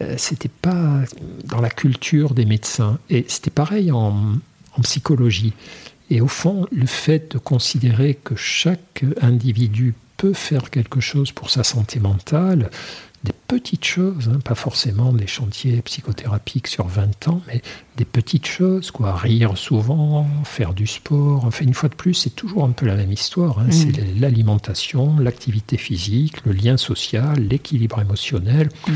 euh, 0.00 0.14
c'était 0.16 0.48
pas 0.48 1.00
dans 1.44 1.60
la 1.60 1.70
culture 1.70 2.34
des 2.34 2.44
médecins. 2.44 2.98
Et 3.10 3.24
c'était 3.28 3.50
pareil 3.50 3.90
en, 3.90 4.36
en 4.76 4.82
psychologie. 4.82 5.54
Et 6.10 6.20
au 6.20 6.28
fond, 6.28 6.66
le 6.72 6.86
fait 6.86 7.32
de 7.32 7.38
considérer 7.38 8.14
que 8.14 8.34
chaque 8.34 9.04
individu 9.20 9.94
peut 10.16 10.32
faire 10.32 10.70
quelque 10.70 11.00
chose 11.00 11.32
pour 11.32 11.50
sa 11.50 11.62
santé 11.62 12.00
mentale, 12.00 12.70
des 13.24 13.32
petites 13.48 13.84
choses, 13.84 14.30
hein, 14.32 14.38
pas 14.44 14.54
forcément 14.54 15.12
des 15.12 15.26
chantiers 15.26 15.82
psychothérapiques 15.82 16.68
sur 16.68 16.86
20 16.86 17.28
ans, 17.28 17.42
mais 17.48 17.62
des 17.96 18.04
petites 18.04 18.46
choses, 18.46 18.92
quoi. 18.92 19.16
Rire 19.16 19.58
souvent, 19.58 20.26
faire 20.44 20.72
du 20.72 20.86
sport. 20.86 21.44
Enfin, 21.44 21.64
une 21.64 21.74
fois 21.74 21.88
de 21.88 21.96
plus, 21.96 22.14
c'est 22.14 22.30
toujours 22.36 22.64
un 22.64 22.70
peu 22.70 22.86
la 22.86 22.94
même 22.94 23.10
histoire. 23.10 23.58
Hein. 23.58 23.66
Mm. 23.68 23.72
C'est 23.72 24.20
l'alimentation, 24.20 25.18
l'activité 25.18 25.76
physique, 25.78 26.44
le 26.44 26.52
lien 26.52 26.76
social, 26.76 27.34
l'équilibre 27.40 28.00
émotionnel. 28.00 28.68
Mm. 28.86 28.92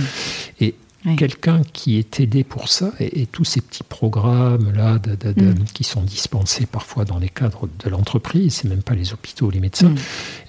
Et 0.61 0.75
quelqu'un 1.17 1.63
qui 1.73 1.99
est 1.99 2.21
aidé 2.21 2.45
pour 2.45 2.69
ça, 2.69 2.93
et, 3.01 3.27
tous 3.27 3.45
ces 3.45 3.61
petits 3.61 3.83
programmes-là 3.83 4.95
mm. 4.97 5.65
qui 5.73 5.85
sont 5.85 6.03
dispensés 6.03 6.67
parfois 6.67 7.05
dans 7.05 7.19
les 7.19 7.29
cadres 7.29 7.69
de 7.85 7.91
l'entreprise, 7.91 8.55
c'est 8.55 8.69
même 8.69 8.83
pas 8.83 8.95
les 8.95 9.13
hôpitaux, 9.13 9.51
les 9.51 9.61
médecins, 9.61 9.91
mm. 9.91 9.99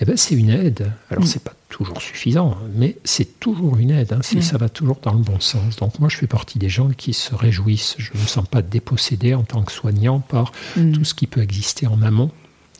eh 0.01 0.05
ben, 0.05 0.17
c'est 0.17 0.35
une 0.35 0.49
aide. 0.49 0.91
Alors, 1.09 1.23
mm. 1.23 1.27
c'est 1.27 1.43
pas 1.43 1.53
toujours 1.69 2.01
suffisant, 2.01 2.57
mais 2.75 2.97
c'est 3.03 3.39
toujours 3.39 3.77
une 3.77 3.89
aide, 3.89 4.13
hein, 4.13 4.41
ça 4.41 4.57
va 4.57 4.69
toujours 4.69 4.99
dans 5.01 5.13
le 5.13 5.23
bon 5.23 5.39
sens. 5.39 5.77
Donc 5.77 5.99
moi, 5.99 6.07
je 6.07 6.17
fais 6.17 6.27
partie 6.27 6.59
des 6.59 6.69
gens 6.69 6.89
qui 6.89 7.13
se 7.13 7.33
réjouissent. 7.33 7.95
Je 7.97 8.11
ne 8.13 8.21
me 8.21 8.27
sens 8.27 8.47
pas 8.47 8.61
dépossédé 8.61 9.33
en 9.33 9.43
tant 9.43 9.63
que 9.63 9.71
soignant 9.71 10.19
par 10.19 10.51
tout 10.75 11.03
ce 11.03 11.15
qui 11.15 11.25
peut 11.25 11.41
exister 11.41 11.87
en 11.87 12.03
amont 12.03 12.29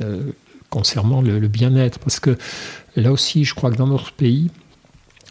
euh, 0.01 0.31
concernant 0.69 1.21
le 1.21 1.47
bien-être. 1.47 1.97
Parce 1.97 2.19
que 2.19 2.38
là 2.95 3.12
aussi, 3.12 3.45
je 3.45 3.55
crois 3.55 3.71
que 3.71 3.77
dans 3.77 3.88
notre 3.88 4.12
pays, 4.12 4.51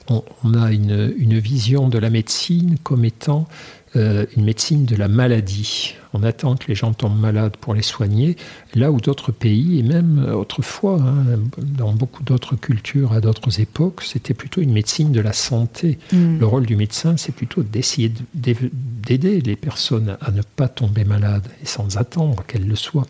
on, 0.08 0.54
a 0.54 0.72
une, 0.72 1.38
vision 1.38 1.88
de 1.88 1.98
la 1.98 2.10
médecine 2.10 2.76
comme 2.82 3.04
étant 3.04 3.46
euh, 3.94 4.24
une 4.36 4.44
médecine 4.44 4.84
de 4.84 4.96
la 4.96 5.08
maladie. 5.08 5.94
On 6.14 6.22
attend 6.22 6.56
que 6.56 6.66
les 6.68 6.74
gens 6.74 6.92
tombent 6.92 7.18
malades 7.18 7.56
pour 7.56 7.74
les 7.74 7.82
soigner, 7.82 8.36
là 8.74 8.90
où 8.90 9.00
d'autres 9.00 9.32
pays, 9.32 9.78
et 9.78 9.82
même 9.82 10.26
autrefois, 10.34 11.00
hein, 11.00 11.38
dans 11.58 11.92
beaucoup 11.92 12.22
d'autres 12.22 12.56
cultures, 12.56 13.12
à 13.12 13.20
d'autres 13.20 13.60
époques, 13.60 14.02
c'était 14.02 14.34
plutôt 14.34 14.60
une 14.60 14.72
médecine 14.72 15.12
de 15.12 15.20
la 15.20 15.32
santé. 15.32 15.98
Mm. 16.12 16.38
Le 16.38 16.46
rôle 16.46 16.66
du 16.66 16.76
médecin, 16.76 17.16
c'est 17.16 17.34
plutôt 17.34 17.62
d'essayer 17.62 18.12
d'aider 18.34 19.40
les 19.40 19.56
personnes 19.56 20.16
à 20.20 20.30
ne 20.30 20.42
pas 20.42 20.68
tomber 20.68 21.04
malades, 21.04 21.48
et 21.62 21.66
sans 21.66 21.96
attendre 21.96 22.44
qu'elles 22.46 22.66
le 22.66 22.76
soient. 22.76 23.06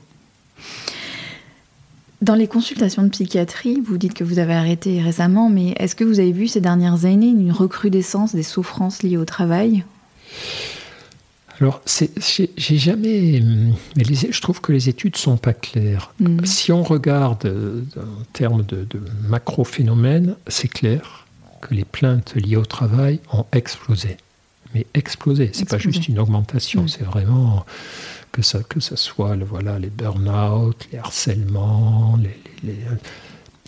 Dans 2.23 2.37
les 2.37 2.47
consultations 2.47 3.03
de 3.03 3.09
psychiatrie, 3.09 3.83
vous 3.85 3.99
dites 3.99 4.15
que 4.15 4.23
vous 4.23 4.39
avez 4.39 4.55
arrêté 4.55 5.01
récemment, 5.01 5.51
mais 5.51 5.75
est-ce 5.79 5.97
que 5.97 6.05
vous 6.05 6.21
avez 6.21 6.31
vu 6.31 6.47
ces 6.47 6.61
dernières 6.61 7.05
années 7.05 7.27
une 7.27 7.51
recrudescence 7.51 8.33
des 8.33 8.45
souffrances 8.45 9.03
liées 9.03 9.17
au 9.17 9.25
travail? 9.25 9.85
Alors, 11.61 11.83
j'ai 11.87 12.79
jamais. 12.79 13.43
Mais 13.97 14.05
je 14.05 14.41
trouve 14.41 14.61
que 14.61 14.71
les 14.71 14.89
études 14.89 15.17
sont 15.17 15.37
pas 15.37 15.53
claires. 15.53 16.15
Mm. 16.21 16.45
Si 16.45 16.71
on 16.71 16.85
regarde 16.85 17.45
euh, 17.47 17.83
en 17.97 18.25
termes 18.33 18.63
de, 18.67 18.87
de 18.89 19.01
macro-phénomènes, 19.29 20.37
c'est 20.47 20.69
clair 20.69 21.27
que 21.61 21.75
les 21.75 21.85
plaintes 21.85 22.35
liées 22.37 22.57
au 22.57 22.65
travail 22.65 23.19
ont 23.33 23.47
explosé. 23.51 24.17
Mais 24.75 24.87
explosé, 24.95 25.51
c'est 25.53 25.69
pas 25.69 25.79
juste 25.79 26.07
une 26.07 26.21
augmentation, 26.21 26.85
mm. 26.85 26.89
c'est 26.89 27.05
vraiment 27.05 27.67
que 28.33 28.43
ça, 28.43 28.63
que 28.63 28.81
ça 28.81 28.97
soit 28.97 29.37
le, 29.37 29.45
voilà, 29.45 29.79
les 29.79 29.91
burn-out, 29.91 30.89
les 30.91 30.99
harcèlements, 30.99 32.19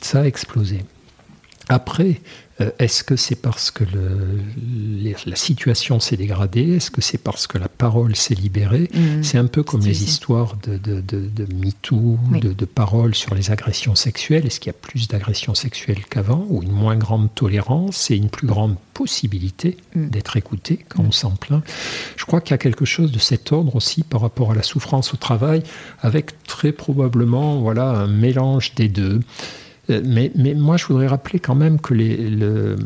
ça 0.01 0.23
a 0.23 0.25
explosé. 0.25 0.85
Après, 1.69 2.21
euh, 2.61 2.71
est-ce 2.79 3.03
que 3.03 3.17
c'est 3.17 3.35
parce 3.35 3.71
que 3.71 3.85
la 5.27 5.37
situation 5.37 5.99
s'est 5.99 6.17
dégradée? 6.17 6.77
Est-ce 6.77 6.91
que 6.91 7.01
c'est 7.01 7.19
parce 7.19 7.47
que 7.47 7.59
la 7.59 7.69
parole 7.69 8.15
s'est 8.15 8.35
libérée? 8.35 8.91
Mmh. 8.95 9.23
C'est 9.23 9.39
un 9.39 9.47
peu 9.47 9.63
comme 9.63 9.81
les 9.81 10.05
histoires 10.05 10.57
de, 10.63 10.77
de, 10.77 11.01
de, 11.01 11.55
MeToo, 11.55 12.19
de, 12.41 12.65
paroles 12.65 13.15
sur 13.15 13.35
les 13.35 13.51
agressions 13.51 13.95
sexuelles. 13.95 14.47
Est-ce 14.47 14.61
qu'il 14.61 14.69
y 14.69 14.77
a 14.77 14.79
plus 14.79 15.09
d'agressions 15.09 15.55
sexuelles 15.55 16.05
qu'avant 16.09 16.47
Ou 16.49 16.63
une 16.63 16.73
moins 16.73 16.97
grande 16.97 17.35
tolérance? 17.35 18.11
Et 18.11 18.17
une 18.17 18.29
plus 18.29 18.47
grande 18.47 18.77
possibilité 18.93 19.77
mmh. 19.95 20.09
d'être 20.11 20.37
écouté 20.37 20.85
quand 20.89 21.03
mmh. 21.03 21.07
on 21.07 21.13
s'en 21.13 21.31
plaint 21.31 21.65
Je 22.17 22.25
crois 22.25 22.41
qu'il 22.41 22.53
y 22.53 22.55
a 22.55 22.59
quelque 22.59 22.85
chose 22.85 23.11
de 23.11 23.19
cet 23.19 23.51
ordre 23.51 23.75
aussi 23.75 24.05
par 24.05 24.21
rapport 24.21 24.53
à 24.53 24.55
la 24.55 24.63
souffrance 24.63 25.13
au 25.13 25.17
travail, 25.17 25.65
avec 26.03 26.45
très 26.45 26.71
probablement 26.71 27.59
voilà, 27.61 27.89
un 27.89 28.07
mélange 28.07 28.75
des 28.77 28.89
deux. 28.89 29.21
Euh, 29.91 30.01
mais, 30.05 30.31
mais, 30.35 30.55
moi, 30.55 30.77
je 30.77 30.87
voudrais 30.87 31.07
rappeler 31.07 31.39
quand 31.39 31.55
même 31.55 31.81
que 31.81 31.95
les, 31.95 32.17
le, 32.17 32.77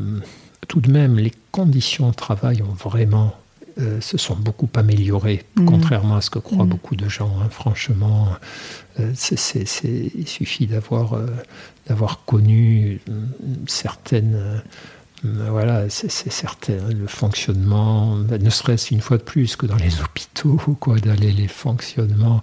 tout 0.66 0.80
de 0.80 0.90
même, 0.90 1.18
les 1.18 1.32
conditions 1.52 2.10
de 2.10 2.14
travail 2.14 2.62
ont 2.62 2.74
vraiment 2.74 3.34
euh, 3.78 4.00
se 4.00 4.18
sont 4.18 4.34
beaucoup 4.34 4.68
améliorées, 4.74 5.44
mm. 5.56 5.64
contrairement 5.64 6.16
à 6.16 6.20
ce 6.20 6.30
que 6.30 6.38
croient 6.38 6.64
mm. 6.64 6.68
beaucoup 6.68 6.96
de 6.96 7.08
gens. 7.08 7.32
Hein. 7.40 7.48
Franchement, 7.50 8.28
euh, 8.98 9.12
il 9.84 10.28
suffit 10.28 10.66
d'avoir 10.66 11.16
d'avoir 11.86 12.24
connu 12.24 13.00
certaines 13.66 14.62
voilà, 15.24 15.90
c'est 15.90 16.10
certain, 16.10 16.78
le 16.88 17.06
fonctionnement, 17.08 18.16
ne 18.16 18.50
serait-ce 18.50 18.94
une 18.94 19.00
fois 19.00 19.18
de 19.18 19.22
plus 19.22 19.56
que 19.56 19.66
dans 19.66 19.76
les 19.76 20.00
hôpitaux, 20.00 20.76
quoi, 20.78 20.98
d'aller 20.98 21.32
les 21.32 21.48
fonctionnements 21.48 22.40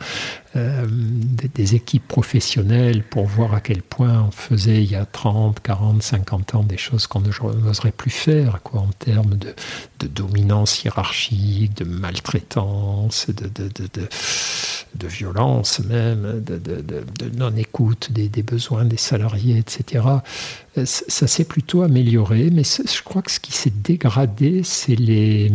euh, 0.55 0.85
des, 0.89 1.75
équipes 1.75 2.07
professionnelles 2.07 3.03
pour 3.03 3.25
voir 3.25 3.53
à 3.53 3.61
quel 3.61 3.81
point 3.81 4.23
on 4.27 4.31
faisait 4.31 4.83
il 4.83 4.91
y 4.91 4.95
a 4.95 5.05
30, 5.05 5.61
40, 5.61 6.03
50 6.03 6.55
ans 6.55 6.63
des 6.63 6.77
choses 6.77 7.07
qu'on 7.07 7.21
n'oserait 7.21 7.91
plus 7.91 8.11
faire, 8.11 8.61
quoi, 8.61 8.81
en 8.81 8.91
termes 8.99 9.35
de, 9.35 9.55
dominance 10.07 10.83
hiérarchique, 10.83 11.75
de 11.77 11.85
maltraitance, 11.85 13.27
de, 13.29 13.47
de, 13.47 14.07
violence 15.03 15.79
même, 15.79 16.43
de, 16.45 17.03
non-écoute 17.37 18.11
des, 18.11 18.29
des, 18.29 18.43
besoins 18.43 18.85
des 18.85 18.97
salariés, 18.97 19.57
etc. 19.57 20.05
Euh, 20.77 20.85
ça 20.85 21.27
s'est 21.27 21.45
plutôt 21.45 21.81
amélioré, 21.81 22.49
mais 22.51 22.63
je 22.63 23.03
crois 23.03 23.21
que 23.21 23.31
ce 23.31 23.39
qui 23.39 23.51
s'est 23.51 23.73
dégradé, 23.83 24.61
c'est 24.63 24.95
les 24.95 25.51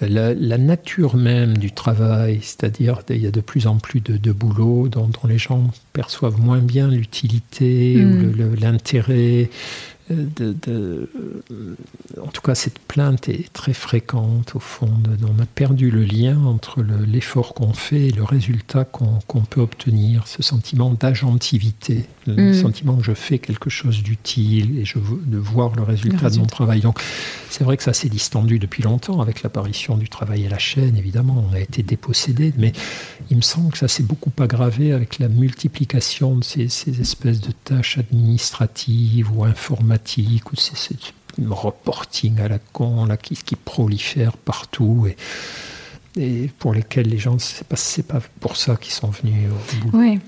la, 0.00 0.58
nature 0.58 1.16
même 1.16 1.58
du 1.58 1.72
travail, 1.72 2.40
c'est-à-dire 2.42 3.00
il 3.10 3.18
y 3.18 3.26
a 3.26 3.30
de 3.30 3.40
plus 3.40 3.66
en 3.66 3.76
plus 3.76 4.00
de, 4.00 4.32
boulot 4.32 4.88
dont, 4.88 5.10
les 5.28 5.38
gens 5.38 5.70
perçoivent 5.92 6.40
moins 6.40 6.60
bien 6.60 6.88
l'utilité 6.88 8.02
ou 8.02 8.08
mm. 8.08 8.54
l'intérêt. 8.60 9.50
De, 10.10 10.56
euh, 10.68 11.76
en 12.20 12.28
tout 12.28 12.42
cas, 12.42 12.54
cette 12.54 12.78
plainte 12.78 13.28
est 13.28 13.52
très 13.52 13.72
fréquente 13.72 14.54
au 14.56 14.58
fond. 14.58 14.90
on 15.22 15.42
a 15.42 15.46
perdu 15.46 15.90
le 15.90 16.04
lien 16.04 16.38
entre 16.44 16.82
l'effort 16.82 17.54
qu'on 17.54 17.72
fait 17.72 18.08
et 18.08 18.10
le 18.10 18.24
résultat 18.24 18.84
qu'on 18.84 19.40
peut 19.42 19.60
obtenir. 19.60 20.26
Ce 20.26 20.42
sentiment 20.42 20.90
d'agentivité, 20.90 22.06
le 22.26 22.50
mm. 22.50 22.54
sentiment 22.54 22.96
que 22.96 23.04
je 23.04 23.14
fais 23.14 23.38
quelque 23.38 23.70
chose 23.70 24.02
d'utile 24.02 24.78
et 24.78 24.84
je 24.84 24.98
veux 24.98 25.20
de 25.24 25.38
voir 25.38 25.74
le 25.76 25.82
résultat, 25.82 26.30
de 26.30 26.38
mon 26.38 26.46
travail. 26.46 26.80
Donc, 26.80 27.00
c'est 27.48 27.64
vrai 27.64 27.76
que 27.76 27.82
ça 27.82 27.92
s'est 27.92 28.08
distendu 28.08 28.58
depuis 28.58 28.82
longtemps 28.82 29.20
avec 29.20 29.42
l'apparition 29.42 29.96
du 29.96 30.08
travail 30.08 30.46
à 30.46 30.48
la 30.48 30.58
chaîne. 30.58 30.96
Évidemment, 30.96 31.46
on 31.50 31.54
a 31.54 31.60
été 31.60 31.82
dépossédé, 31.82 32.52
mais 32.58 32.72
il 33.30 33.36
me 33.36 33.42
semble 33.42 33.72
que 33.72 33.78
ça 33.78 33.88
s'est 33.88 34.02
beaucoup 34.02 34.32
aggravé 34.38 34.92
avec 34.92 35.18
la 35.18 35.28
multiplication 35.28 36.36
de 36.36 36.44
ces, 36.44 36.68
ces 36.68 37.00
espèces 37.00 37.40
de 37.40 37.52
tâches 37.52 37.98
administratives 37.98 39.30
ou 39.32 39.44
ou 40.52 40.56
c'est 40.56 40.96
reporting 41.48 42.40
à 42.40 42.48
la 42.48 42.58
con 42.58 43.06
là, 43.06 43.16
qui, 43.16 43.36
qui 43.36 43.56
prolifère 43.56 44.36
partout 44.36 45.06
et, 45.06 45.16
et 46.20 46.50
pour 46.58 46.74
lesquels 46.74 47.08
les 47.08 47.18
gens, 47.18 47.38
c'est 47.38 47.66
pas, 47.66 47.76
pas 48.08 48.24
pour 48.40 48.56
ça 48.56 48.76
qu'ils 48.76 48.92
sont 48.92 49.10
venus 49.10 49.48
au 49.48 49.88
bout. 49.88 49.98
Oui. 49.98 50.18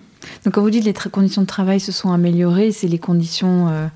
Donc 0.44 0.54
quand 0.54 0.62
vous 0.62 0.70
dites 0.70 0.84
les 0.84 0.92
conditions 0.92 1.42
de 1.42 1.46
travail 1.46 1.80
se 1.80 1.92
sont 1.92 2.12
améliorées, 2.12 2.70
c'est 2.70 2.86
les 2.86 2.98
conditions 2.98 3.68
euh, 3.68 3.86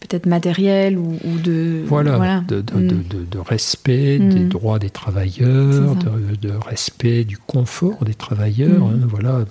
peut-être 0.00 0.26
matérielles 0.26 0.98
ou, 0.98 1.16
de... 1.42 1.82
Voilà, 1.86 2.40
De, 2.48 2.60
de, 2.60 2.74
mm. 2.74 3.04
de, 3.30 3.38
respect 3.38 4.18
des 4.18 4.40
mm. 4.40 4.48
droits 4.48 4.78
des 4.78 4.90
travailleurs, 4.90 5.94
de, 5.94 6.50
respect 6.50 7.24
du 7.24 7.38
confort 7.38 8.04
des 8.04 8.14
travailleurs. 8.14 8.84
Mm. 8.84 9.02
Hein, 9.02 9.06
voilà 9.08 9.44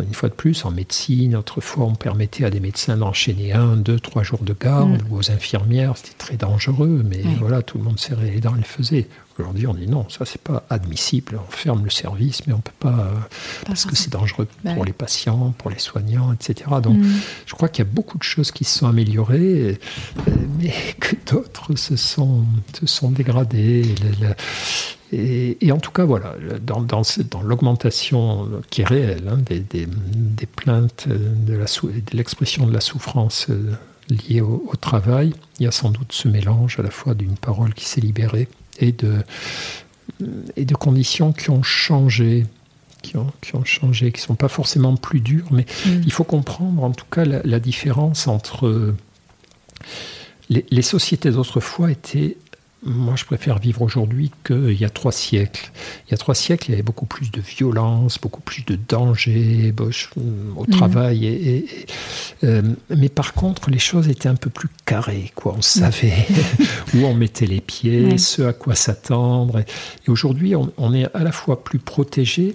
une 0.00 0.14
fois 0.14 0.28
de 0.28 0.34
plus, 0.34 0.64
en 0.64 0.70
médecine, 0.70 1.36
autrefois, 1.36 1.84
on 1.86 1.94
permettait 1.94 2.44
à 2.44 2.50
des 2.50 2.60
médecins 2.60 2.96
d'enchaîner 2.96 3.52
un, 3.52 3.76
deux, 3.76 4.00
trois 4.00 4.22
jours 4.22 4.42
de 4.42 4.54
garde, 4.58 5.02
mm. 5.02 5.12
ou 5.12 5.18
aux 5.18 5.30
infirmières, 5.30 5.96
c'était 5.96 6.18
très 6.18 6.36
dangereux, 6.36 7.02
mais 7.08 7.22
voilà, 7.38 7.62
tout 7.62 7.78
le 7.78 7.84
monde 7.84 7.98
serrait 7.98 8.30
les 8.30 8.40
dents 8.40 8.54
et 8.54 8.58
le 8.58 8.64
faisait. 8.64 9.06
Aujourd'hui, 9.38 9.66
on 9.66 9.74
dit 9.74 9.88
non, 9.88 10.08
ça, 10.08 10.24
c'est 10.24 10.40
pas 10.40 10.64
admissible. 10.70 11.40
On 11.44 11.50
ferme 11.50 11.82
le 11.84 11.90
service, 11.90 12.46
mais 12.46 12.52
on 12.52 12.60
peut 12.60 12.72
pas, 12.78 12.90
euh, 12.90 13.14
parce 13.66 13.84
que 13.84 13.96
c'est 13.96 14.12
dangereux 14.12 14.46
bah 14.64 14.74
pour 14.74 14.84
les 14.84 14.92
patients, 14.92 15.52
pour 15.58 15.70
les 15.70 15.78
soignants, 15.78 16.32
etc. 16.32 16.70
Donc, 16.80 16.98
mm. 16.98 17.12
je 17.46 17.54
crois 17.54 17.68
qu'il 17.68 17.84
y 17.84 17.88
a 17.88 17.90
beaucoup 17.90 18.16
de 18.16 18.22
choses 18.22 18.52
qui 18.52 18.64
se 18.64 18.78
sont 18.78 18.86
améliorées, 18.86 19.78
euh, 20.28 20.30
mais 20.58 20.72
que 21.00 21.16
d'autres 21.26 21.74
se 21.74 21.96
sont, 21.96 22.44
se 22.78 22.86
sont 22.86 23.10
dégradées. 23.10 23.94
Et, 25.12 25.70
en 25.70 25.78
tout 25.78 25.92
cas, 25.92 26.04
voilà, 26.04 26.34
dans, 26.60 26.80
dans, 26.80 27.02
dans 27.30 27.42
l'augmentation 27.42 28.48
qui 28.70 28.82
est 28.82 28.86
réelle 28.86 29.28
hein, 29.28 29.38
des, 29.38 29.60
des, 29.60 29.86
des, 29.86 30.46
plaintes, 30.46 31.06
de, 31.08 31.54
la, 31.54 31.66
de 31.66 32.16
l'expression 32.16 32.66
de 32.66 32.72
la 32.72 32.80
souffrance 32.80 33.46
euh, 33.50 33.72
liée 34.08 34.40
au, 34.40 34.72
travail, 34.80 35.32
il 35.60 35.64
y 35.64 35.66
a 35.66 35.70
sans 35.70 35.90
doute 35.90 36.12
ce 36.12 36.28
mélange 36.28 36.78
à 36.78 36.82
la 36.82 36.90
fois 36.90 37.14
d'une 37.14 37.36
parole 37.36 37.74
qui 37.74 37.84
s'est 37.86 38.00
libérée 38.00 38.48
et 38.78 38.92
de, 38.92 39.22
et 40.56 40.64
de 40.64 40.74
conditions 40.74 41.32
qui 41.32 41.50
ont 41.50 41.62
changé. 41.62 42.46
Qui 43.02 43.18
ont, 43.18 43.30
qui 43.42 43.54
ont 43.54 43.64
changé, 43.66 44.12
qui 44.12 44.22
ne 44.22 44.26
sont 44.28 44.34
pas 44.34 44.48
forcément 44.48 44.96
plus 44.96 45.20
dures, 45.20 45.48
mais 45.50 45.66
mm. 45.84 46.00
il 46.06 46.10
faut 46.10 46.24
comprendre 46.24 46.82
en 46.82 46.90
tout 46.90 47.04
cas 47.10 47.26
la, 47.26 47.42
la 47.44 47.60
différence 47.60 48.28
entre 48.28 48.94
les, 50.48 50.64
les 50.70 50.82
sociétés 50.82 51.30
d'autrefois 51.30 51.90
étaient 51.90 52.38
moi, 52.84 53.14
je 53.16 53.24
préfère 53.24 53.58
vivre 53.58 53.82
aujourd'hui 53.82 54.30
qu'il 54.44 54.78
y 54.78 54.84
a 54.84 54.90
trois 54.90 55.12
siècles. 55.12 55.70
Il 56.06 56.10
y 56.10 56.14
a 56.14 56.18
trois 56.18 56.34
siècles, 56.34 56.66
il 56.68 56.70
y 56.72 56.74
avait 56.74 56.82
beaucoup 56.82 57.06
plus 57.06 57.30
de 57.30 57.40
violence, 57.40 58.18
beaucoup 58.20 58.42
plus 58.42 58.64
de 58.64 58.76
danger 58.88 59.74
au 60.56 60.62
mhm. 60.62 60.66
travail. 60.70 61.26
Et, 61.26 61.66
euh, 62.44 62.62
mais 62.90 63.08
par 63.08 63.32
contre, 63.32 63.70
les 63.70 63.78
choses 63.78 64.08
étaient 64.08 64.28
un 64.28 64.34
peu 64.34 64.50
plus 64.50 64.68
carrées. 64.84 65.32
Quoi. 65.34 65.54
On 65.56 65.62
savait 65.62 66.26
où 66.94 66.98
on 67.04 67.14
mettait 67.14 67.46
les 67.46 67.62
pieds, 67.62 68.18
ce 68.18 68.42
à 68.42 68.52
quoi 68.52 68.74
s'attendre. 68.74 69.60
Et, 69.60 70.10
aujourd'hui, 70.10 70.54
on, 70.54 70.94
est 70.94 71.06
à 71.14 71.24
la 71.24 71.32
fois 71.32 71.64
plus 71.64 71.78
protégé 71.78 72.54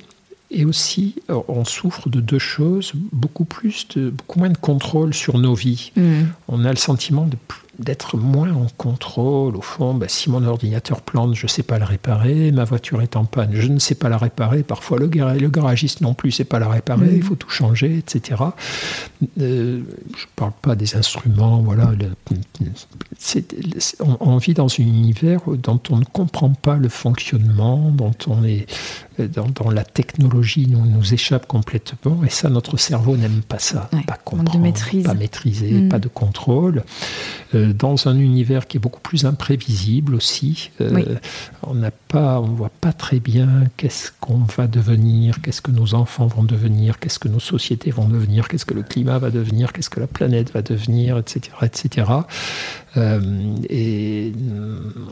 et 0.52 0.66
aussi, 0.66 1.16
on 1.48 1.64
souffre 1.66 2.10
de 2.10 2.22
deux 2.22 2.40
choses, 2.40 2.94
beaucoup, 3.12 3.46
plus 3.46 3.88
de, 3.96 4.10
beaucoup 4.10 4.40
moins 4.40 4.50
de 4.50 4.58
contrôle 4.58 5.14
sur 5.14 5.38
nos 5.38 5.54
vies. 5.54 5.92
Mhm. 5.96 6.30
On 6.48 6.66
a 6.66 6.70
le 6.70 6.78
sentiment 6.78 7.26
de 7.26 7.38
d'être 7.80 8.18
moins 8.18 8.52
en 8.54 8.68
contrôle. 8.78 9.56
Au 9.56 9.62
fond, 9.62 9.94
bah, 9.94 10.08
si 10.10 10.30
mon 10.30 10.44
ordinateur 10.44 11.02
plante, 11.02 11.34
je 11.36 11.46
ne 11.46 11.50
sais 11.50 11.64
pas 11.64 11.80
le 11.80 11.86
réparer, 11.86 12.52
ma 12.52 12.66
voiture 12.66 13.02
est 13.02 13.16
en 13.16 13.26
panne, 13.26 13.52
je 13.54 13.68
ne 13.68 13.80
sais 13.80 13.96
pas 13.96 14.10
la 14.10 14.18
réparer, 14.18 14.64
parfois 14.64 15.00
le, 15.00 15.08
le 15.08 15.50
garagiste 15.50 16.02
non 16.02 16.14
plus 16.14 16.30
ne 16.30 16.34
sait 16.34 16.44
pas 16.44 16.60
la 16.60 16.68
réparer, 16.68 17.16
il 17.16 17.24
faut 17.24 17.36
tout 17.36 17.50
changer, 17.50 17.98
etc. 17.98 18.42
Euh, 19.40 19.82
je 20.16 20.24
ne 20.24 20.30
parle 20.36 20.52
pas 20.62 20.76
des 20.76 20.96
instruments, 20.96 21.62
voilà. 21.62 21.92
on, 24.20 24.38
vit 24.38 24.54
dans 24.54 24.68
un 24.68 24.84
univers 24.84 25.42
dont 25.48 25.80
on 25.90 25.98
ne 25.98 26.06
comprend 26.06 26.50
pas 26.50 26.76
le 26.76 26.90
fonctionnement, 26.90 27.92
dont 27.92 28.16
on 28.28 28.44
est 28.44 28.68
dans, 29.28 29.70
la 29.70 29.84
technologie 29.84 30.68
nous, 30.68 30.86
nous 30.86 31.14
échappe 31.14 31.48
complètement, 31.48 32.24
et 32.24 32.30
ça, 32.30 32.50
notre 32.50 32.78
cerveau 32.78 33.18
n'aime 33.18 33.42
pas 33.48 33.60
ça, 33.60 33.90
pas 34.08 34.18
comprendre, 34.24 34.52
pas 35.04 35.14
maîtriser, 35.14 35.72
mm. 35.72 35.90
pas 35.90 36.00
de 36.00 36.08
contrôle. 36.08 36.84
Euh, 37.56 37.69
dans 37.74 38.08
un 38.08 38.18
univers 38.18 38.68
qui 38.68 38.78
est 38.78 38.80
beaucoup 38.80 39.00
plus 39.02 39.26
imprévisible 39.26 40.16
aussi. 40.16 40.72
Euh, 40.82 41.16
on 41.64 41.76
n'a 41.76 41.92
pas, 41.92 42.40
on 42.40 42.48
voit 42.48 42.72
pas 42.82 42.94
très 42.94 43.20
bien 43.20 43.66
qu'est-ce 43.78 44.12
qu'on 44.20 44.40
va 44.58 44.68
devenir, 44.68 45.42
qu'est-ce 45.42 45.62
que 45.62 45.72
nos 45.72 45.94
enfants 45.94 46.28
vont 46.28 46.44
devenir, 46.44 47.00
qu'est-ce 47.00 47.20
que 47.20 47.28
nos 47.28 47.40
sociétés 47.40 47.92
vont 47.92 48.08
devenir, 48.08 48.48
qu'est-ce 48.48 48.66
que 48.66 48.74
le 48.74 48.84
climat 48.84 49.20
va 49.20 49.30
devenir, 49.30 49.74
qu'est-ce 49.74 49.90
que 49.90 50.00
la 50.00 50.08
planète 50.08 50.54
va 50.54 50.62
devenir, 50.62 51.18
etc., 51.18 51.56
etc. 51.64 52.08
Euh, 52.98 53.56
et 53.70 54.34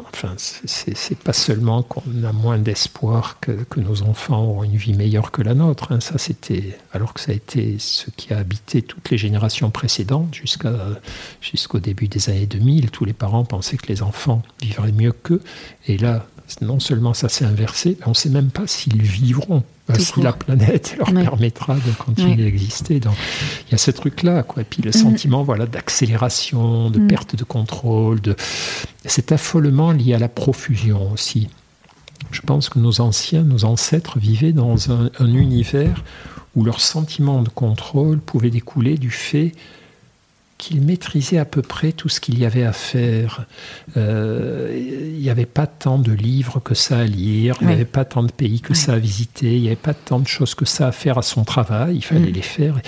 enfin, 0.08 0.34
c'est 0.38 1.20
pas 1.20 1.34
seulement 1.34 1.84
qu'on 1.84 2.24
a 2.24 2.32
moins 2.32 2.58
d'espoir 2.58 3.40
que, 3.40 3.52
que, 3.52 3.80
nos 3.80 4.02
enfants 4.02 4.44
auront 4.44 4.64
une 4.64 4.76
vie 4.76 4.94
meilleure 4.94 5.32
que 5.32 5.42
la 5.42 5.54
nôtre. 5.54 5.92
Hein. 5.92 6.00
ça, 6.00 6.18
c'était 6.18 6.78
alors 6.92 7.14
que 7.14 7.20
ça 7.20 7.32
a 7.32 7.36
été 7.36 7.78
ce 7.78 8.10
qui 8.12 8.34
a 8.34 8.40
habité 8.40 8.82
toutes 8.82 9.10
les 9.12 9.18
générations 9.18 9.70
précédentes 9.70 10.34
jusqu'à 10.34 10.74
jusqu'au 11.42 11.80
début 11.80 12.08
des 12.08 12.30
années 12.30 12.48
2000. 12.48 12.90
Tous 12.90 13.06
les 13.06 13.14
parents 13.14 13.46
pensaient 13.46 13.78
que 13.78 13.88
les 13.88 14.02
enfants 14.02 14.42
vivraient 14.62 14.92
mieux 14.92 15.12
qu'eux. 15.12 15.42
Et 15.88 15.98
là, 15.98 16.26
non 16.62 16.80
seulement 16.80 17.14
ça 17.14 17.30
s'est 17.30 17.46
inversé, 17.46 17.98
on 18.06 18.12
ne 18.12 18.16
sait 18.16 18.30
même 18.30 18.50
pas 18.50 18.68
s'ils 18.68 19.02
vivront 19.02 19.64
si 19.96 20.22
la 20.22 20.34
planète 20.34 20.96
leur 20.98 21.14
permettra 21.14 21.76
de 21.76 21.92
continuer 21.98 22.36
d'exister. 22.36 23.00
Donc 23.00 23.16
il 23.68 23.72
y 23.72 23.76
a 23.76 23.78
ce 23.78 23.92
truc-là, 23.92 24.44
quoi. 24.44 24.62
Et 24.62 24.66
puis 24.66 24.82
le 24.82 24.90
mm. 24.90 24.94
sentiment, 24.94 25.44
voilà, 25.44 25.66
d'accélération, 25.66 26.90
de 26.90 27.00
mm. 27.00 27.08
perte 27.08 27.36
de 27.36 27.44
contrôle, 27.44 28.22
de 28.22 28.36
cet 29.06 29.32
affolement 29.32 29.92
lié 29.92 30.14
à 30.14 30.20
la 30.20 30.30
profusion 30.30 31.12
aussi. 31.12 31.48
Je 32.32 32.42
pense 32.42 32.70
que 32.70 32.80
nos 32.80 33.00
anciens, 33.00 33.44
nos 33.44 33.64
ancêtres 33.64 34.20
vivaient 34.20 34.52
dans 34.52 34.92
un, 34.92 35.10
un 35.20 35.34
univers 35.34 36.04
où 36.56 36.66
leur 36.66 36.82
sentiment 36.82 37.44
de 37.44 37.50
contrôle 37.50 38.20
pouvait 38.20 38.50
découler 38.50 38.98
du 38.98 39.12
fait 39.12 39.54
qu'il 40.58 40.82
maîtrisait 40.82 41.38
à 41.38 41.46
peu 41.46 41.62
près 41.62 41.92
tout 41.92 42.10
ce 42.10 42.20
qu'il 42.20 42.40
y 42.40 42.46
avait 42.46 42.64
à 42.64 42.74
faire. 42.74 43.46
Euh, 43.96 45.14
il 45.16 45.22
n'y 45.22 45.30
avait 45.30 45.46
pas 45.46 45.68
tant 45.68 46.00
de 46.00 46.12
livres 46.12 46.60
que 46.60 46.74
ça 46.74 47.00
à 47.00 47.04
lire, 47.04 47.56
il 47.62 47.68
n'y 47.68 47.74
avait 47.74 47.86
pas 47.86 48.06
tant 48.06 48.24
de 48.24 48.32
pays 48.32 48.60
que 48.60 48.74
ça 48.74 48.94
à 48.94 48.98
visiter, 48.98 49.56
il 49.56 49.62
n'y 49.62 49.68
avait 49.68 49.76
pas 49.76 49.94
tant 49.94 50.20
de 50.20 50.28
choses 50.28 50.56
que 50.56 50.66
ça 50.66 50.88
à 50.88 50.92
faire 50.92 51.18
à 51.18 51.22
son 51.22 51.44
travail, 51.44 51.98
il 51.98 52.04
fallait 52.04 52.32
mm. 52.32 52.34
les 52.34 52.42
faire. 52.42 52.82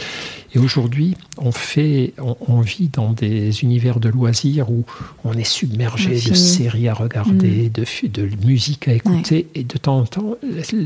Et 0.56 0.58
aujourd'hui, 0.58 1.16
on, 1.38 1.52
fait, 1.52 2.14
on, 2.18 2.60
vit 2.62 2.90
dans 2.90 3.14
des 3.14 3.62
univers 3.62 4.00
de 4.00 4.10
loisirs 4.10 4.72
où 4.72 4.84
on 5.24 5.34
est 5.34 5.44
submergé 5.44 6.16
de 6.16 6.34
séries 6.34 6.88
à 6.88 6.96
regarder, 6.96 7.70
mm. 7.70 8.08
de, 8.08 8.28
de 8.28 8.46
musique 8.48 8.88
à 8.88 8.94
écouter, 8.94 9.48
et 9.54 9.64
de 9.64 9.78
temps 9.78 10.00
en 10.00 10.06
temps, 10.06 10.38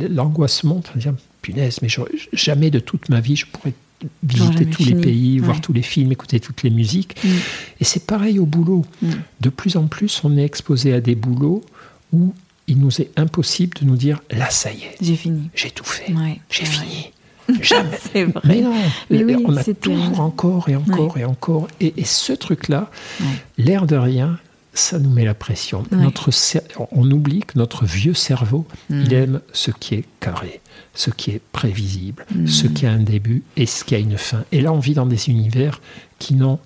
l'angoisse 0.09 0.65
monte, 0.65 0.91
on 0.95 0.99
dit, 0.99 1.07
punaise, 1.41 1.79
mais 1.81 1.87
jamais 2.33 2.71
de 2.71 2.79
toute 2.79 3.07
ma 3.07 3.21
vie 3.21 3.37
je 3.37 3.45
pourrais 3.45 3.73
visiter 4.23 4.65
tous 4.65 4.85
les 4.85 4.95
pays, 4.95 5.39
voir 5.39 5.61
tous 5.61 5.73
les 5.73 5.81
films, 5.81 6.11
écouter 6.11 6.39
toutes 6.39 6.63
les 6.63 6.69
musiques. 6.69 7.15
Mm. 7.23 7.29
Et 7.81 7.83
c'est 7.83 8.05
pareil 8.05 8.39
au 8.39 8.45
boulot. 8.45 8.85
Mm. 9.01 9.11
De 9.41 9.49
plus 9.49 9.75
en 9.77 9.87
plus, 9.87 10.21
on 10.23 10.37
est 10.37 10.43
exposé 10.43 10.93
à 10.93 11.01
des 11.01 11.15
boulots 11.15 11.63
où 12.11 12.33
il 12.67 12.79
nous 12.79 13.01
est 13.01 13.11
impossible 13.17 13.77
de 13.81 13.85
nous 13.85 13.95
dire 13.95 14.21
là, 14.31 14.49
ça 14.49 14.71
y 14.71 14.83
est, 14.83 14.95
j'ai 15.01 15.15
fini, 15.15 15.49
j'ai 15.55 15.71
tout 15.71 15.83
fait, 15.83 16.13
j'ai 16.49 16.65
fini. 16.65 17.11
Jamais. 17.61 17.97
c'est 18.13 18.23
vrai. 18.23 18.41
Mais 18.45 18.61
non, 18.61 19.43
on 19.45 19.57
a 19.57 19.63
toujours 19.73 20.21
encore 20.21 20.69
et 20.69 20.77
encore 20.77 21.17
et 21.17 21.25
encore. 21.25 21.67
Et, 21.81 21.93
et 21.97 22.05
ce 22.05 22.31
truc-là, 22.31 22.89
l'air 23.57 23.85
de 23.85 23.97
rien, 23.97 24.39
ça 24.73 24.97
nous 24.97 25.09
met 25.09 25.25
la 25.25 25.33
pression. 25.33 25.83
Notre, 25.91 26.29
on 26.91 27.09
oublie 27.11 27.41
que 27.41 27.57
notre 27.57 27.85
vieux 27.85 28.13
cerveau, 28.13 28.65
il 28.89 29.09
mm. 29.09 29.13
aime 29.13 29.41
ce 29.51 29.71
qui 29.71 29.95
est 29.95 30.05
carré 30.19 30.61
ce 30.93 31.09
qui 31.09 31.31
est 31.31 31.41
prévisible, 31.51 32.25
ce 32.45 32.67
mm. 32.67 32.73
qui 32.73 32.85
a 32.85 32.91
un 32.91 32.99
début 32.99 33.43
et 33.57 33.65
ce 33.65 33.83
qui 33.83 33.95
a 33.95 33.97
une 33.97 34.17
fin. 34.17 34.43
Et 34.51 34.61
là, 34.61 34.71
on 34.71 34.79
vit 34.79 34.93
dans 34.93 35.05
des 35.05 35.29
univers 35.29 35.81
qui 36.19 36.35
n'ont 36.35 36.59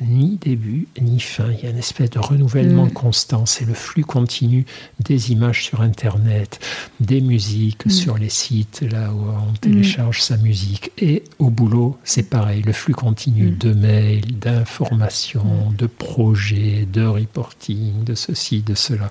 ni 0.00 0.36
début 0.36 0.88
ni 1.00 1.20
fin. 1.20 1.50
Il 1.50 1.64
y 1.64 1.66
a 1.66 1.70
une 1.70 1.78
espèce 1.78 2.10
de 2.10 2.18
renouvellement 2.18 2.86
mm. 2.86 2.92
constant. 2.92 3.46
C'est 3.46 3.64
le 3.64 3.74
flux 3.74 4.04
continu 4.04 4.66
des 5.00 5.32
images 5.32 5.64
sur 5.64 5.80
Internet, 5.80 6.60
des 7.00 7.20
musiques 7.20 7.86
mm. 7.86 7.90
sur 7.90 8.18
les 8.18 8.28
sites, 8.28 8.82
là 8.82 9.12
où 9.12 9.20
on 9.20 9.52
mm. 9.52 9.58
télécharge 9.60 10.20
sa 10.22 10.36
musique. 10.36 10.90
Et 10.98 11.24
au 11.38 11.50
boulot, 11.50 11.96
c'est 12.04 12.28
pareil. 12.28 12.62
Le 12.62 12.72
flux 12.72 12.94
continu 12.94 13.50
de 13.50 13.72
mails, 13.72 14.38
d'informations, 14.38 15.72
de 15.76 15.86
projets, 15.86 16.86
de 16.92 17.04
reporting, 17.04 18.04
de 18.04 18.14
ceci, 18.14 18.62
de 18.62 18.74
cela. 18.74 19.10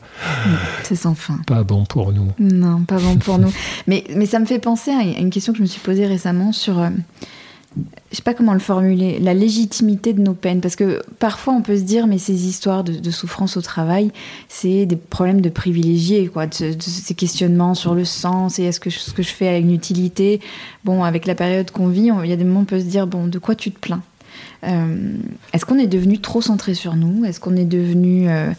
C'est 0.84 0.95
sans 0.95 1.15
fin. 1.15 1.39
Pas 1.47 1.63
bon 1.63 1.86
pour 1.86 2.11
nous. 2.11 2.31
Non, 2.39 2.84
pas 2.84 2.97
bon 2.97 3.17
pour 3.17 3.39
nous. 3.39 3.53
Mais, 3.88 4.03
mais 4.15 4.25
ça 4.25 4.39
me 4.39 4.45
fait 4.45 4.59
penser 4.59 4.91
à 4.91 5.01
une 5.01 5.29
question 5.29 5.51
que 5.51 5.57
je 5.57 5.63
me 5.63 5.67
suis 5.67 5.81
posée 5.81 6.05
récemment 6.05 6.51
sur... 6.51 6.79
Euh, 6.79 6.89
je 8.11 8.17
sais 8.17 8.21
pas 8.21 8.34
comment 8.34 8.53
le 8.53 8.59
formuler, 8.59 9.19
la 9.19 9.34
légitimité 9.34 10.13
de 10.13 10.21
nos 10.21 10.34
peines. 10.34 10.61
Parce 10.61 10.76
que 10.76 11.01
parfois, 11.19 11.53
on 11.53 11.61
peut 11.61 11.78
se 11.78 11.82
dire, 11.82 12.05
mais 12.05 12.19
ces 12.19 12.47
histoires 12.47 12.84
de, 12.84 13.11
souffrance 13.11 13.57
au 13.57 13.61
travail, 13.61 14.11
c'est 14.49 14.86
des 14.86 14.95
problèmes 14.95 15.41
de 15.41 15.49
privilégiés, 15.49 16.28
quoi, 16.28 16.45
de, 16.45 16.76
ces 16.80 17.13
questionnements 17.15 17.74
sur 17.74 17.95
le 17.95 18.05
sens 18.05 18.59
et 18.59 18.63
est-ce 18.63 18.80
que 18.80 18.89
ce 18.89 19.11
que 19.11 19.24
je 19.24 19.30
fais 19.30 19.47
a 19.47 19.57
une 19.57 19.74
utilité. 19.74 20.41
Bon, 20.84 21.03
avec 21.03 21.26
la 21.26 21.36
période 21.36 21.71
qu'on 21.71 21.88
vit, 21.88 22.11
il 22.24 22.30
y 22.30 22.34
a 22.34 22.36
des 22.36 22.43
moments 22.43 22.59
où 22.59 22.63
on 22.63 22.65
peut 22.65 22.80
se 22.80 22.86
dire, 22.86 23.07
bon, 23.07 23.28
de 23.28 23.39
quoi 23.39 23.55
tu 23.55 23.71
te 23.71 23.80
plains? 23.80 24.03
Euh, 24.63 25.15
Est-ce 25.53 25.65
qu'on 25.65 25.80
est 25.80 25.88
devenu 25.88 26.19
trop 26.19 26.41
centré 26.41 26.76
sur 26.76 26.95
nous? 26.95 27.26
Est-ce 27.26 27.39
qu'on 27.39 27.55
est 27.55 27.65
devenu 27.65 28.30
euh, 28.30 28.51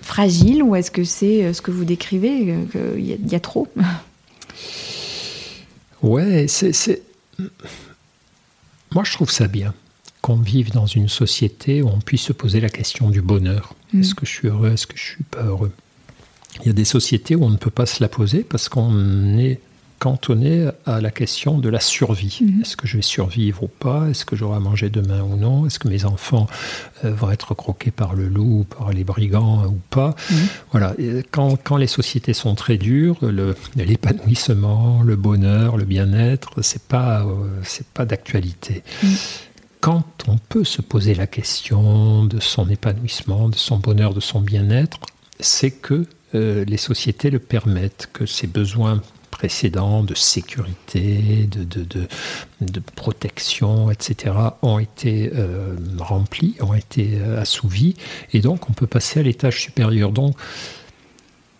fragile? 0.00 0.62
Ou 0.62 0.74
est-ce 0.74 0.90
que 0.90 1.04
c'est 1.04 1.44
euh, 1.44 1.52
ce 1.52 1.62
que 1.62 1.70
vous 1.70 1.84
décrivez, 1.84 2.56
qu'il 2.72 3.04
y, 3.04 3.30
y, 3.30 3.34
a 3.34 3.40
trop? 3.40 3.68
Ouais, 6.02 6.46
c'est 6.48 7.02
moi, 8.94 9.04
je 9.04 9.12
trouve 9.12 9.30
ça 9.30 9.48
bien 9.48 9.74
qu'on 10.20 10.36
vive 10.36 10.70
dans 10.70 10.86
une 10.86 11.08
société 11.08 11.82
où 11.82 11.88
on 11.88 11.98
puisse 11.98 12.22
se 12.22 12.32
poser 12.32 12.60
la 12.60 12.68
question 12.68 13.10
du 13.10 13.20
bonheur. 13.20 13.74
Mm. 13.92 14.00
Est-ce 14.00 14.14
que 14.14 14.24
je 14.24 14.30
suis 14.30 14.48
heureux? 14.48 14.70
Est-ce 14.70 14.86
que 14.86 14.96
je 14.96 15.02
suis 15.02 15.24
pas 15.24 15.42
heureux? 15.42 15.72
Il 16.60 16.66
y 16.66 16.70
a 16.70 16.74
des 16.74 16.84
sociétés 16.84 17.34
où 17.34 17.44
on 17.44 17.50
ne 17.50 17.56
peut 17.56 17.70
pas 17.70 17.86
se 17.86 18.02
la 18.02 18.08
poser 18.08 18.44
parce 18.44 18.68
qu'on 18.68 19.38
est 19.38 19.58
cantonné 20.02 20.68
à 20.84 21.00
la 21.00 21.12
question 21.12 21.58
de 21.58 21.68
la 21.68 21.78
survie. 21.78 22.40
Mhm. 22.40 22.62
Est-ce 22.62 22.76
que 22.76 22.88
je 22.88 22.96
vais 22.96 23.02
survivre 23.02 23.62
ou 23.62 23.68
pas? 23.68 24.08
Est-ce 24.10 24.24
que 24.24 24.34
j'aurai 24.34 24.56
à 24.56 24.58
manger 24.58 24.90
demain 24.90 25.22
ou 25.22 25.36
non? 25.36 25.64
Est-ce 25.64 25.78
que 25.78 25.86
mes 25.86 26.04
enfants 26.04 26.48
euh, 27.04 27.14
vont 27.14 27.30
être 27.30 27.54
croqués 27.54 27.92
par 27.92 28.14
le 28.14 28.26
loup, 28.26 28.66
par 28.76 28.90
les 28.90 29.04
brigands 29.04 29.64
ou 29.66 29.78
pas? 29.90 30.16
Mhm. 30.28 30.36
Voilà. 30.72 30.96
Quand, 31.30 31.56
quand, 31.62 31.76
les 31.76 31.86
sociétés 31.86 32.32
sont 32.32 32.56
très 32.56 32.78
dures, 32.78 33.18
l'épanouissement, 33.76 35.04
le, 35.04 35.14
bonheur, 35.14 35.76
le 35.76 35.84
bien-être, 35.84 36.62
c'est 36.62 36.82
pas 36.82 37.20
euh, 37.20 37.46
c'est 37.62 37.86
pas 37.86 38.04
d'actualité. 38.04 38.82
Mhm. 39.04 39.10
Quand 39.80 40.24
on 40.26 40.36
peut 40.36 40.64
se 40.64 40.82
poser 40.82 41.14
la 41.14 41.28
question 41.28 42.24
de 42.24 42.40
son 42.40 42.68
épanouissement, 42.68 43.48
de 43.48 43.56
son 43.56 43.78
bonheur, 43.78 44.14
de 44.14 44.20
son 44.20 44.40
bien-être, 44.40 44.98
c'est 45.38 45.70
que 45.70 46.06
euh, 46.34 46.64
les 46.64 46.76
sociétés 46.76 47.30
le 47.30 47.38
permettent, 47.38 48.08
que 48.12 48.26
ses 48.26 48.48
besoins 48.48 49.00
précédents 49.32 50.04
de 50.04 50.14
sécurité, 50.14 51.48
de, 51.50 51.64
de, 51.64 52.06
de, 52.60 52.80
protection, 52.94 53.90
etc., 53.90 54.36
ont 54.60 54.78
été 54.78 55.32
euh, 55.34 55.74
remplis, 55.98 56.54
ont 56.60 56.74
été 56.74 57.18
euh, 57.18 57.40
assouvis, 57.40 57.96
et 58.32 58.40
donc 58.40 58.70
on 58.70 58.72
peut 58.72 58.86
passer 58.86 59.18
à 59.18 59.22
l'étage 59.24 59.60
supérieur. 59.60 60.12
Donc 60.12 60.36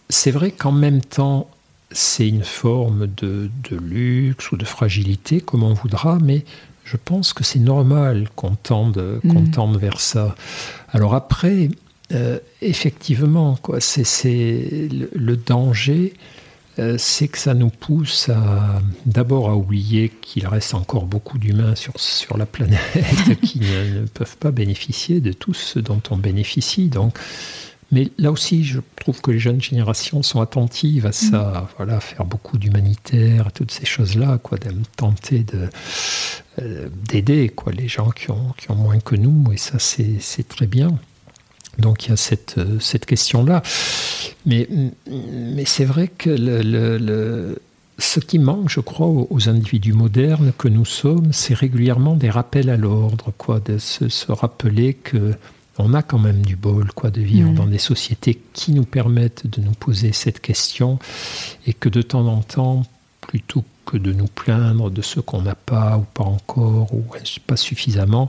c'est 0.09 0.31
vrai 0.31 0.53
qu'en 0.53 0.70
même 0.70 1.01
temps, 1.01 1.51
c'est 1.91 2.29
une 2.29 2.45
forme 2.45 3.07
de, 3.07 3.51
luxe 3.70 4.53
ou 4.53 4.57
de 4.57 4.64
fragilité, 4.64 5.41
comme 5.41 5.64
on 5.64 5.75
voudra, 5.75 6.18
mais 6.23 6.45
je 6.85 6.97
pense 6.97 7.33
que 7.33 7.43
c'est 7.43 7.59
normal 7.59 8.29
qu'on 8.37 8.55
tende, 8.55 9.20
qu'on 9.23 9.43
mm. 9.43 9.51
tende 9.51 9.79
vers 9.79 10.01
ça. 10.01 10.37
Alors 10.93 11.14
après, 11.14 11.70
euh, 12.12 12.39
effectivement, 12.61 13.57
quoi, 13.62 13.81
c'est, 13.81 14.89
le, 14.91 15.09
le, 15.14 15.37
danger, 15.37 16.12
c'est 16.97 17.29
que 17.29 17.39
ça 17.39 17.55
nous 17.55 17.68
pousse 17.68 18.31
d'abord 19.05 19.51
à 19.51 19.57
oublier 19.57 20.09
qu'il 20.09 20.47
reste 20.47 20.75
encore 20.75 21.05
beaucoup 21.05 21.39
d'humains 21.39 21.75
sur, 21.75 21.93
sur 21.97 22.39
la 22.39 22.47
planète 22.47 23.41
qui 23.43 23.61
ne, 23.61 24.07
peuvent 24.07 24.37
pas 24.39 24.51
bénéficier 24.51 25.20
de 25.20 25.33
tout 25.33 25.55
ce 25.55 25.79
dont 25.79 26.03
on 26.11 26.16
bénéficie. 26.16 26.89
Donc, 26.89 27.18
mais 27.93 28.11
là 28.16 28.33
aussi, 28.33 28.64
je 28.64 28.81
trouve 28.97 29.20
que 29.20 29.31
les 29.31 29.39
jeunes 29.39 29.61
générations 29.61 30.23
sont 30.23 30.41
attentives 30.41 31.05
à 31.05 31.12
ça, 31.12 31.66
mm. 31.68 31.75
voilà, 31.77 32.01
faire 32.01 32.25
beaucoup 32.25 32.57
d'humanitaire, 32.57 33.53
toutes 33.53 33.70
ces 33.70 33.85
choses-là, 33.85 34.39
quoi, 34.39 34.57
de 34.57 34.73
tenter 34.97 35.41
de, 35.41 35.68
euh, 36.61 36.89
d'aider 37.09 37.51
quoi, 37.51 37.73
les 37.73 37.89
gens 37.89 38.11
qui 38.11 38.31
ont, 38.31 38.55
qui 38.57 38.70
ont 38.70 38.77
moins 38.77 38.99
que 38.99 39.14
nous, 39.14 39.53
et 39.53 39.59
ça, 39.59 39.79
c'est 39.79 40.49
très 40.49 40.66
bien. 40.66 40.99
Donc 41.79 42.07
il 42.07 42.11
y 42.11 42.12
a 42.12 42.16
cette, 42.16 42.57
euh, 42.59 42.79
cette 42.81 43.07
question-là. 43.07 43.62
Mais, 44.47 44.68
mais 45.09 45.64
c'est 45.64 45.85
vrai 45.85 46.09
que 46.09 46.31
le, 46.31 47.59
ce 47.99 48.20
qui 48.20 48.39
manque, 48.39 48.68
je 48.68 48.81
crois, 48.81 49.07
aux, 49.07 49.49
individus 49.49 49.93
modernes 49.93 50.53
que 50.57 50.68
nous 50.68 50.85
sommes, 50.85 51.33
c'est 51.33 51.55
régulièrement 51.55 52.16
des 52.16 52.31
rappels 52.31 52.70
à 52.70 52.77
l'ordre, 52.77 53.33
quoi, 53.39 53.61
de 53.61 53.79
se, 53.79 54.33
rappeler 54.33 54.95
que 54.95 55.35
on 55.79 55.95
a 55.95 56.03
quand 56.03 56.18
même 56.18 56.43
du 56.43 56.55
bol, 56.55 56.93
quoi, 56.93 57.11
de 57.11 57.23
vivre 57.23 57.51
dans 57.53 57.66
des 57.66 57.79
sociétés 57.79 58.39
qui 58.53 58.73
nous 58.73 58.85
permettent 58.85 59.47
de 59.47 59.62
nous 59.62 59.73
poser 59.73 60.12
cette 60.12 60.41
question, 60.41 60.99
et 61.66 61.73
que 61.73 61.89
de 61.89 62.03
temps 62.03 62.27
en 62.27 62.43
temps, 62.43 62.83
plutôt 63.23 63.64
que 63.87 63.97
de 63.97 64.12
nous 64.12 64.27
plaindre 64.27 64.91
de 64.91 65.01
ce 65.01 65.20
qu'on 65.20 65.43
n'a 65.43 65.55
pas 65.55 65.97
ou 65.97 66.03
pas 66.03 66.25
encore 66.25 66.93
ou 66.93 67.05
pas 67.47 67.57
suffisamment, 67.57 68.29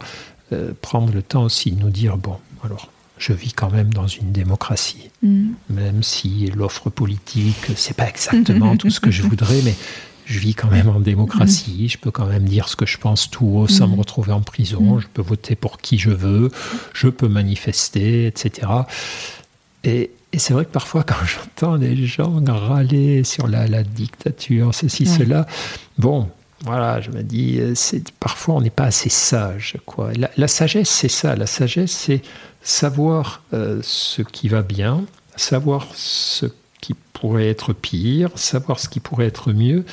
euh, 0.53 0.71
prendre 0.81 1.13
le 1.13 1.21
temps 1.21 1.43
aussi 1.43 1.71
de 1.71 1.81
nous 1.81 1.89
dire 1.89 2.17
bon, 2.17 2.37
alors 2.63 2.89
je 3.17 3.33
vis 3.33 3.53
quand 3.53 3.71
même 3.71 3.93
dans 3.93 4.07
une 4.07 4.31
démocratie, 4.31 5.09
mm. 5.21 5.51
même 5.69 6.03
si 6.03 6.51
l'offre 6.55 6.89
politique, 6.89 7.71
c'est 7.75 7.95
pas 7.95 8.07
exactement 8.07 8.75
tout 8.77 8.89
ce 8.89 8.99
que 8.99 9.11
je 9.11 9.23
voudrais, 9.23 9.61
mais 9.63 9.75
je 10.25 10.39
vis 10.39 10.55
quand 10.55 10.69
même 10.69 10.89
en 10.89 10.99
démocratie, 10.99 11.89
je 11.89 11.97
peux 11.97 12.11
quand 12.11 12.25
même 12.25 12.45
dire 12.45 12.69
ce 12.69 12.75
que 12.75 12.85
je 12.85 12.97
pense 12.97 13.29
tout 13.29 13.45
haut 13.45 13.67
sans 13.67 13.87
me 13.87 13.95
mm. 13.95 13.99
retrouver 13.99 14.31
en 14.31 14.41
prison, 14.41 14.97
mm. 14.97 15.01
je 15.01 15.07
peux 15.13 15.21
voter 15.21 15.55
pour 15.55 15.79
qui 15.79 15.97
je 15.97 16.11
veux, 16.11 16.49
je 16.93 17.07
peux 17.07 17.27
manifester, 17.27 18.27
etc. 18.27 18.67
Et, 19.83 20.11
c'est 20.35 20.53
vrai 20.53 20.65
que 20.65 20.71
parfois, 20.71 21.03
quand 21.03 21.23
j'entends 21.23 21.75
les 21.75 22.07
gens 22.07 22.41
râler 22.47 23.23
sur 23.23 23.47
la, 23.47 23.83
dictature, 23.83 24.73
ceci, 24.73 25.05
cela, 25.05 25.45
bon, 25.99 26.27
voilà, 26.63 27.01
je 27.01 27.11
me 27.11 27.23
dis, 27.23 27.59
c'est, 27.75 28.11
parfois 28.13 28.55
on 28.55 28.61
n'est 28.61 28.69
pas 28.69 28.85
assez 28.85 29.09
sage. 29.09 29.77
Quoi. 29.85 30.11
la 30.37 30.47
sagesse, 30.47 30.89
c'est 30.89 31.09
ça. 31.09 31.35
La 31.35 31.45
sagesse, 31.45 31.91
c'est 31.91 32.21
savoir 32.63 33.43
euh, 33.53 33.79
ce 33.83 34.21
qui 34.21 34.47
va 34.47 34.63
bien, 34.63 35.03
savoir 35.35 35.87
ce 35.93 36.47
qui 36.81 36.95
pourrait 37.13 37.49
être 37.49 37.73
pire, 37.73 38.29
savoir 38.35 38.79
ce 38.79 38.89
qui 38.89 38.99
pourrait 38.99 39.27
être 39.27 39.51
mieux, 39.51 39.85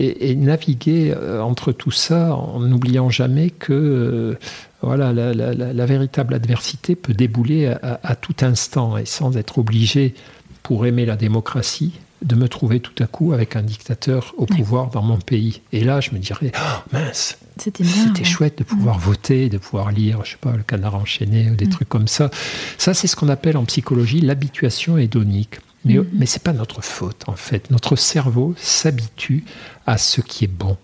et, 0.00 0.34
naviguer 0.34 1.14
euh, 1.16 1.40
entre 1.40 1.70
tout 1.70 1.92
ça 1.92 2.34
en 2.34 2.58
n'oubliant 2.60 3.10
jamais 3.10 3.50
que 3.50 3.72
euh, 3.72 4.38
voilà, 4.82 5.12
la, 5.12 5.86
véritable 5.86 6.34
adversité 6.34 6.96
peut 6.96 7.14
débouler 7.14 7.66
à, 7.82 8.16
tout 8.16 8.34
instant 8.42 8.96
et 8.98 9.06
sans 9.06 9.36
être 9.36 9.58
obligé, 9.58 10.14
pour 10.62 10.86
aimer 10.86 11.04
la 11.06 11.16
démocratie, 11.16 11.92
de 12.24 12.34
me 12.34 12.48
trouver 12.48 12.80
tout 12.80 13.02
à 13.02 13.06
coup 13.06 13.32
avec 13.32 13.54
un 13.54 13.62
dictateur 13.62 14.34
au 14.36 14.46
pouvoir 14.46 14.90
dans 14.90 15.02
mon 15.02 15.18
pays. 15.18 15.60
Et 15.72 15.84
là, 15.84 16.00
je 16.00 16.10
me 16.12 16.18
dirais, 16.18 16.52
oh, 16.56 16.78
mince, 16.92 17.38
c'était 17.58 17.84
chouette 18.24 18.58
de 18.58 18.64
pouvoir 18.64 18.98
voter, 18.98 19.48
de 19.48 19.58
pouvoir 19.58 19.92
lire, 19.92 20.24
je 20.24 20.32
sais 20.32 20.38
pas, 20.40 20.52
le 20.52 20.62
canard 20.62 20.96
enchaîné 20.96 21.50
ou 21.50 21.54
des 21.54 21.68
trucs 21.68 21.88
comme 21.88 22.08
ça. 22.08 22.30
Ça, 22.78 22.94
c'est 22.94 23.06
ce 23.06 23.14
qu'on 23.14 23.28
appelle 23.28 23.56
en 23.56 23.64
psychologie 23.64 24.20
l'habituation 24.20 24.98
hédonique. 24.98 25.58
Mais, 25.84 25.98
mais 26.12 26.26
ce 26.26 26.38
n'est 26.38 26.42
pas 26.42 26.52
notre 26.52 26.82
faute, 26.82 27.24
en 27.26 27.36
fait. 27.36 27.70
Notre 27.70 27.96
cerveau 27.96 28.54
s'habitue 28.56 29.44
à 29.86 29.98
ce 29.98 30.20
qui 30.20 30.44
est 30.44 30.48
bon. 30.48 30.78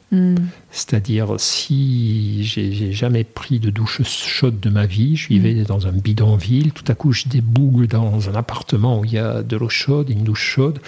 C'est-à-dire, 0.70 1.34
si 1.38 2.44
j'ai 2.44 2.92
jamais 2.92 3.24
pris 3.24 3.59
de 3.59 3.70
douche 3.70 4.03
chaude 4.03 4.61
de 4.61 4.68
ma 4.68 4.86
vie, 4.86 5.16
je 5.16 5.28
vivais 5.28 5.55
dans 5.64 5.86
un 5.86 5.92
bidonville, 5.92 6.72
tout 6.72 6.84
à 6.88 6.94
coup 6.94 7.12
je 7.12 7.28
débougle 7.28 7.86
dans 7.86 8.28
un 8.28 8.34
appartement 8.34 9.01
où 9.01 9.05
il 9.05 9.12
y 9.12 9.18
a 9.18 9.42
de 9.42 9.57
l'eau 9.57 9.68
chaude, 9.68 10.11
une 10.11 10.22
douche 10.24 10.44
chaude, 10.44 10.80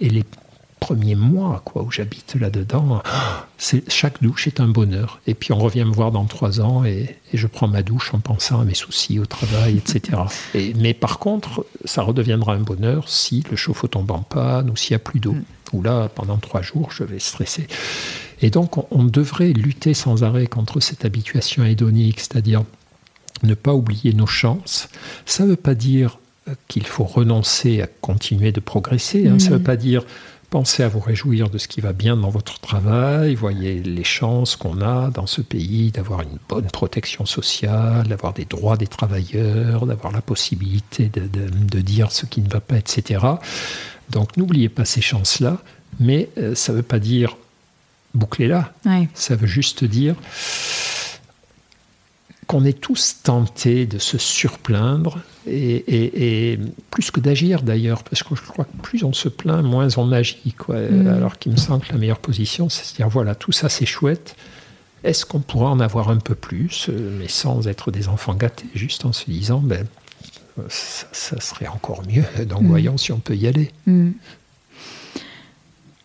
et 0.00 0.10
les 0.10 0.24
premiers 0.80 1.14
mois 1.14 1.62
quoi, 1.64 1.82
où 1.82 1.90
j'habite 1.90 2.36
là-dedans, 2.38 3.02
chaque 3.58 4.22
douche 4.22 4.46
est 4.46 4.60
un 4.60 4.68
bonheur. 4.68 5.20
Et 5.26 5.34
puis 5.34 5.52
on 5.52 5.58
revient 5.58 5.84
me 5.84 5.92
voir 5.92 6.12
dans 6.12 6.24
trois 6.24 6.60
ans 6.60 6.84
et, 6.84 7.16
je 7.34 7.46
prends 7.46 7.68
ma 7.68 7.82
douche 7.82 8.14
en 8.14 8.20
pensant 8.20 8.60
à 8.60 8.64
mes 8.64 8.74
soucis 8.74 9.18
au 9.18 9.26
travail, 9.26 9.76
etc. 9.76 10.22
Et, 10.54 10.74
mais 10.74 10.94
par 10.94 11.18
contre, 11.18 11.66
ça 11.84 12.02
redeviendra 12.02 12.54
un 12.54 12.60
bonheur 12.60 13.08
si 13.08 13.44
le 13.50 13.56
chauffe-eau 13.56 13.88
tombe 13.88 14.10
en 14.10 14.22
panne 14.22 14.70
ou 14.70 14.76
s'il 14.76 14.94
n'y 14.94 14.96
a 14.96 15.00
plus 15.00 15.20
d'eau. 15.20 15.32
Mm. 15.32 15.44
Ou 15.72 15.82
là, 15.82 16.08
pendant 16.08 16.36
trois 16.36 16.62
jours, 16.62 16.90
je 16.92 17.02
vais 17.04 17.18
stresser. 17.18 17.66
Et 18.40 18.50
donc, 18.50 18.78
on, 18.78 18.86
on 18.90 19.04
devrait 19.04 19.52
lutter 19.52 19.94
sans 19.94 20.22
arrêt 20.22 20.46
contre 20.46 20.80
cette 20.80 21.04
habituation 21.04 21.64
hédonique, 21.64 22.20
c'est-à-dire 22.20 22.62
ne 23.42 23.54
pas 23.54 23.74
oublier 23.74 24.14
nos 24.14 24.26
chances. 24.26 24.88
Ça 25.24 25.44
ne 25.44 25.50
veut 25.50 25.56
pas 25.56 25.74
dire 25.74 26.18
qu'il 26.68 26.86
faut 26.86 27.04
renoncer 27.04 27.82
à 27.82 27.86
continuer 27.86 28.52
de 28.52 28.60
progresser. 28.60 29.26
Hein. 29.26 29.38
Ça 29.38 29.50
ne 29.50 29.56
veut 29.56 29.62
pas 29.62 29.76
dire 29.76 30.04
pensez 30.56 30.82
à 30.82 30.88
vous 30.88 31.00
réjouir 31.00 31.50
de 31.50 31.58
ce 31.58 31.68
qui 31.68 31.82
va 31.82 31.92
bien 31.92 32.16
dans 32.16 32.30
votre 32.30 32.58
travail, 32.60 33.34
voyez 33.34 33.82
les 33.82 34.04
chances 34.04 34.56
qu'on 34.56 34.80
a 34.80 35.10
dans 35.10 35.26
ce 35.26 35.42
pays 35.42 35.90
d'avoir 35.90 36.22
une 36.22 36.38
bonne 36.48 36.68
protection 36.68 37.26
sociale, 37.26 38.06
d'avoir 38.06 38.32
des 38.32 38.46
droits 38.46 38.78
des 38.78 38.86
travailleurs, 38.86 39.84
d'avoir 39.84 40.14
la 40.14 40.22
possibilité 40.22 41.10
de, 41.10 41.26
de, 41.26 41.80
dire 41.80 42.10
ce 42.10 42.24
qui 42.24 42.40
ne 42.40 42.48
va 42.48 42.60
pas, 42.60 42.78
etc. 42.78 43.22
Donc 44.08 44.38
n'oubliez 44.38 44.70
pas 44.70 44.86
ces 44.86 45.02
chances-là, 45.02 45.58
mais 46.00 46.30
euh, 46.38 46.54
ça 46.54 46.72
ne 46.72 46.78
veut 46.78 46.82
pas 46.82 47.00
dire 47.00 47.36
bouclez-la. 48.14 48.72
Ça 49.12 49.36
veut 49.36 49.46
juste 49.46 49.84
dire 49.84 50.14
qu'on 52.46 52.64
est 52.64 52.78
tous 52.78 53.16
tentés 53.22 53.86
de 53.86 53.98
se 53.98 54.18
surplaindre, 54.18 55.18
et, 55.48 56.58
plus 56.90 57.10
que 57.10 57.20
d'agir 57.20 57.62
d'ailleurs, 57.62 58.02
parce 58.02 58.22
que 58.22 58.34
je 58.34 58.42
crois 58.42 58.64
que 58.64 58.82
plus 58.82 59.04
on 59.04 59.12
se 59.12 59.28
plaint, 59.28 59.64
moins 59.64 59.88
on 59.96 60.12
agit. 60.12 60.54
Quoi. 60.56 60.76
Mm. 60.76 61.08
Alors 61.08 61.38
qu'il 61.38 61.52
me 61.52 61.56
semble 61.56 61.84
que 61.84 61.92
la 61.92 61.98
meilleure 61.98 62.18
position, 62.18 62.68
c'est 62.68 62.92
de 62.92 62.96
dire 62.96 63.08
voilà, 63.08 63.34
tout 63.34 63.52
ça 63.52 63.68
c'est 63.68 63.86
chouette, 63.86 64.36
est-ce 65.04 65.24
qu'on 65.24 65.40
pourrait 65.40 65.66
en 65.66 65.80
avoir 65.80 66.10
un 66.10 66.18
peu 66.18 66.34
plus, 66.34 66.88
euh, 66.88 67.16
mais 67.18 67.28
sans 67.28 67.68
être 67.68 67.90
des 67.90 68.08
enfants 68.08 68.34
gâtés, 68.34 68.66
juste 68.74 69.04
en 69.04 69.12
se 69.12 69.30
disant 69.30 69.60
ben, 69.60 69.86
ça, 70.68 71.40
serait 71.40 71.68
encore 71.68 72.02
mieux, 72.08 72.24
donc 72.46 72.62
mm. 72.62 72.68
voyons 72.68 72.96
si 72.96 73.12
on 73.12 73.18
peut 73.18 73.36
y 73.36 73.46
aller. 73.46 73.70
Mm. 73.86 74.10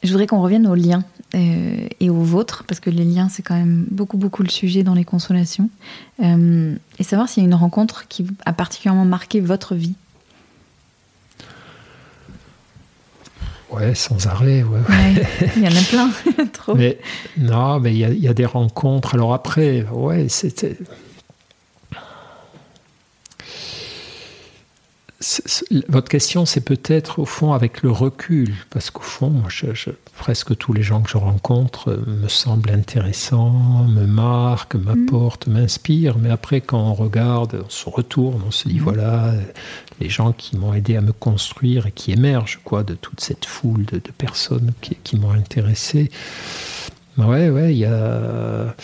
Je 0.04 0.10
voudrais 0.12 0.28
qu'on 0.28 0.42
revienne 0.42 0.68
aux 0.68 0.76
liens 0.76 1.04
euh, 1.34 1.88
et 2.00 2.10
aux 2.10 2.24
vôtres, 2.24 2.66
parce 2.68 2.80
que 2.80 2.90
les 2.90 3.06
liens, 3.06 3.30
c'est 3.30 3.42
quand 3.42 3.56
même 3.56 3.86
beaucoup, 3.90 4.18
beaucoup 4.18 4.44
le 4.44 4.50
sujet 4.50 4.84
dans 4.84 4.94
les 4.94 5.06
consolations. 5.06 5.70
Euh, 6.22 6.76
et 7.00 7.04
savoir 7.04 7.30
s'il 7.30 7.44
y 7.44 7.46
a 7.46 7.48
une 7.48 7.56
rencontre 7.56 8.08
qui 8.08 8.28
a 8.46 8.52
particulièrement 8.54 9.06
marqué 9.06 9.40
votre 9.40 9.76
vie. 9.76 9.96
Ouais, 13.70 13.96
sans 13.96 14.28
arrêt. 14.28 14.64
Ouais, 14.64 14.82
il 15.56 15.64
y 15.64 15.68
en 15.68 15.72
a 15.72 15.84
plein, 15.84 16.46
trop. 16.54 16.76
Mais, 16.76 17.00
non, 17.38 17.80
mais 17.80 17.94
il 17.94 18.00
y, 18.00 18.04
a, 18.04 18.10
il 18.10 18.20
y, 18.20 18.28
a, 18.28 18.34
des 18.34 18.46
rencontres. 18.46 19.14
Alors 19.14 19.34
après, 19.34 19.86
ouais, 19.94 20.28
c'était. 20.28 20.78
Votre 25.88 26.10
question, 26.10 26.46
c'est 26.46 26.62
peut-être 26.62 27.20
au 27.20 27.26
fond 27.26 27.54
avec 27.54 27.84
le 27.84 27.92
recul, 27.92 28.54
parce 28.72 28.90
qu'au 28.90 29.04
fond, 29.04 29.44
presque 30.22 30.56
tous 30.56 30.72
les 30.72 30.84
gens 30.84 31.02
que 31.02 31.10
je 31.10 31.18
rencontre 31.18 31.90
euh, 31.90 32.04
me 32.06 32.28
semblent 32.28 32.70
intéressants, 32.70 33.86
me 33.86 34.06
marquent, 34.06 34.76
mm. 34.76 34.84
m'apportent, 34.84 35.48
m'inspirent, 35.48 36.20
mais 36.20 36.30
après, 36.30 36.62
quand 36.62 36.80
on 36.80 36.94
regarde, 36.94 37.64
on 37.66 37.70
se 37.70 37.90
retourne, 37.90 38.40
on 38.46 38.52
se 38.52 38.68
dit, 38.68 38.80
mm. 38.80 38.84
voilà, 38.84 39.34
les 40.00 40.10
gens 40.10 40.32
qui 40.32 40.58
m'ont 40.58 40.76
aidé 40.76 40.96
à 40.96 41.02
me 41.02 41.12
construire 41.12 41.88
et 41.88 41.92
qui 41.92 42.12
émergent 42.12 42.60
quoi, 42.64 42.84
de 42.84 42.94
toute 42.94 43.20
cette 43.20 43.46
foule 43.46 43.84
de, 43.86 44.00
personnes 44.16 44.74
qui, 44.82 44.96
qui 45.04 45.18
m'ont 45.18 45.32
intéressé. 45.32 46.12
Ouais, 47.18 47.50
ouais, 47.50 47.74
il 47.74 47.80
y 47.80 47.86
a 47.86 48.76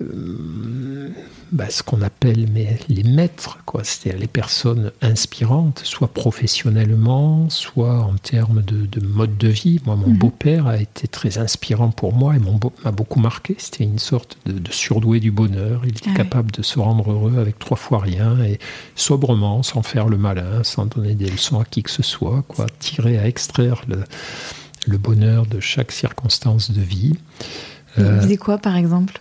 euh, 0.00 1.08
bah, 1.52 1.70
ce 1.70 1.82
qu'on 1.82 2.02
appelle 2.02 2.48
mais, 2.52 2.78
les 2.88 3.04
maîtres, 3.04 3.58
c'est-à-dire 3.82 4.20
les 4.20 4.26
personnes 4.26 4.90
inspirantes, 5.02 5.82
soit 5.84 6.08
professionnellement, 6.08 7.48
soit 7.48 8.00
en 8.00 8.14
termes 8.14 8.62
de, 8.62 9.00
mode 9.00 9.36
de 9.36 9.48
vie. 9.48 9.80
Moi, 9.86 9.96
mon 9.96 10.08
mhm. 10.08 10.18
beau-père 10.18 10.66
a 10.66 10.78
été 10.78 11.06
très 11.06 11.38
inspirant 11.38 11.90
pour 11.90 12.12
moi 12.12 12.34
et 12.34 12.38
m'a 12.38 12.90
beaucoup 12.90 13.20
marqué. 13.20 13.54
C'était 13.58 13.84
une 13.84 13.98
sorte 13.98 14.38
de, 14.46 14.60
surdoué 14.72 15.20
du 15.20 15.30
bonheur. 15.30 15.82
Il 15.84 15.90
était 15.90 16.10
ah 16.12 16.16
capable 16.16 16.50
de 16.50 16.62
se 16.62 16.78
rendre 16.78 17.10
heureux 17.10 17.38
avec 17.38 17.58
trois 17.58 17.76
fois 17.76 18.00
rien 18.00 18.42
et 18.42 18.58
sobrement, 18.96 19.62
sans 19.62 19.82
faire 19.82 20.08
le 20.08 20.16
malin, 20.16 20.64
sans 20.64 20.86
donner 20.86 21.14
des 21.14 21.30
leçons 21.30 21.60
à 21.60 21.64
qui 21.64 21.82
que 21.82 21.90
ce 21.90 22.02
soit, 22.02 22.42
quoi. 22.48 22.66
tirer 22.80 23.18
à 23.18 23.26
extraire 23.26 23.82
le, 23.88 24.02
le 24.86 24.98
bonheur 24.98 25.46
de 25.46 25.60
chaque 25.60 25.92
circonstance 25.92 26.70
de 26.70 26.80
vie. 26.80 27.14
Vous 27.96 28.02
euh, 28.04 28.36
quoi, 28.36 28.58
par 28.58 28.76
exemple? 28.76 29.20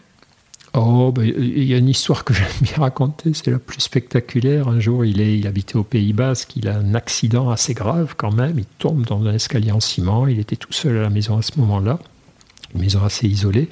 Oh, 0.75 1.11
ben, 1.11 1.23
il 1.23 1.65
y 1.65 1.75
a 1.75 1.77
une 1.77 1.89
histoire 1.89 2.23
que 2.23 2.33
j'aime 2.33 2.47
bien 2.61 2.77
raconter, 2.77 3.33
c'est 3.33 3.51
la 3.51 3.59
plus 3.59 3.79
spectaculaire. 3.79 4.67
Un 4.67 4.79
jour, 4.79 5.05
il, 5.05 5.21
est, 5.21 5.37
il 5.37 5.45
habitait 5.45 5.75
au 5.75 5.83
Pays 5.83 6.13
Basque, 6.13 6.55
il 6.55 6.67
a 6.67 6.75
un 6.75 6.95
accident 6.95 7.51
assez 7.51 7.75
grave 7.75 8.15
quand 8.17 8.31
même, 8.31 8.57
il 8.57 8.65
tombe 8.65 9.05
dans 9.05 9.23
un 9.25 9.33
escalier 9.33 9.71
en 9.71 9.79
ciment, 9.79 10.27
il 10.27 10.39
était 10.39 10.55
tout 10.55 10.73
seul 10.73 10.97
à 10.97 11.01
la 11.03 11.09
maison 11.11 11.37
à 11.37 11.43
ce 11.43 11.59
moment-là, 11.59 11.99
une 12.73 12.81
maison 12.81 13.03
assez 13.03 13.27
isolée, 13.27 13.69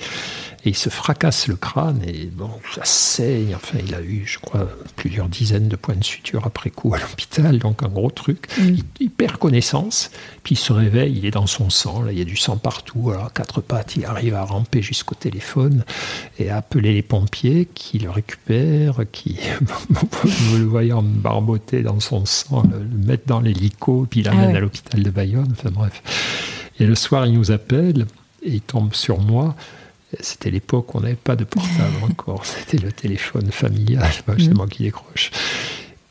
et 0.64 0.70
il 0.70 0.76
se 0.76 0.90
fracasse 0.90 1.48
le 1.48 1.56
crâne 1.56 2.02
et 2.06 2.26
bon, 2.26 2.52
ça 2.76 2.86
saigne. 2.86 3.56
Enfin, 3.56 3.80
il 3.84 3.96
a 3.96 4.02
eu, 4.02 4.24
je 4.26 4.38
crois, 4.38 4.68
plusieurs 4.96 5.28
dizaines 5.28 5.68
de 5.68 5.76
points 5.76 5.96
de 5.96 6.04
suture 6.04 6.46
après 6.46 6.70
coup 6.70 6.94
à 6.94 7.00
l'hôpital, 7.00 7.58
donc 7.58 7.82
un 7.82 7.88
gros 7.88 8.12
truc. 8.12 8.48
Mm. 8.60 8.76
Il, 9.00 9.10
perd 9.10 9.38
connaissance, 9.38 10.12
puis 10.44 10.54
il 10.54 10.58
se 10.58 10.72
réveille, 10.72 11.18
il 11.18 11.26
est 11.26 11.32
dans 11.32 11.48
son 11.48 11.70
sang, 11.70 12.04
là, 12.04 12.12
il 12.12 12.20
y 12.20 12.22
a 12.22 12.26
du 12.26 12.38
sang 12.38 12.58
partout. 12.58 13.10
Alors, 13.10 13.34
quatre 13.34 13.62
pattes, 13.62 13.96
il 13.96 14.06
arrive 14.06 14.36
à 14.36 14.44
ramper 14.44 14.84
jusqu'au 14.84 15.16
téléphone 15.16 15.84
et 16.38 16.50
à 16.50 16.58
appeler 16.58 16.94
les 16.94 17.02
pompiers 17.02 17.68
qui 17.74 17.98
le 17.98 18.12
récupèrent, 18.12 19.02
qui, 19.12 19.40
le 20.58 20.66
voyant 20.66 21.02
barboter 21.02 21.82
dans 21.82 22.00
son 22.00 22.26
sang, 22.26 22.64
le, 22.72 22.86
mettent 23.06 23.28
dans 23.28 23.40
l'hélico, 23.40 24.06
puis 24.10 24.22
l'amènent 24.22 24.54
ah 24.54 24.58
à 24.58 24.62
l'hôpital 24.62 25.02
de 25.02 25.10
Bayonne. 25.10 25.50
Enfin 25.52 25.72
bref. 25.72 26.04
Et 26.80 26.86
le 26.86 26.96
soir, 26.96 27.26
il 27.26 27.34
nous 27.34 27.52
appelle 27.52 28.06
et 28.44 28.52
il 28.52 28.62
tombe 28.62 28.94
sur 28.94 29.20
moi. 29.20 29.56
C'était 30.20 30.52
l'époque 30.52 30.94
où 30.94 30.98
on 30.98 31.02
n'avait 31.02 31.16
pas 31.16 31.36
de 31.36 31.44
portable 31.44 31.96
encore. 32.10 32.46
C'était 32.46 32.78
le 32.78 32.92
téléphone 32.92 33.52
familial. 33.52 34.08
C'est 34.12 34.50
mm. 34.50 34.54
moi 34.54 34.68
qui 34.68 34.84
décroche. 34.84 35.32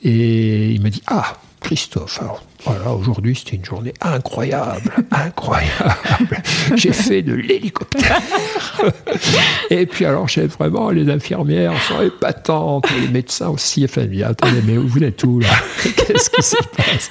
Et 0.03 0.71
il 0.71 0.83
me 0.83 0.89
dit 0.89 1.03
Ah, 1.07 1.37
Christophe, 1.61 2.21
voilà, 2.65 2.93
aujourd'hui 2.93 3.37
c'était 3.37 3.57
une 3.57 3.65
journée 3.65 3.93
incroyable, 4.01 4.93
incroyable. 5.11 6.43
J'ai 6.75 6.93
fait 6.93 7.23
de 7.23 7.35
l'hélicoptère. 7.35 8.21
Et 9.71 9.87
puis 9.87 10.05
alors, 10.05 10.29
j'ai 10.29 10.47
vraiment, 10.47 10.91
les 10.91 11.11
infirmières 11.11 11.81
sont 11.83 12.03
épatantes, 12.03 12.87
les 13.01 13.09
médecins 13.09 13.49
aussi. 13.49 13.85
Enfin, 13.85 14.07
attendez, 14.25 14.63
mais 14.67 14.77
vous 14.77 15.03
êtes 15.03 15.23
où 15.25 15.41
là? 15.41 15.49
Qu'est-ce 15.83 16.31
qui 16.31 16.43
se 16.43 16.57
passe 16.77 17.11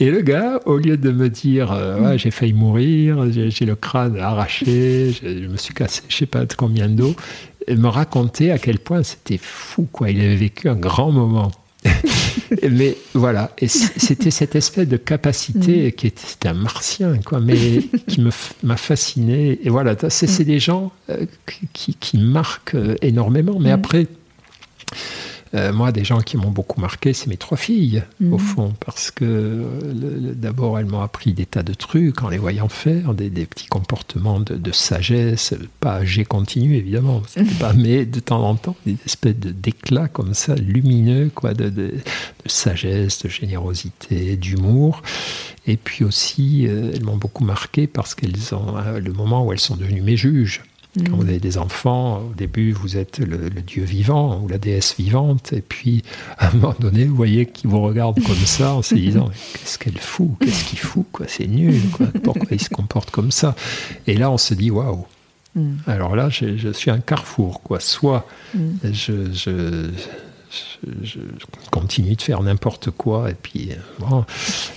Et 0.00 0.10
le 0.10 0.22
gars, 0.22 0.60
au 0.66 0.76
lieu 0.76 0.96
de 0.96 1.10
me 1.10 1.28
dire, 1.28 1.72
euh, 1.72 2.16
j'ai 2.16 2.30
failli 2.30 2.52
mourir, 2.52 3.30
j'ai 3.30 3.64
le 3.64 3.76
crâne 3.76 4.18
arraché, 4.18 5.12
je 5.22 5.46
me 5.46 5.56
suis 5.56 5.74
cassé 5.74 6.02
je 6.08 6.16
sais 6.16 6.26
pas 6.26 6.44
combien 6.56 6.88
d'eau, 6.88 7.14
me 7.68 7.88
racontait 7.88 8.50
à 8.50 8.58
quel 8.58 8.78
point 8.78 9.02
c'était 9.02 9.38
fou, 9.40 9.88
quoi. 9.90 10.10
Il 10.10 10.20
avait 10.20 10.36
vécu 10.36 10.68
un 10.68 10.76
grand 10.76 11.10
moment. 11.12 11.52
mais 12.70 12.96
voilà, 13.12 13.52
et 13.58 13.68
c'était 13.68 14.30
cette 14.30 14.56
espèce 14.56 14.88
de 14.88 14.96
capacité 14.96 15.88
mm. 15.88 15.92
qui 15.92 16.06
était, 16.06 16.48
un 16.48 16.54
martien, 16.54 17.18
quoi, 17.24 17.40
mais 17.40 17.80
qui 18.08 18.20
m'a 18.62 18.76
fasciné. 18.76 19.58
Et 19.62 19.70
voilà, 19.70 19.94
c'est 20.08 20.40
mm. 20.40 20.44
des 20.44 20.58
gens 20.58 20.92
euh, 21.10 21.26
qui, 21.72 21.94
qui, 21.94 22.18
marquent 22.18 22.74
euh, 22.74 22.96
énormément. 23.02 23.58
Mais 23.60 23.70
mm. 23.70 23.74
après, 23.74 24.06
euh, 25.54 25.72
moi, 25.72 25.92
des 25.92 26.04
gens 26.04 26.20
qui 26.20 26.36
m'ont 26.36 26.50
beaucoup 26.50 26.80
marqué, 26.80 27.12
c'est 27.12 27.28
mes 27.28 27.36
trois 27.36 27.56
filles, 27.56 28.02
au 28.20 28.24
mhm. 28.24 28.38
fond, 28.38 28.74
parce 28.84 29.10
que 29.10 29.64
d'abord, 30.34 30.78
elles 30.78 30.86
m'ont 30.86 31.02
appris 31.02 31.32
des 31.32 31.46
tas 31.46 31.62
de 31.62 31.74
trucs 31.74 32.22
en 32.22 32.28
les 32.28 32.38
voyant 32.38 32.68
faire, 32.68 33.14
des, 33.14 33.30
petits 33.30 33.68
comportements 33.68 34.40
de, 34.40 34.72
sagesse, 34.72 35.54
pas 35.78 35.96
âgé 35.98 36.24
continu, 36.24 36.76
évidemment, 36.76 37.22
pas, 37.60 37.72
mais 37.76 38.04
de 38.04 38.20
temps 38.20 38.42
en 38.42 38.56
temps, 38.56 38.76
des 38.84 38.96
espèces 39.06 39.36
d'éclats 39.36 40.08
comme 40.08 40.34
ça, 40.34 40.56
lumineux, 40.56 41.30
quoi, 41.34 41.54
de, 41.54 41.68
de, 41.68 41.94
sagesse, 42.46 43.22
de 43.22 43.28
générosité, 43.28 44.36
d'humour. 44.36 45.02
Et 45.66 45.76
puis 45.76 46.04
aussi, 46.04 46.66
euh, 46.66 46.92
elles 46.94 47.04
m'ont 47.04 47.16
beaucoup 47.16 47.44
marqué 47.44 47.86
parce 47.86 48.14
qu'elles 48.14 48.54
ont 48.54 48.76
euh, 48.76 48.98
le 48.98 49.12
moment 49.12 49.46
où 49.46 49.52
elles 49.52 49.60
sont 49.60 49.76
devenues 49.76 50.02
mes 50.02 50.16
juges. 50.16 50.62
Quand 50.96 51.16
vous 51.16 51.22
avez 51.22 51.40
des 51.40 51.58
enfants, 51.58 52.18
au 52.18 52.34
début, 52.34 52.72
vous 52.72 52.96
êtes 52.96 53.18
le, 53.18 53.50
Dieu 53.50 53.82
vivant 53.82 54.40
ou 54.40 54.48
la 54.48 54.58
déesse 54.58 54.94
vivante, 54.96 55.52
et 55.52 55.60
puis 55.60 56.02
à 56.38 56.48
un 56.48 56.52
moment 56.52 56.74
donné, 56.78 57.04
vous 57.04 57.16
voyez 57.16 57.46
qu'ils 57.46 57.68
vous 57.68 57.80
regardent 57.80 58.22
comme 58.22 58.36
ça 58.36 58.74
en 58.74 58.82
se 58.82 58.94
disant 58.94 59.30
Qu'est-ce 59.54 59.78
qu'elle 59.78 59.98
fout? 59.98 60.30
Qu'est-ce 60.40 60.64
qu'il 60.64 60.78
fout 60.78 61.06
quoi? 61.10 61.26
C'est 61.28 61.48
nul. 61.48 61.80
Quoi. 61.92 62.06
Pourquoi 62.22 62.48
il 62.52 62.60
se 62.60 62.70
comporte 62.70 63.10
comme 63.10 63.32
ça? 63.32 63.56
Et 64.06 64.14
là, 64.14 64.30
on 64.30 64.38
se 64.38 64.54
dit 64.54 64.70
Waouh 64.70 65.04
mm. 65.56 65.74
Alors 65.86 66.14
là, 66.14 66.28
je, 66.28 66.56
je, 66.56 66.68
suis 66.70 66.90
un 66.90 67.00
carrefour. 67.00 67.62
Quoi. 67.62 67.80
Soit 67.80 68.26
mm. 68.54 68.60
je, 68.92 69.32
je 69.32 69.90
je, 71.02 71.20
continue 71.70 72.14
de 72.14 72.22
faire 72.22 72.42
n'importe 72.42 72.90
quoi. 72.90 73.30
Et 73.30 73.34
puis, 73.34 73.70
euh, 73.72 74.22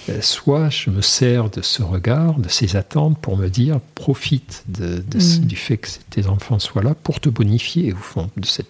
euh, 0.10 0.22
soit 0.22 0.70
je 0.70 0.90
me 0.90 1.02
sers 1.02 1.50
de 1.50 1.62
ce 1.62 1.84
regard, 1.84 2.40
de 2.40 2.50
ces 2.50 2.76
attentes 2.76 3.18
pour 3.20 3.38
me 3.38 3.50
dire 3.50 3.80
profite 3.96 4.64
de, 4.68 5.04
mm. 5.14 5.46
du 5.46 5.56
fait 5.56 5.78
que 5.78 5.90
tes 6.10 6.28
enfants 6.28 6.60
soient 6.60 6.84
là 6.84 6.96
pour 6.96 7.20
te 7.20 7.30
bonifier, 7.30 7.94
au 7.94 7.98
fond, 7.98 8.30
de 8.38 8.46
cette 8.46 8.70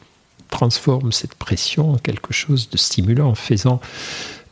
transforme 0.49 1.11
cette 1.11 1.35
pression 1.35 1.91
en 1.91 1.97
quelque 1.97 2.33
chose 2.33 2.69
de 2.69 2.77
stimulant 2.77 3.29
en 3.29 3.35
faisant 3.35 3.81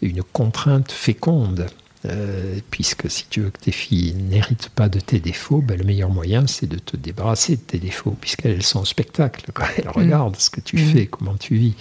une 0.01 0.23
contrainte 0.23 0.91
féconde. 0.91 1.67
Euh, 2.05 2.59
puisque 2.71 3.09
si 3.09 3.25
tu 3.29 3.41
veux 3.41 3.49
que 3.49 3.59
tes 3.59 3.71
filles 3.71 4.13
n'héritent 4.13 4.69
pas 4.69 4.89
de 4.89 4.99
tes 4.99 5.19
défauts, 5.19 5.61
ben, 5.61 5.77
le 5.77 5.83
meilleur 5.83 6.09
moyen, 6.09 6.45
c'est 6.47 6.67
de 6.67 6.77
te 6.77 6.97
débarrasser 6.97 7.55
de 7.55 7.61
tes 7.61 7.79
défauts, 7.79 8.15
puisqu'elles 8.19 8.63
sont 8.63 8.81
au 8.81 8.85
spectacle. 8.85 9.45
Elles 9.77 9.85
mm. 9.85 9.89
regardent 9.89 10.35
ce 10.35 10.49
que 10.49 10.61
tu 10.61 10.77
mm. 10.77 10.85
fais, 10.91 11.05
comment 11.07 11.35
tu 11.35 11.55
vis. 11.55 11.75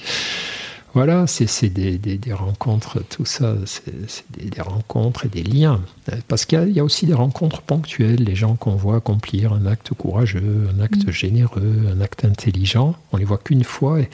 Voilà, 0.94 1.26
c'est 1.26 1.70
des, 1.70 1.98
des, 1.98 2.32
rencontres, 2.32 3.02
tout 3.10 3.24
ça, 3.24 3.56
c'est 3.66 4.30
des, 4.30 4.48
des, 4.48 4.60
rencontres 4.60 5.26
et 5.26 5.28
des 5.28 5.42
liens. 5.42 5.80
Parce 6.28 6.44
qu'il 6.44 6.70
y, 6.70 6.78
a 6.78 6.84
aussi 6.84 7.04
des 7.04 7.14
rencontres 7.14 7.62
ponctuelles, 7.62 8.22
les 8.22 8.36
gens 8.36 8.54
qu'on 8.54 8.76
voit 8.76 8.96
accomplir 8.96 9.52
un 9.52 9.66
acte 9.66 9.92
courageux, 9.92 10.68
un 10.72 10.80
acte 10.80 11.08
mm. 11.08 11.10
généreux, 11.10 11.88
un 11.92 12.00
acte 12.00 12.24
intelligent, 12.24 12.94
on 13.10 13.16
les 13.16 13.24
voit 13.24 13.38
qu'une 13.38 13.64
fois 13.64 14.00
et, 14.00 14.08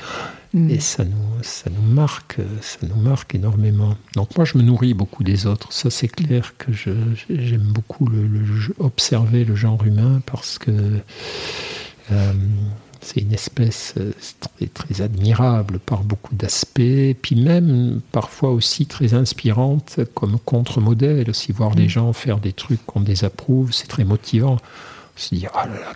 mm. 0.55 0.71
et, 0.71 0.81
ça, 0.81 1.05
nous, 1.05 1.43
ça 1.43 1.71
nous 1.71 1.95
marque, 1.95 2.41
ça 2.61 2.79
nous 2.83 3.01
marque 3.01 3.35
énormément. 3.35 3.97
Donc 4.15 4.37
moi, 4.37 4.45
je 4.45 4.59
me 4.59 4.63
nourris 4.63 4.95
beaucoup 4.95 5.25
des 5.25 5.47
autres. 5.47 5.73
Ça, 5.73 5.91
c'est 5.91 6.09
clair 6.09 6.55
que 6.59 6.73
j'aime 6.73 7.73
beaucoup 7.73 8.07
le, 8.07 8.27
observer 8.79 9.45
le 9.45 9.55
genre 9.55 9.85
humain 9.85 10.23
parce 10.27 10.59
que 10.59 10.71
euh, 12.13 12.33
c'est 13.01 13.21
une 13.21 13.33
espèce 13.33 13.95
euh, 13.97 14.13
très, 14.41 14.67
très, 14.67 15.01
admirable 15.01 15.79
par 15.79 16.03
beaucoup 16.03 16.35
d'aspects, 16.35 17.15
puis 17.23 17.35
même 17.37 18.01
parfois 18.13 18.51
aussi 18.51 18.87
très 18.87 19.15
inspirante 19.15 20.01
comme 20.15 20.39
contre-modèle. 20.39 21.31
Aussi 21.31 21.53
voir 21.53 21.75
des 21.75 21.85
mm. 21.85 21.89
gens 21.89 22.13
faire 22.13 22.39
des 22.39 22.53
trucs 22.53 22.85
qu'on 22.87 23.01
désapprouve, 23.01 23.73
c'est 23.73 23.89
très 23.89 24.05
motivant. 24.05 24.57
On 24.57 25.21
se 25.21 25.35
dit, 25.35 25.47
ah 25.55 25.67
là 25.67 25.75
là, 25.75 25.93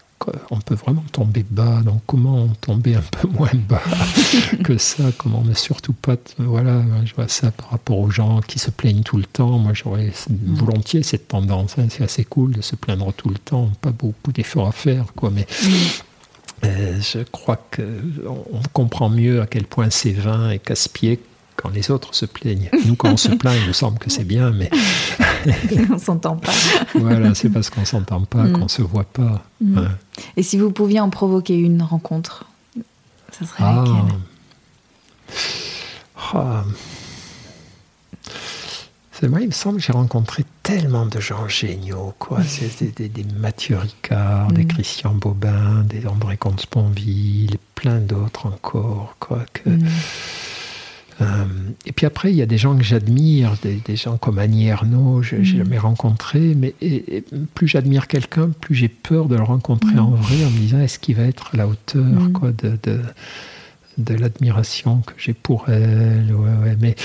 on 0.50 0.58
peut 0.60 0.74
vraiment 0.74 1.04
tomber 1.12 1.44
bas, 1.48 1.80
donc 1.82 2.02
comment 2.06 2.48
tomber 2.60 2.94
un 2.94 3.02
peu 3.02 3.28
moins 3.28 3.50
bas 3.68 3.82
que 4.64 4.78
ça 4.78 5.04
Comment 5.18 5.42
ne 5.42 5.54
surtout 5.54 5.92
pas. 5.92 6.16
Voilà, 6.38 6.82
je 7.04 7.14
vois 7.14 7.28
ça 7.28 7.50
par 7.50 7.70
rapport 7.70 7.98
aux 7.98 8.10
gens 8.10 8.40
qui 8.40 8.58
se 8.58 8.70
plaignent 8.70 9.02
tout 9.02 9.16
le 9.16 9.24
temps. 9.24 9.58
Moi, 9.58 9.72
j'aurais 9.74 10.12
mm. 10.28 10.54
volontiers 10.54 11.02
cette 11.02 11.28
tendance. 11.28 11.78
Hein. 11.78 11.86
c'est 11.90 12.04
assez 12.04 12.24
cool 12.24 12.52
de 12.52 12.62
se 12.62 12.76
plaindre 12.76 13.12
tout 13.12 13.28
le 13.28 13.38
temps, 13.38 13.70
pas 13.80 13.92
beaucoup 13.92 14.32
d'efforts 14.32 14.68
à 14.68 14.72
faire, 14.72 15.06
quoi. 15.14 15.30
Mais. 15.30 15.46
Mm. 15.62 15.68
Euh, 16.64 16.98
je 17.00 17.18
crois 17.24 17.58
qu'on 17.74 18.62
comprend 18.72 19.10
mieux 19.10 19.42
à 19.42 19.46
quel 19.46 19.64
point 19.64 19.90
c'est 19.90 20.12
vain 20.12 20.50
et 20.50 20.58
casse-pied 20.58 21.20
quand 21.56 21.70
les 21.70 21.90
autres 21.90 22.14
se 22.14 22.26
plaignent. 22.26 22.70
Nous, 22.86 22.96
quand 22.96 23.12
on 23.12 23.16
se 23.16 23.28
plaint, 23.28 23.56
il 23.60 23.66
nous 23.66 23.72
semble 23.72 23.98
que 23.98 24.10
c'est 24.10 24.24
bien, 24.24 24.50
mais. 24.50 24.70
on 25.92 25.98
s'entend 25.98 26.36
pas. 26.36 26.52
voilà, 26.94 27.34
c'est 27.34 27.50
parce 27.50 27.70
qu'on 27.70 27.84
s'entend 27.84 28.22
pas, 28.22 28.44
mm. 28.44 28.52
qu'on 28.52 28.68
se 28.68 28.82
voit 28.82 29.04
pas. 29.04 29.44
Mm. 29.60 29.86
Et 30.36 30.42
si 30.42 30.58
vous 30.58 30.70
pouviez 30.70 31.00
en 31.00 31.10
provoquer 31.10 31.56
une 31.56 31.82
rencontre, 31.82 32.46
ça 33.32 33.46
serait 33.46 33.64
ah. 33.64 33.84
laquelle? 33.84 34.18
Ah. 36.34 36.64
C'est 39.12 39.28
moi, 39.28 39.40
il 39.40 39.46
me 39.46 39.52
semble 39.52 39.78
que 39.78 39.84
j'ai 39.84 39.92
rencontré 39.92 40.44
tellement 40.64 41.06
de 41.06 41.20
gens 41.20 41.46
géniaux, 41.46 42.14
quoi. 42.18 42.42
C'est 42.42 42.96
des, 42.96 43.08
des, 43.08 43.24
Mathieu 43.38 43.78
Ricard, 43.78 44.50
des 44.50 44.64
mm. 44.64 44.68
Christian 44.68 45.14
Bobin, 45.14 45.84
des 45.84 46.06
André 46.06 46.36
Comte-Sponville, 46.36 47.56
plein 47.76 48.00
d'autres 48.00 48.46
encore, 48.46 49.14
quoi. 49.20 49.44
Que, 49.52 49.70
mm. 49.70 49.88
Euh, 51.20 51.44
et 51.86 51.92
puis 51.92 52.06
après, 52.06 52.30
il 52.30 52.36
y 52.36 52.42
a 52.42 52.46
des 52.46 52.58
gens 52.58 52.76
que 52.76 52.82
j'admire, 52.82 53.54
des, 53.62 53.96
gens 53.96 54.16
comme 54.16 54.38
Annie 54.38 54.66
Ernaux, 54.66 55.22
je 55.22 55.36
n'ai 55.36 55.42
mm. 55.42 55.44
jamais 55.44 55.78
rencontré, 55.78 56.54
mais 56.56 56.74
plus 57.54 57.68
j'admire 57.68 58.08
quelqu'un, 58.08 58.50
plus 58.60 58.74
j'ai 58.74 58.88
peur 58.88 59.26
de 59.26 59.36
le 59.36 59.42
rencontrer 59.42 59.98
en 59.98 60.10
vrai, 60.10 60.44
en 60.44 60.50
me 60.50 60.58
disant 60.58 60.80
est-ce 60.80 60.98
qu'il 60.98 61.16
va 61.16 61.24
être 61.24 61.50
à 61.54 61.56
la 61.56 61.68
hauteur, 61.68 62.30
quoi, 62.32 62.50
de, 62.52 62.78
de 62.82 63.00
de 63.98 64.14
l'admiration 64.14 65.02
que 65.06 65.12
j'ai 65.16 65.34
pour 65.34 65.68
elle. 65.68 66.34
Mais 66.80 66.96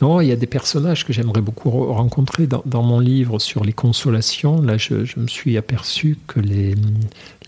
non, 0.00 0.20
il 0.20 0.28
y 0.28 0.32
a 0.32 0.36
des 0.36 0.46
personnages 0.46 1.04
que 1.04 1.12
j'aimerais 1.12 1.40
beaucoup 1.40 1.70
rencontrer 1.70 2.46
dans, 2.46 2.82
mon 2.82 3.00
livre 3.00 3.38
sur 3.38 3.64
les 3.64 3.72
consolations. 3.72 4.62
Là, 4.62 4.78
je, 4.78 5.04
je, 5.04 5.20
me 5.20 5.26
suis 5.26 5.56
aperçu 5.56 6.16
que 6.26 6.40
les, 6.40 6.74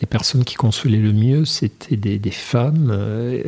les 0.01 0.07
personnes 0.07 0.45
qui 0.45 0.55
consolaient 0.55 0.97
le 0.97 1.13
mieux, 1.13 1.45
c'était 1.45 1.97
des, 1.97 2.31
femmes, 2.31 2.91
euh, 2.91 3.43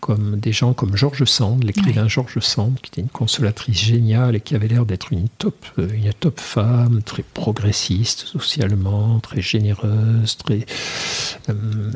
comme 0.00 0.38
des 0.38 0.52
gens 0.52 0.72
comme 0.72 0.96
Georges 0.96 1.24
Sand, 1.24 1.62
l'écrivain 1.64 2.08
Georges 2.08 2.38
Sand, 2.40 2.76
qui 2.80 2.90
était 2.90 3.00
une 3.02 3.08
consolatrice 3.08 3.78
géniale 3.78 4.36
et 4.36 4.40
qui 4.40 4.54
avait 4.54 4.68
l'air 4.68 4.86
d'être 4.86 5.12
une 5.12 5.28
top, 5.28 5.66
euh, 5.78 5.88
une 5.92 6.12
top 6.14 6.40
femme, 6.40 7.02
très 7.04 7.22
progressiste 7.22 8.20
socialement, 8.20 9.20
très 9.20 9.42
généreuse, 9.42 10.38
très 10.38 10.64
euh, 11.50 11.52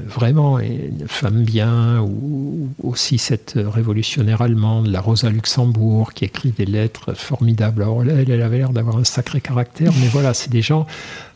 vraiment 0.06 0.58
une 0.58 1.08
femme 1.08 1.42
bien, 1.44 2.00
ou, 2.02 2.68
aussi 2.82 3.16
cette 3.16 3.54
révolutionnaire 3.56 4.42
allemande, 4.42 4.88
la 4.88 5.00
Rosa 5.00 5.30
Luxembourg, 5.30 6.12
qui 6.12 6.26
écrit 6.26 6.50
des 6.50 6.66
lettres 6.66 7.14
formidables. 7.14 7.82
Alors 7.82 8.02
elle, 8.02 8.28
elle 8.28 8.42
avait 8.42 8.58
l'air 8.58 8.70
d'avoir 8.70 8.98
un 8.98 9.04
sacré 9.04 9.40
caractère, 9.40 9.92
mais 10.00 10.08
voilà, 10.08 10.34
c'est 10.34 10.50
des 10.50 10.62
gens 10.62 10.86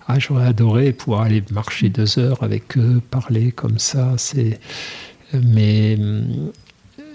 ah, 0.08 0.18
j'aurais 0.18 0.46
adoré 0.46 0.92
pouvoir 0.92 1.22
aller 1.22 1.42
marcher 1.50 1.88
deux 1.88 2.18
heures 2.18 2.42
avec 2.42 2.78
eux, 2.78 3.02
parler 3.10 3.50
comme 3.50 3.78
ça. 3.78 4.14
C'est, 4.18 4.60
mais, 5.32 5.98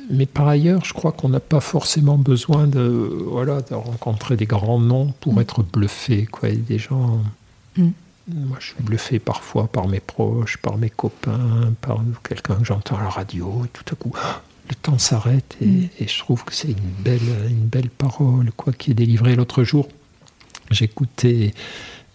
mais 0.10 0.26
par 0.26 0.48
ailleurs, 0.48 0.84
je 0.84 0.94
crois 0.94 1.14
qu'on 1.14 1.30
n'a 1.30 1.40
pas 1.40 1.62
forcément 1.62 2.18
besoin 2.18 2.68
de, 2.68 2.82
voilà, 3.28 3.62
de 3.62 3.76
rencontrer 3.76 4.36
des 4.36 4.46
grands 4.46 4.80
noms 4.80 5.14
pour 5.22 5.36
mm. 5.36 5.40
être 5.40 5.64
bluffé. 5.64 6.26
Quoi. 6.26 6.50
des 6.50 6.80
gens. 6.80 7.22
Mm. 7.78 7.90
Moi, 8.28 8.58
je 8.60 8.68
suis 8.68 8.84
bluffé 8.84 9.20
parfois 9.20 9.68
par 9.68 9.88
mes 9.88 10.00
proches, 10.00 10.58
par 10.58 10.78
mes 10.78 10.90
copains, 10.90 11.74
par 11.80 12.02
quelqu'un 12.28 12.56
que 12.56 12.66
j'entends 12.66 12.98
à 12.98 13.04
la 13.04 13.10
radio, 13.10 13.64
et 13.66 13.70
tout 13.70 13.86
à 13.90 13.96
coup, 13.96 14.12
le 14.70 14.76
temps 14.76 14.98
s'arrête 14.98 15.56
et, 15.62 15.66
mm. 15.66 15.90
et, 16.00 16.08
je 16.08 16.20
trouve 16.20 16.44
que 16.44 16.54
c'est 16.54 16.72
une 16.72 16.92
belle, 17.00 17.48
une 17.50 17.68
belle 17.68 17.90
parole, 17.90 18.52
quoi, 18.58 18.74
qui 18.74 18.92
est 18.92 18.96
délivrée 18.96 19.38
l'autre 19.38 19.64
jour. 19.64 19.88
J'écoutais 20.70 21.54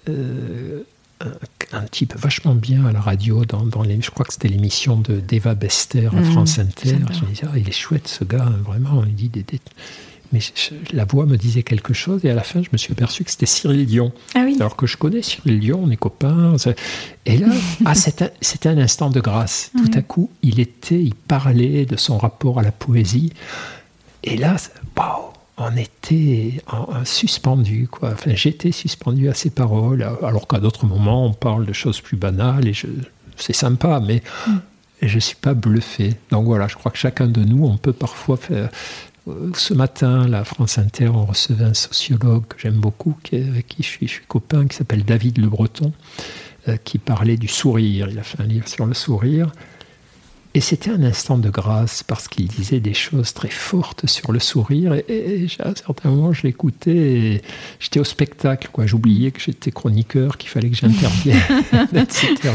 euh, 0.09 0.83
un, 1.73 1.83
type 1.91 2.15
vachement 2.17 2.55
bien 2.55 2.85
à 2.87 2.93
la 2.93 3.01
radio, 3.01 3.45
dans, 3.45 3.65
dans 3.65 3.83
les, 3.83 4.01
je 4.01 4.11
crois 4.11 4.27
que 4.27 4.33
c'était 4.33 4.49
l'émission 4.49 4.97
de 4.97 5.17
d'Eva 5.17 5.55
Bester 5.55 6.09
à 6.13 6.21
mmh, 6.21 6.25
France 6.25 6.59
Inter. 6.59 6.97
Je 7.11 7.25
me 7.25 7.31
disais, 7.31 7.47
ah, 7.51 7.57
il 7.59 7.69
est 7.69 7.73
chouette 7.73 8.07
ce 8.07 8.25
gars, 8.25 8.45
hein, 8.47 8.59
vraiment. 8.65 9.03
Il 9.05 9.15
dit 9.15 9.29
des, 9.31 9.45
Mais 10.33 10.41
la 10.93 11.05
voix 11.05 11.25
me 11.25 11.37
disait 11.37 11.63
quelque 11.63 11.95
chose 11.95 12.25
et 12.25 12.31
à 12.31 12.35
la 12.35 12.43
fin, 12.43 12.63
je 12.63 12.69
me 12.71 12.77
suis 12.77 12.93
aperçu 12.93 13.25
que 13.25 13.31
c'était 13.31 13.47
Cyril 13.47 13.87
Dion. 13.87 14.13
Ah 14.35 14.43
oui. 14.45 14.57
Alors 14.61 14.77
que 14.77 14.87
je 14.87 14.97
connais 14.97 15.23
Cyril 15.23 15.59
Dion, 15.61 15.81
on 15.85 15.91
est 15.91 15.97
copains. 15.97 16.57
Et 17.25 17.39
là, 17.39 17.49
ah, 17.87 17.95
c'était 17.95 18.69
un, 18.69 18.79
instant 18.79 19.09
de 19.09 19.21
grâce. 19.21 19.73
Tout 19.77 19.99
à 19.99 20.03
coup, 20.03 20.31
il 20.43 20.61
était, 20.61 21.03
il 21.03 21.15
parlait 21.15 21.87
de 21.87 21.97
son 21.97 22.19
rapport 22.19 22.59
à 22.59 22.63
la 22.63 22.73
poésie. 22.73 23.33
Et 24.23 24.37
là, 24.37 24.57
waouh 24.97 25.36
on 25.59 25.77
était 25.77 26.63
en, 26.67 27.05
suspendu, 27.05 27.89
quoi. 27.91 28.11
Enfin, 28.13 28.33
j'étais 28.35 28.73
suspendu 28.73 29.29
à 29.29 29.35
ces 29.35 29.51
paroles, 29.51 30.03
alors 30.23 30.47
qu'à 30.47 30.61
d'autres 30.61 30.87
moments, 30.87 31.27
on 31.27 31.33
parle 31.33 31.67
de 31.67 31.73
choses 31.73 32.01
plus 32.01 32.17
banales 32.17 32.69
et 32.69 32.75
c'est 33.37 33.55
sympa, 33.55 34.01
mais 34.01 34.23
mm. 34.47 34.53
je 35.03 35.15
ne 35.15 35.21
suis 35.21 35.37
pas 35.37 35.55
bluffé. 35.55 36.15
Donc 36.31 36.45
voilà, 36.45 36.69
je 36.69 36.75
crois 36.75 36.93
que 36.93 36.99
chacun 36.99 37.27
de 37.27 37.43
nous, 37.43 37.65
on 37.65 37.77
peut 37.79 37.93
parfois 37.93 38.37
faire. 38.37 38.69
Euh, 39.29 39.51
ce 39.55 39.75
matin, 39.75 40.29
la 40.29 40.45
France 40.45 40.79
Inter, 40.79 41.09
on 41.09 41.25
recevait 41.25 41.65
un 41.65 41.75
sociologue 41.75 42.47
que 42.49 42.61
j'aime 42.61 42.79
beaucoup, 42.79 43.17
qui, 43.23 43.37
avec 43.37 43.67
qui 43.67 43.83
je 43.83 43.89
suis, 43.89 44.07
je 44.07 44.13
suis 44.13 44.27
copain, 44.27 44.67
qui 44.67 44.77
s'appelle 44.77 45.05
David 45.05 45.39
Le 45.39 45.49
Breton, 45.49 45.93
euh, 46.69 46.77
qui 46.85 46.99
parlait 46.99 47.37
du 47.37 47.49
sourire. 47.49 48.09
Il 48.11 48.19
a 48.19 48.23
fait 48.23 48.41
un 48.41 48.47
livre 48.47 48.69
sur 48.69 48.87
le 48.87 48.95
sourire. 48.95 49.51
Et 50.57 50.61
c'était 50.61 50.91
un 50.91 51.03
instant 51.03 51.37
de 51.37 51.51
grâce 51.51 52.03
parce 52.03 52.29
qu'il 52.29 52.49
disait 52.49 52.81
des 52.81 52.95
choses 52.95 53.35
très 53.35 53.51
fortes 53.51 54.07
sur 54.07 54.33
le 54.33 54.39
sourire. 54.39 54.95
Et, 54.95 55.47
à 55.59 55.69
un 55.69 55.75
certain 55.75 56.09
moment, 56.09 56.33
je 56.33 56.45
l'écoutais 56.45 56.97
et 56.97 57.43
j'étais 57.79 58.01
au 58.01 58.05
spectacle. 58.05 58.71
quoi. 58.73 58.87
J'oubliais 58.87 59.33
que 59.33 59.41
j'étais 59.43 59.71
chroniqueur, 59.71 60.39
qu'il 60.39 60.49
fallait 60.49 60.71
que 60.71 60.77
j'intervienne, 60.77 61.43
etc. 61.95 62.53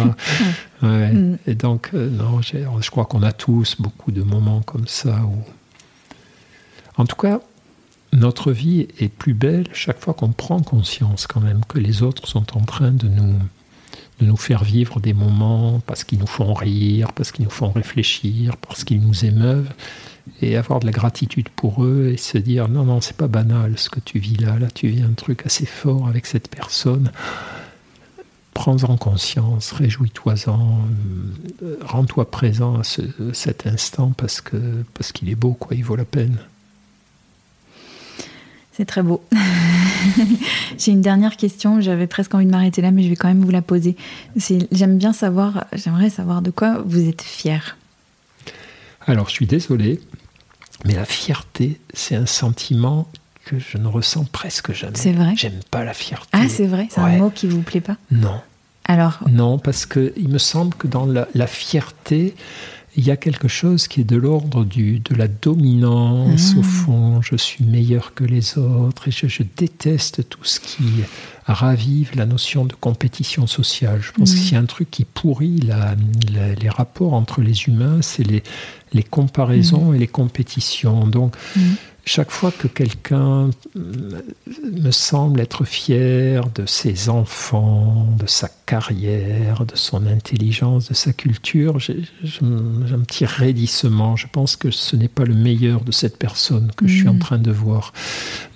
Mm. 0.82 1.36
Et 1.46 1.54
donc, 1.54 1.92
euh, 1.94 2.10
non, 2.10 2.42
je 2.42 2.90
crois 2.90 3.06
qu'on 3.06 3.22
a 3.22 3.34
tous 3.34 3.76
beaucoup 3.78 4.12
de 4.12 4.24
moments 4.24 4.62
comme 4.62 4.88
ça 4.88 5.22
où. 5.24 5.38
En 6.98 7.06
tout 7.06 7.16
cas, 7.16 7.40
notre 8.14 8.52
vie 8.52 8.88
est 8.98 9.10
plus 9.10 9.36
belle 9.36 9.68
chaque 9.74 10.00
fois 10.00 10.16
qu'on 10.16 10.32
prend 10.32 10.60
conscience 10.62 11.28
quand 11.28 11.40
même 11.40 11.62
que 11.68 11.78
les 11.78 12.02
autres 12.02 12.28
sont 12.28 12.58
en 12.58 12.62
train 12.62 12.90
de 12.90 13.08
nous 13.08 13.36
de 14.22 14.26
nous 14.28 14.38
faire 14.38 14.64
vivre 14.64 15.00
des 15.00 15.14
moments 15.14 15.82
parce 15.86 16.04
qu'ils 16.04 16.20
nous 16.20 16.28
font 16.28 16.54
rire, 16.54 17.12
parce 17.14 17.32
qu'ils 17.32 17.46
nous 17.46 17.52
font 17.52 17.72
réfléchir, 17.72 18.56
parce 18.58 18.84
qu'ils 18.84 19.02
nous 19.02 19.26
émeuvent, 19.26 19.74
et 20.42 20.56
avoir 20.56 20.80
de 20.80 20.86
la 20.86 20.92
gratitude 20.92 21.50
pour 21.50 21.84
eux 21.84 22.10
et 22.14 22.18
se 22.18 22.38
dire 22.38 22.68
non, 22.68 22.86
non, 22.86 23.02
c'est 23.02 23.18
pas 23.18 23.28
banal 23.28 23.78
ce 23.78 23.90
que 23.90 24.00
tu 24.00 24.20
vis 24.20 24.38
là, 24.38 24.58
là 24.60 24.68
tu 24.74 24.88
vis 24.88 25.02
un 25.02 25.14
truc 25.14 25.46
assez 25.46 25.66
fort 25.66 26.08
avec 26.08 26.26
cette 26.26 26.48
personne. 26.48 27.12
Prends-en 28.54 28.98
conscience, 28.98 29.72
réjouis-toi-en, 29.72 30.82
euh, 31.64 31.78
rends-toi 31.84 32.30
présent 32.30 32.80
à 32.80 32.84
cet 32.84 33.66
instant 33.66 34.12
parce 34.16 34.42
que 34.42 34.84
parce 34.94 35.12
qu'il 35.12 35.30
est 35.30 35.36
beau, 35.36 35.54
quoi, 35.54 35.76
il 35.76 35.84
vaut 35.84 35.96
la 35.96 36.06
peine. 36.06 36.38
C'est 38.82 38.86
très 38.86 39.04
beau. 39.04 39.24
J'ai 40.80 40.92
une 40.92 41.02
dernière 41.02 41.38
question. 41.38 41.82
J'avais 41.82 42.08
presque 42.08 42.34
envie 42.34 42.48
de 42.48 42.50
m'arrêter 42.50 42.82
là, 42.82 42.90
mais 42.90 43.04
je 43.04 43.10
vais 43.10 43.16
quand 43.16 43.28
même 43.28 43.46
vous 43.46 43.52
la 43.52 43.62
poser. 43.62 43.96
J'aime 44.72 44.98
bien 44.98 45.14
savoir, 45.14 45.66
j'aimerais 45.74 46.10
savoir 46.10 46.42
de 46.42 46.50
quoi 46.50 46.82
vous 46.84 47.08
êtes 47.08 47.22
fier. 47.22 47.78
Alors, 49.06 49.30
je 49.30 49.34
suis 49.34 49.46
désolé, 49.46 50.02
mais 50.84 50.96
la 50.96 51.06
fierté, 51.06 51.80
c'est 51.94 52.16
un 52.16 52.26
sentiment 52.26 53.08
que 53.46 53.60
je 53.60 53.78
ne 53.78 53.86
ressens 53.86 54.26
presque 54.32 54.74
jamais. 54.74 54.98
C'est 54.98 55.14
vrai? 55.14 55.34
J'aime 55.36 55.60
pas 55.70 55.84
la 55.84 55.94
fierté. 55.94 56.30
Ah, 56.32 56.50
c'est 56.50 56.66
vrai? 56.66 56.88
C'est 56.90 57.02
un 57.02 57.18
mot 57.18 57.30
qui 57.30 57.46
vous 57.46 57.62
plaît 57.62 57.82
pas? 57.82 57.98
Non. 58.10 58.42
Alors? 58.86 59.20
Non, 59.30 59.60
parce 59.60 59.86
que 59.86 60.12
il 60.18 60.30
me 60.30 60.40
semble 60.40 60.74
que 60.74 60.88
dans 60.88 61.06
la, 61.06 61.46
fierté, 61.46 62.34
il 62.98 63.06
y 63.06 63.12
a 63.12 63.18
quelque 63.18 63.48
chose 63.48 63.88
qui 63.88 64.02
est 64.02 64.06
de 64.06 64.18
l'ordre 64.18 64.66
de 64.66 65.16
la 65.16 65.28
dominance. 65.28 66.56
Au 66.58 66.62
ah. 66.62 66.64
fond, 66.64 67.22
je 67.22 67.36
suis 67.36 67.64
meilleur 67.64 68.14
que 68.14 68.24
les 68.24 68.58
autres 68.58 69.08
et 69.08 69.12
je, 69.12 69.44
déteste 69.56 70.28
tout 70.28 70.44
ce 70.44 70.60
qui 70.60 70.84
ravive 71.46 72.12
la 72.16 72.26
notion 72.26 72.66
de 72.66 72.74
compétition 72.74 73.48
sociale. 73.48 74.02
Je 74.02 74.12
pense 74.12 74.34
qu'il 74.34 74.52
y 74.52 74.56
a 74.56 74.60
un 74.60 74.66
truc 74.66 74.92
qui 74.92 75.06
pourrit 75.06 75.62
les 75.62 76.70
rapports 76.70 77.14
entre 77.14 77.42
les 77.42 77.64
humains, 77.64 78.02
c'est 78.02 78.24
les, 78.24 78.44
les 78.94 79.04
comparaisons 79.04 79.92
mm. 79.92 79.96
et 79.96 80.00
les 80.00 80.08
compétitions. 80.08 81.08
Donc, 81.08 81.36
mm 81.56 81.62
chaque 82.06 82.32
fois 82.32 82.52
que 82.52 82.68
quelqu'un 82.68 83.52
me 83.76 84.92
semble 84.92 85.40
être 85.40 85.66
fier 85.66 86.50
de 86.50 86.66
ses 86.66 87.10
enfants, 87.10 88.08
de 88.18 88.26
sa 88.26 88.50
carrière, 88.66 89.66
de 89.66 89.76
son 89.76 90.08
intelligence, 90.08 90.90
de 90.90 90.94
sa 90.96 91.14
culture, 91.14 91.80
j'ai 91.80 91.98
un 92.42 93.00
petit 93.02 93.26
raidissement. 93.26 94.16
Je 94.16 94.28
pense 94.32 94.56
que 94.56 94.72
ce 94.72 94.96
n'est 94.96 95.08
pas 95.08 95.26
le 95.26 95.36
meilleur 95.36 95.82
de 95.82 95.92
cette 95.92 96.18
personne 96.18 96.72
que 96.76 96.88
je 96.88 96.98
suis 96.98 97.08
en 97.08 97.14
mm. 97.14 97.20
train 97.20 97.38
de 97.38 97.52
voir. 97.52 97.94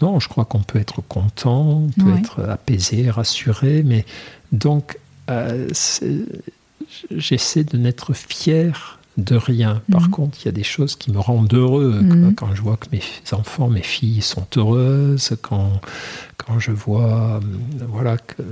Non, 0.02 0.20
je 0.20 0.28
crois 0.28 0.46
qu'on 0.46 0.64
peut 0.64 0.80
être 0.80 1.02
content, 1.02 1.86
on 1.86 2.04
peut 2.04 2.18
être 2.18 2.42
apaisé, 2.44 3.10
rassuré, 3.12 3.84
mais 3.84 4.06
donc 4.52 4.98
euh, 5.30 5.68
j'essaie 7.12 7.64
de 7.64 7.78
n'être 7.78 8.14
fier 8.14 9.00
de 9.18 9.36
rien. 9.36 9.82
Par 9.92 10.04
mhm. 10.04 10.10
contre, 10.10 10.38
il 10.42 10.46
y 10.46 10.50
a 10.50 10.52
des 10.52 10.64
choses 10.64 10.96
qui 10.96 11.12
me 11.12 11.20
rendent 11.20 11.54
heureux. 11.54 12.02
Mhm. 12.02 12.36
Quand 12.36 12.54
je 12.54 12.62
vois 12.62 12.78
que 12.78 12.88
mes 12.92 13.02
enfants, 13.32 13.70
mes 13.70 13.84
filles 13.84 14.22
sont 14.22 14.48
heureuses, 14.58 15.38
quand, 15.42 15.80
quand 16.38 16.60
je 16.60 16.72
vois, 16.72 17.36
euh, 17.36 17.86
voilà, 17.88 18.18
que, 18.18 18.44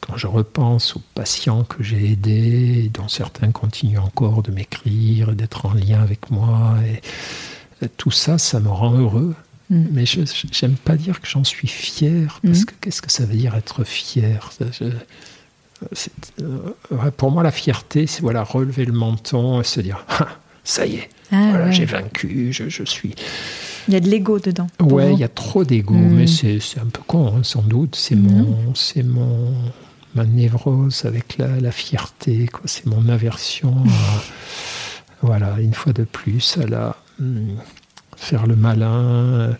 quand 0.00 0.16
je 0.16 0.28
repense 0.28 0.94
aux 0.96 1.02
patients 1.14 1.64
que 1.64 1.82
j'ai 1.82 2.12
aidés, 2.12 2.90
dont 2.94 3.08
certains 3.08 3.50
continuent 3.50 3.98
encore 3.98 4.42
de 4.42 4.52
m'écrire, 4.52 5.34
d'être 5.34 5.66
en 5.66 5.74
lien 5.74 6.00
avec 6.00 6.30
moi, 6.30 6.76
et, 6.86 7.00
tout 7.96 8.12
ça, 8.12 8.38
ça 8.38 8.60
me 8.60 8.68
rend 8.68 8.94
heureux. 8.94 9.34
Mhm. 9.68 9.88
Mais 9.92 10.06
je 10.06 10.20
n'aime 10.62 10.76
pas 10.76 10.96
dire 10.96 11.20
que 11.20 11.26
j'en 11.26 11.44
suis 11.44 11.68
fier, 11.68 12.40
parce 12.44 12.64
que 12.64 12.74
qu'est-ce 12.80 13.02
que 13.02 13.10
ça 13.10 13.26
veut 13.26 13.36
dire 13.36 13.54
être 13.56 13.82
fier? 13.82 14.52
Pour 17.16 17.30
moi, 17.30 17.42
la 17.42 17.50
fierté, 17.50 18.06
c'est 18.06 18.22
voilà, 18.22 18.42
relever 18.42 18.84
le 18.84 18.92
menton 18.92 19.60
et 19.60 19.64
se 19.64 19.80
dire 19.80 20.04
ah, 20.08 20.28
ça 20.64 20.86
y 20.86 20.96
est, 20.96 21.08
ah, 21.32 21.70
j'ai 21.70 21.84
vaincu, 21.84 22.52
je, 22.52 22.84
suis. 22.84 23.14
Il 23.88 23.94
y 23.94 23.96
a 23.96 24.00
de 24.00 24.08
l'ego 24.08 24.38
dedans. 24.38 24.66
Ouais, 24.80 25.12
il 25.12 25.18
y 25.18 25.24
a 25.24 25.28
trop 25.28 25.64
d'ego, 25.64 25.94
hmm. 25.94 26.14
mais 26.14 26.26
c'est 26.26 26.80
un 26.80 26.86
peu 26.86 27.02
con, 27.06 27.34
hein, 27.36 27.42
sans 27.42 27.62
doute. 27.62 27.96
C'est 27.96 28.14
mon, 28.14 28.74
c'est 28.74 29.02
mon, 29.02 29.52
ma 30.14 30.24
névrose 30.24 31.04
avec 31.04 31.38
la, 31.38 31.70
fierté, 31.70 32.46
quoi. 32.46 32.62
C'est 32.64 32.86
mon 32.86 33.08
aversion. 33.08 33.74
voilà, 35.22 35.56
une 35.60 35.74
fois 35.74 35.92
de 35.92 36.04
plus, 36.04 36.56
à 36.58 36.66
la 36.66 36.96
hmm, 37.18 37.56
faire 38.16 38.46
le 38.46 38.56
malin. 38.56 39.56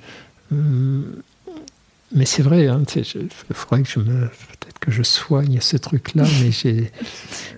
Hmm. 0.51 1.03
mais 2.13 2.27
c'est 2.27 2.43
vrai, 2.43 2.69
hein, 2.69 2.83
il 2.95 3.29
faudrait 3.53 3.83
que 3.83 3.89
je 3.89 3.99
me 3.99 4.29
que 4.85 4.91
je 4.91 5.03
soigne 5.03 5.61
ce 5.63 5.79
truc-là, 5.79 6.25
mais 6.43 6.51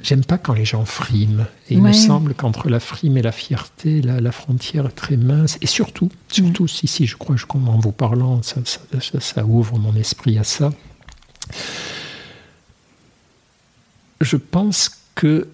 j'aime 0.01 0.25
pas 0.25 0.39
quand 0.39 0.55
les 0.55 0.65
gens 0.65 0.85
friment. 0.85 1.47
Et 1.69 1.75
il 1.75 1.83
me 1.83 1.93
semble 1.93 2.35
qu'entre 2.35 2.69
la 2.69 2.79
frime 2.79 3.17
et 3.17 3.23
la 3.23 3.33
fierté, 3.33 4.01
la, 4.01 4.33
frontière 4.33 4.87
est 4.87 4.91
très 4.91 5.17
mince. 5.17 5.59
Et 5.61 5.67
surtout, 5.67 6.09
surtout 6.29 6.69
si, 6.69 6.87
si, 6.87 7.07
je 7.07 7.17
crois, 7.17 7.35
je, 7.37 7.45
en 7.51 7.79
vous 7.79 7.91
parlant, 7.91 8.43
ça, 8.43 8.61
ça, 9.19 9.45
ouvre 9.45 9.77
mon 9.79 9.97
esprit 9.97 10.39
à 10.39 10.45
ça. 10.45 10.73
Je 14.21 14.37
pense 14.37 14.91
que 15.17 15.49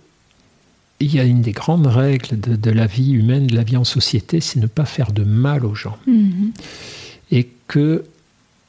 il 1.01 1.13
y 1.13 1.19
a 1.19 1.25
une 1.25 1.41
des 1.41 1.53
grandes 1.53 1.89
règles 1.89 2.39
de, 2.39 2.71
la 2.71 2.87
vie 2.87 3.13
humaine, 3.13 3.49
de 3.49 3.57
la 3.57 3.65
vie 3.65 3.77
en 3.77 3.83
société, 3.83 4.41
c'est 4.41 4.61
ne 4.61 4.69
pas 4.69 4.85
faire 4.85 5.11
de 5.11 5.25
mal 5.25 5.65
aux 5.65 5.75
gens. 5.75 5.99
Mm-hmm. 6.07 6.53
Et 7.33 7.49
que 7.67 8.05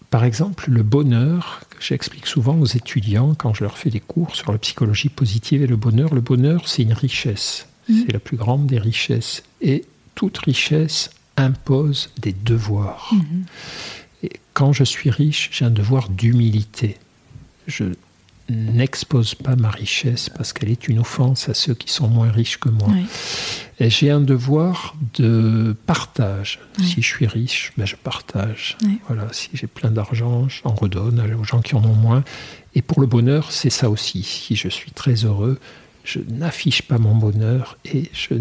par 0.10 0.24
exemple, 0.26 0.70
le 0.70 0.84
bonheur, 0.84 1.64
j'explique 1.84 2.28
souvent 2.28 2.58
aux 2.60 2.66
étudiants 2.66 3.36
quand 3.36 3.54
je 3.54 3.64
leur 3.64 3.78
fais 3.78 3.90
des 3.90 4.00
cours 4.00 4.36
sur 4.36 4.52
la 4.52 4.58
psychologie 4.58 5.10
positive 5.10 5.62
et 5.62 5.68
le 5.68 5.76
bonheur, 5.76 6.14
le 6.14 6.22
bonheur, 6.22 6.68
c'est 6.68 6.84
une 6.84 6.94
richesse. 6.94 7.68
Mhm. 7.90 8.04
C'est 8.06 8.14
la 8.14 8.20
plus 8.20 8.38
grande 8.38 8.68
des 8.68 8.80
richesses. 8.80 9.44
Et 9.62 9.86
toute 10.16 10.38
richesse 10.40 11.10
impose 11.38 12.12
des 12.18 12.34
devoirs. 12.34 13.10
Mhm. 13.14 13.46
Et 14.24 14.32
quand 14.54 14.72
je 14.72 14.84
suis 14.84 15.10
riche, 15.10 15.50
j'ai 15.52 15.66
un 15.66 15.72
devoir 15.72 16.10
d'humilité. 16.10 16.98
Je 17.68 17.86
n'expose 18.50 19.36
pas 19.36 19.56
ma 19.56 19.70
richesse 19.70 20.30
parce 20.30 20.54
qu'elle 20.54 20.70
est 20.70 20.88
une 20.88 21.00
offense 21.00 21.50
à 21.50 21.54
ceux 21.54 21.74
qui 21.74 21.92
sont 21.92 22.08
moins 22.08 22.32
riches 22.32 22.58
que 22.58 22.70
moi. 22.70 22.90
Et 23.80 23.90
j'ai 23.90 24.12
un 24.12 24.22
devoir 24.22 24.96
de 25.16 25.76
partage. 25.86 26.60
Si 26.82 27.02
je 27.02 27.08
suis 27.08 27.28
riche, 27.28 27.74
ben 27.78 27.86
je 27.86 27.96
partage. 27.96 28.78
Voilà, 29.08 29.28
si 29.32 29.50
j'ai 29.54 29.68
plein 29.68 29.92
d'argent, 29.92 30.48
j'en 30.48 30.74
redonne 30.76 31.22
aux 31.40 31.44
gens 31.44 31.62
qui 31.62 31.76
en 31.76 31.84
ont 31.84 31.96
moins. 31.96 32.24
Et 32.76 32.82
pour 32.82 33.02
le 33.02 33.08
bonheur, 33.08 33.52
c'est 33.52 33.70
ça 33.70 33.90
aussi. 33.90 34.24
Si 34.24 34.56
je 34.56 34.68
suis 34.68 34.92
très 34.92 35.14
heureux, 35.26 35.60
je 36.04 36.20
n'affiche 36.30 36.82
pas 36.82 36.98
mon 36.98 37.16
bonheur 37.16 37.78
et 37.86 38.10
je 38.14 38.36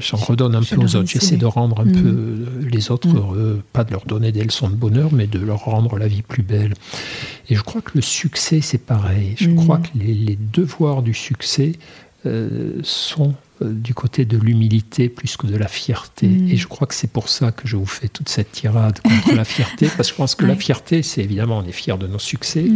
j'en 0.00 0.16
redonne 0.16 0.54
un 0.56 0.62
peu 0.62 0.76
aux 0.76 0.96
autres. 0.96 1.08
J'essaie 1.08 1.36
de 1.36 1.46
rendre 1.46 1.80
un 1.80 1.84
mm. 1.84 2.02
peu 2.02 2.46
les 2.68 2.90
autres 2.90 3.08
mm. 3.08 3.16
heureux, 3.16 3.62
pas 3.72 3.84
de 3.84 3.92
leur 3.92 4.04
donner 4.04 4.32
des 4.32 4.42
leçons 4.42 4.68
de 4.68 4.74
bonheur, 4.74 5.12
mais 5.12 5.26
de 5.26 5.38
leur 5.38 5.60
rendre 5.60 5.96
la 5.96 6.08
vie 6.08 6.22
plus 6.22 6.42
belle. 6.42 6.74
Et 7.48 7.54
je 7.54 7.62
crois 7.62 7.82
que 7.82 7.92
le 7.94 8.02
succès, 8.02 8.60
c'est 8.60 8.84
pareil. 8.84 9.34
Je 9.36 9.48
mm. 9.48 9.56
crois 9.56 9.78
que 9.78 9.96
les, 9.96 10.36
devoirs 10.52 11.02
du 11.02 11.14
succès 11.14 11.72
euh, 12.26 12.80
sont 12.82 13.30
euh, 13.30 13.32
du 13.64 13.94
côté 13.94 14.24
de 14.24 14.38
l'humilité 14.38 15.08
plus 15.08 15.36
que 15.36 15.46
de 15.46 15.56
la 15.56 15.68
fierté. 15.68 16.30
Et 16.48 16.56
je 16.56 16.66
crois 16.66 16.86
que 16.86 16.94
c'est 16.94 17.10
pour 17.10 17.28
ça 17.28 17.52
que 17.52 17.66
je 17.66 17.76
vous 17.76 17.86
fais 17.86 18.08
toute 18.08 18.28
cette 18.28 18.52
tirade 18.52 19.00
contre 19.00 19.34
la 19.34 19.44
fierté, 19.56 19.88
parce 19.96 20.08
que 20.08 20.14
je 20.14 20.16
pense 20.16 20.34
que 20.34 20.46
la 20.46 20.56
fierté, 20.56 21.02
c'est 21.02 21.22
évidemment, 21.22 21.58
on 21.58 21.64
est 21.64 21.72
fier 21.72 21.98
de 21.98 22.06
nos 22.06 22.18
succès. 22.18 22.66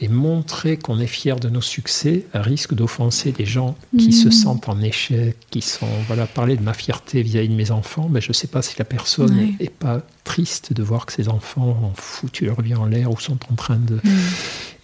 Et 0.00 0.08
montrer 0.08 0.76
qu'on 0.76 0.98
est 0.98 1.06
fier 1.06 1.38
de 1.38 1.48
nos 1.48 1.60
succès 1.60 2.26
risque 2.34 2.74
d'offenser 2.74 3.30
des 3.30 3.46
gens 3.46 3.76
qui 3.96 4.12
se 4.12 4.28
mmh. 4.28 4.32
sentent 4.32 4.68
en 4.68 4.82
échec, 4.82 5.36
qui 5.50 5.62
sont. 5.62 5.86
Voilà, 6.08 6.26
parler 6.26 6.56
de 6.56 6.62
ma 6.62 6.74
fierté 6.74 7.22
vis-à-vis 7.22 7.48
de 7.48 7.54
mes 7.54 7.70
enfants, 7.70 8.08
mais 8.10 8.20
je 8.20 8.28
ne 8.28 8.32
sais 8.34 8.48
pas 8.48 8.60
si 8.60 8.74
la 8.78 8.84
personne 8.84 9.54
n'est 9.60 9.68
pas 9.68 10.02
triste 10.24 10.72
de 10.72 10.82
voir 10.82 11.06
que 11.06 11.12
ses 11.12 11.28
enfants 11.28 11.78
ont 11.82 11.94
foutu 11.94 12.46
leur 12.46 12.60
vie 12.60 12.74
en 12.74 12.86
l'air 12.86 13.12
ou 13.12 13.18
sont 13.18 13.38
en 13.50 13.54
train 13.54 13.76
de. 13.76 14.00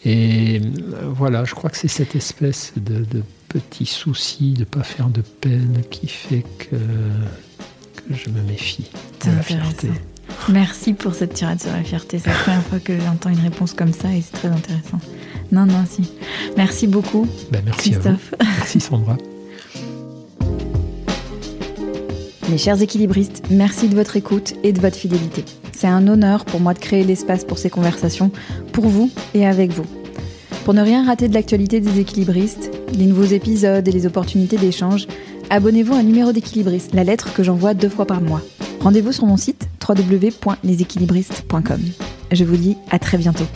Et 0.04 0.60
euh, 0.60 1.02
voilà, 1.08 1.44
je 1.44 1.54
crois 1.54 1.70
que 1.70 1.76
c'est 1.76 1.88
cette 1.88 2.14
espèce 2.14 2.72
de, 2.76 3.04
de 3.04 3.22
petit 3.50 3.84
souci 3.84 4.52
de 4.52 4.60
ne 4.60 4.64
pas 4.64 4.84
faire 4.84 5.08
de 5.08 5.22
peine 5.22 5.82
qui 5.90 6.06
fait 6.06 6.44
que, 6.58 6.76
que 6.76 8.14
je 8.14 8.30
me 8.30 8.40
méfie 8.42 8.88
de 9.26 9.32
la 9.32 9.42
fierté. 9.42 9.88
Merci 10.48 10.94
pour 10.94 11.14
cette 11.14 11.34
tirade 11.34 11.60
sur 11.60 11.72
la 11.72 11.82
fierté. 11.82 12.20
C'est 12.20 12.30
la 12.30 12.36
première 12.36 12.62
fois 12.62 12.78
que 12.78 12.98
j'entends 12.98 13.30
une 13.30 13.40
réponse 13.40 13.74
comme 13.74 13.92
ça 13.92 14.12
et 14.14 14.22
c'est 14.22 14.38
très 14.38 14.48
intéressant. 14.48 15.00
Non, 15.50 15.66
non, 15.66 15.84
si. 15.88 16.12
Merci 16.56 16.86
beaucoup. 16.86 17.26
Ben, 17.50 17.62
merci 17.64 17.90
Christophe. 17.90 18.34
Merci 18.40 18.80
Sandra. 18.80 19.16
Mes 22.48 22.58
chers 22.58 22.80
équilibristes, 22.80 23.42
merci 23.50 23.88
de 23.88 23.96
votre 23.96 24.16
écoute 24.16 24.54
et 24.62 24.72
de 24.72 24.80
votre 24.80 24.96
fidélité. 24.96 25.44
C'est 25.72 25.88
un 25.88 26.06
honneur 26.06 26.44
pour 26.44 26.60
moi 26.60 26.74
de 26.74 26.78
créer 26.78 27.04
l'espace 27.04 27.44
pour 27.44 27.58
ces 27.58 27.70
conversations, 27.70 28.30
pour 28.72 28.86
vous 28.86 29.10
et 29.34 29.46
avec 29.46 29.72
vous. 29.72 29.86
Pour 30.64 30.74
ne 30.74 30.82
rien 30.82 31.04
rater 31.04 31.28
de 31.28 31.34
l'actualité 31.34 31.80
des 31.80 32.00
équilibristes, 32.00 32.70
les 32.92 33.06
nouveaux 33.06 33.24
épisodes 33.24 33.86
et 33.86 33.92
les 33.92 34.06
opportunités 34.06 34.56
d'échange, 34.56 35.06
abonnez-vous 35.48 35.94
à 35.94 35.98
un 35.98 36.02
numéro 36.02 36.32
d'équilibriste, 36.32 36.94
la 36.94 37.04
lettre 37.04 37.32
que 37.32 37.42
j'envoie 37.42 37.74
deux 37.74 37.88
fois 37.88 38.06
par 38.06 38.20
mois. 38.20 38.42
Rendez-vous 38.80 39.12
sur 39.12 39.26
mon 39.26 39.36
site 39.36 39.68
www.leséquilibristes.com. 39.86 41.80
Je 42.32 42.44
vous 42.44 42.56
dis 42.56 42.76
à 42.90 42.98
très 42.98 43.18
bientôt. 43.18 43.46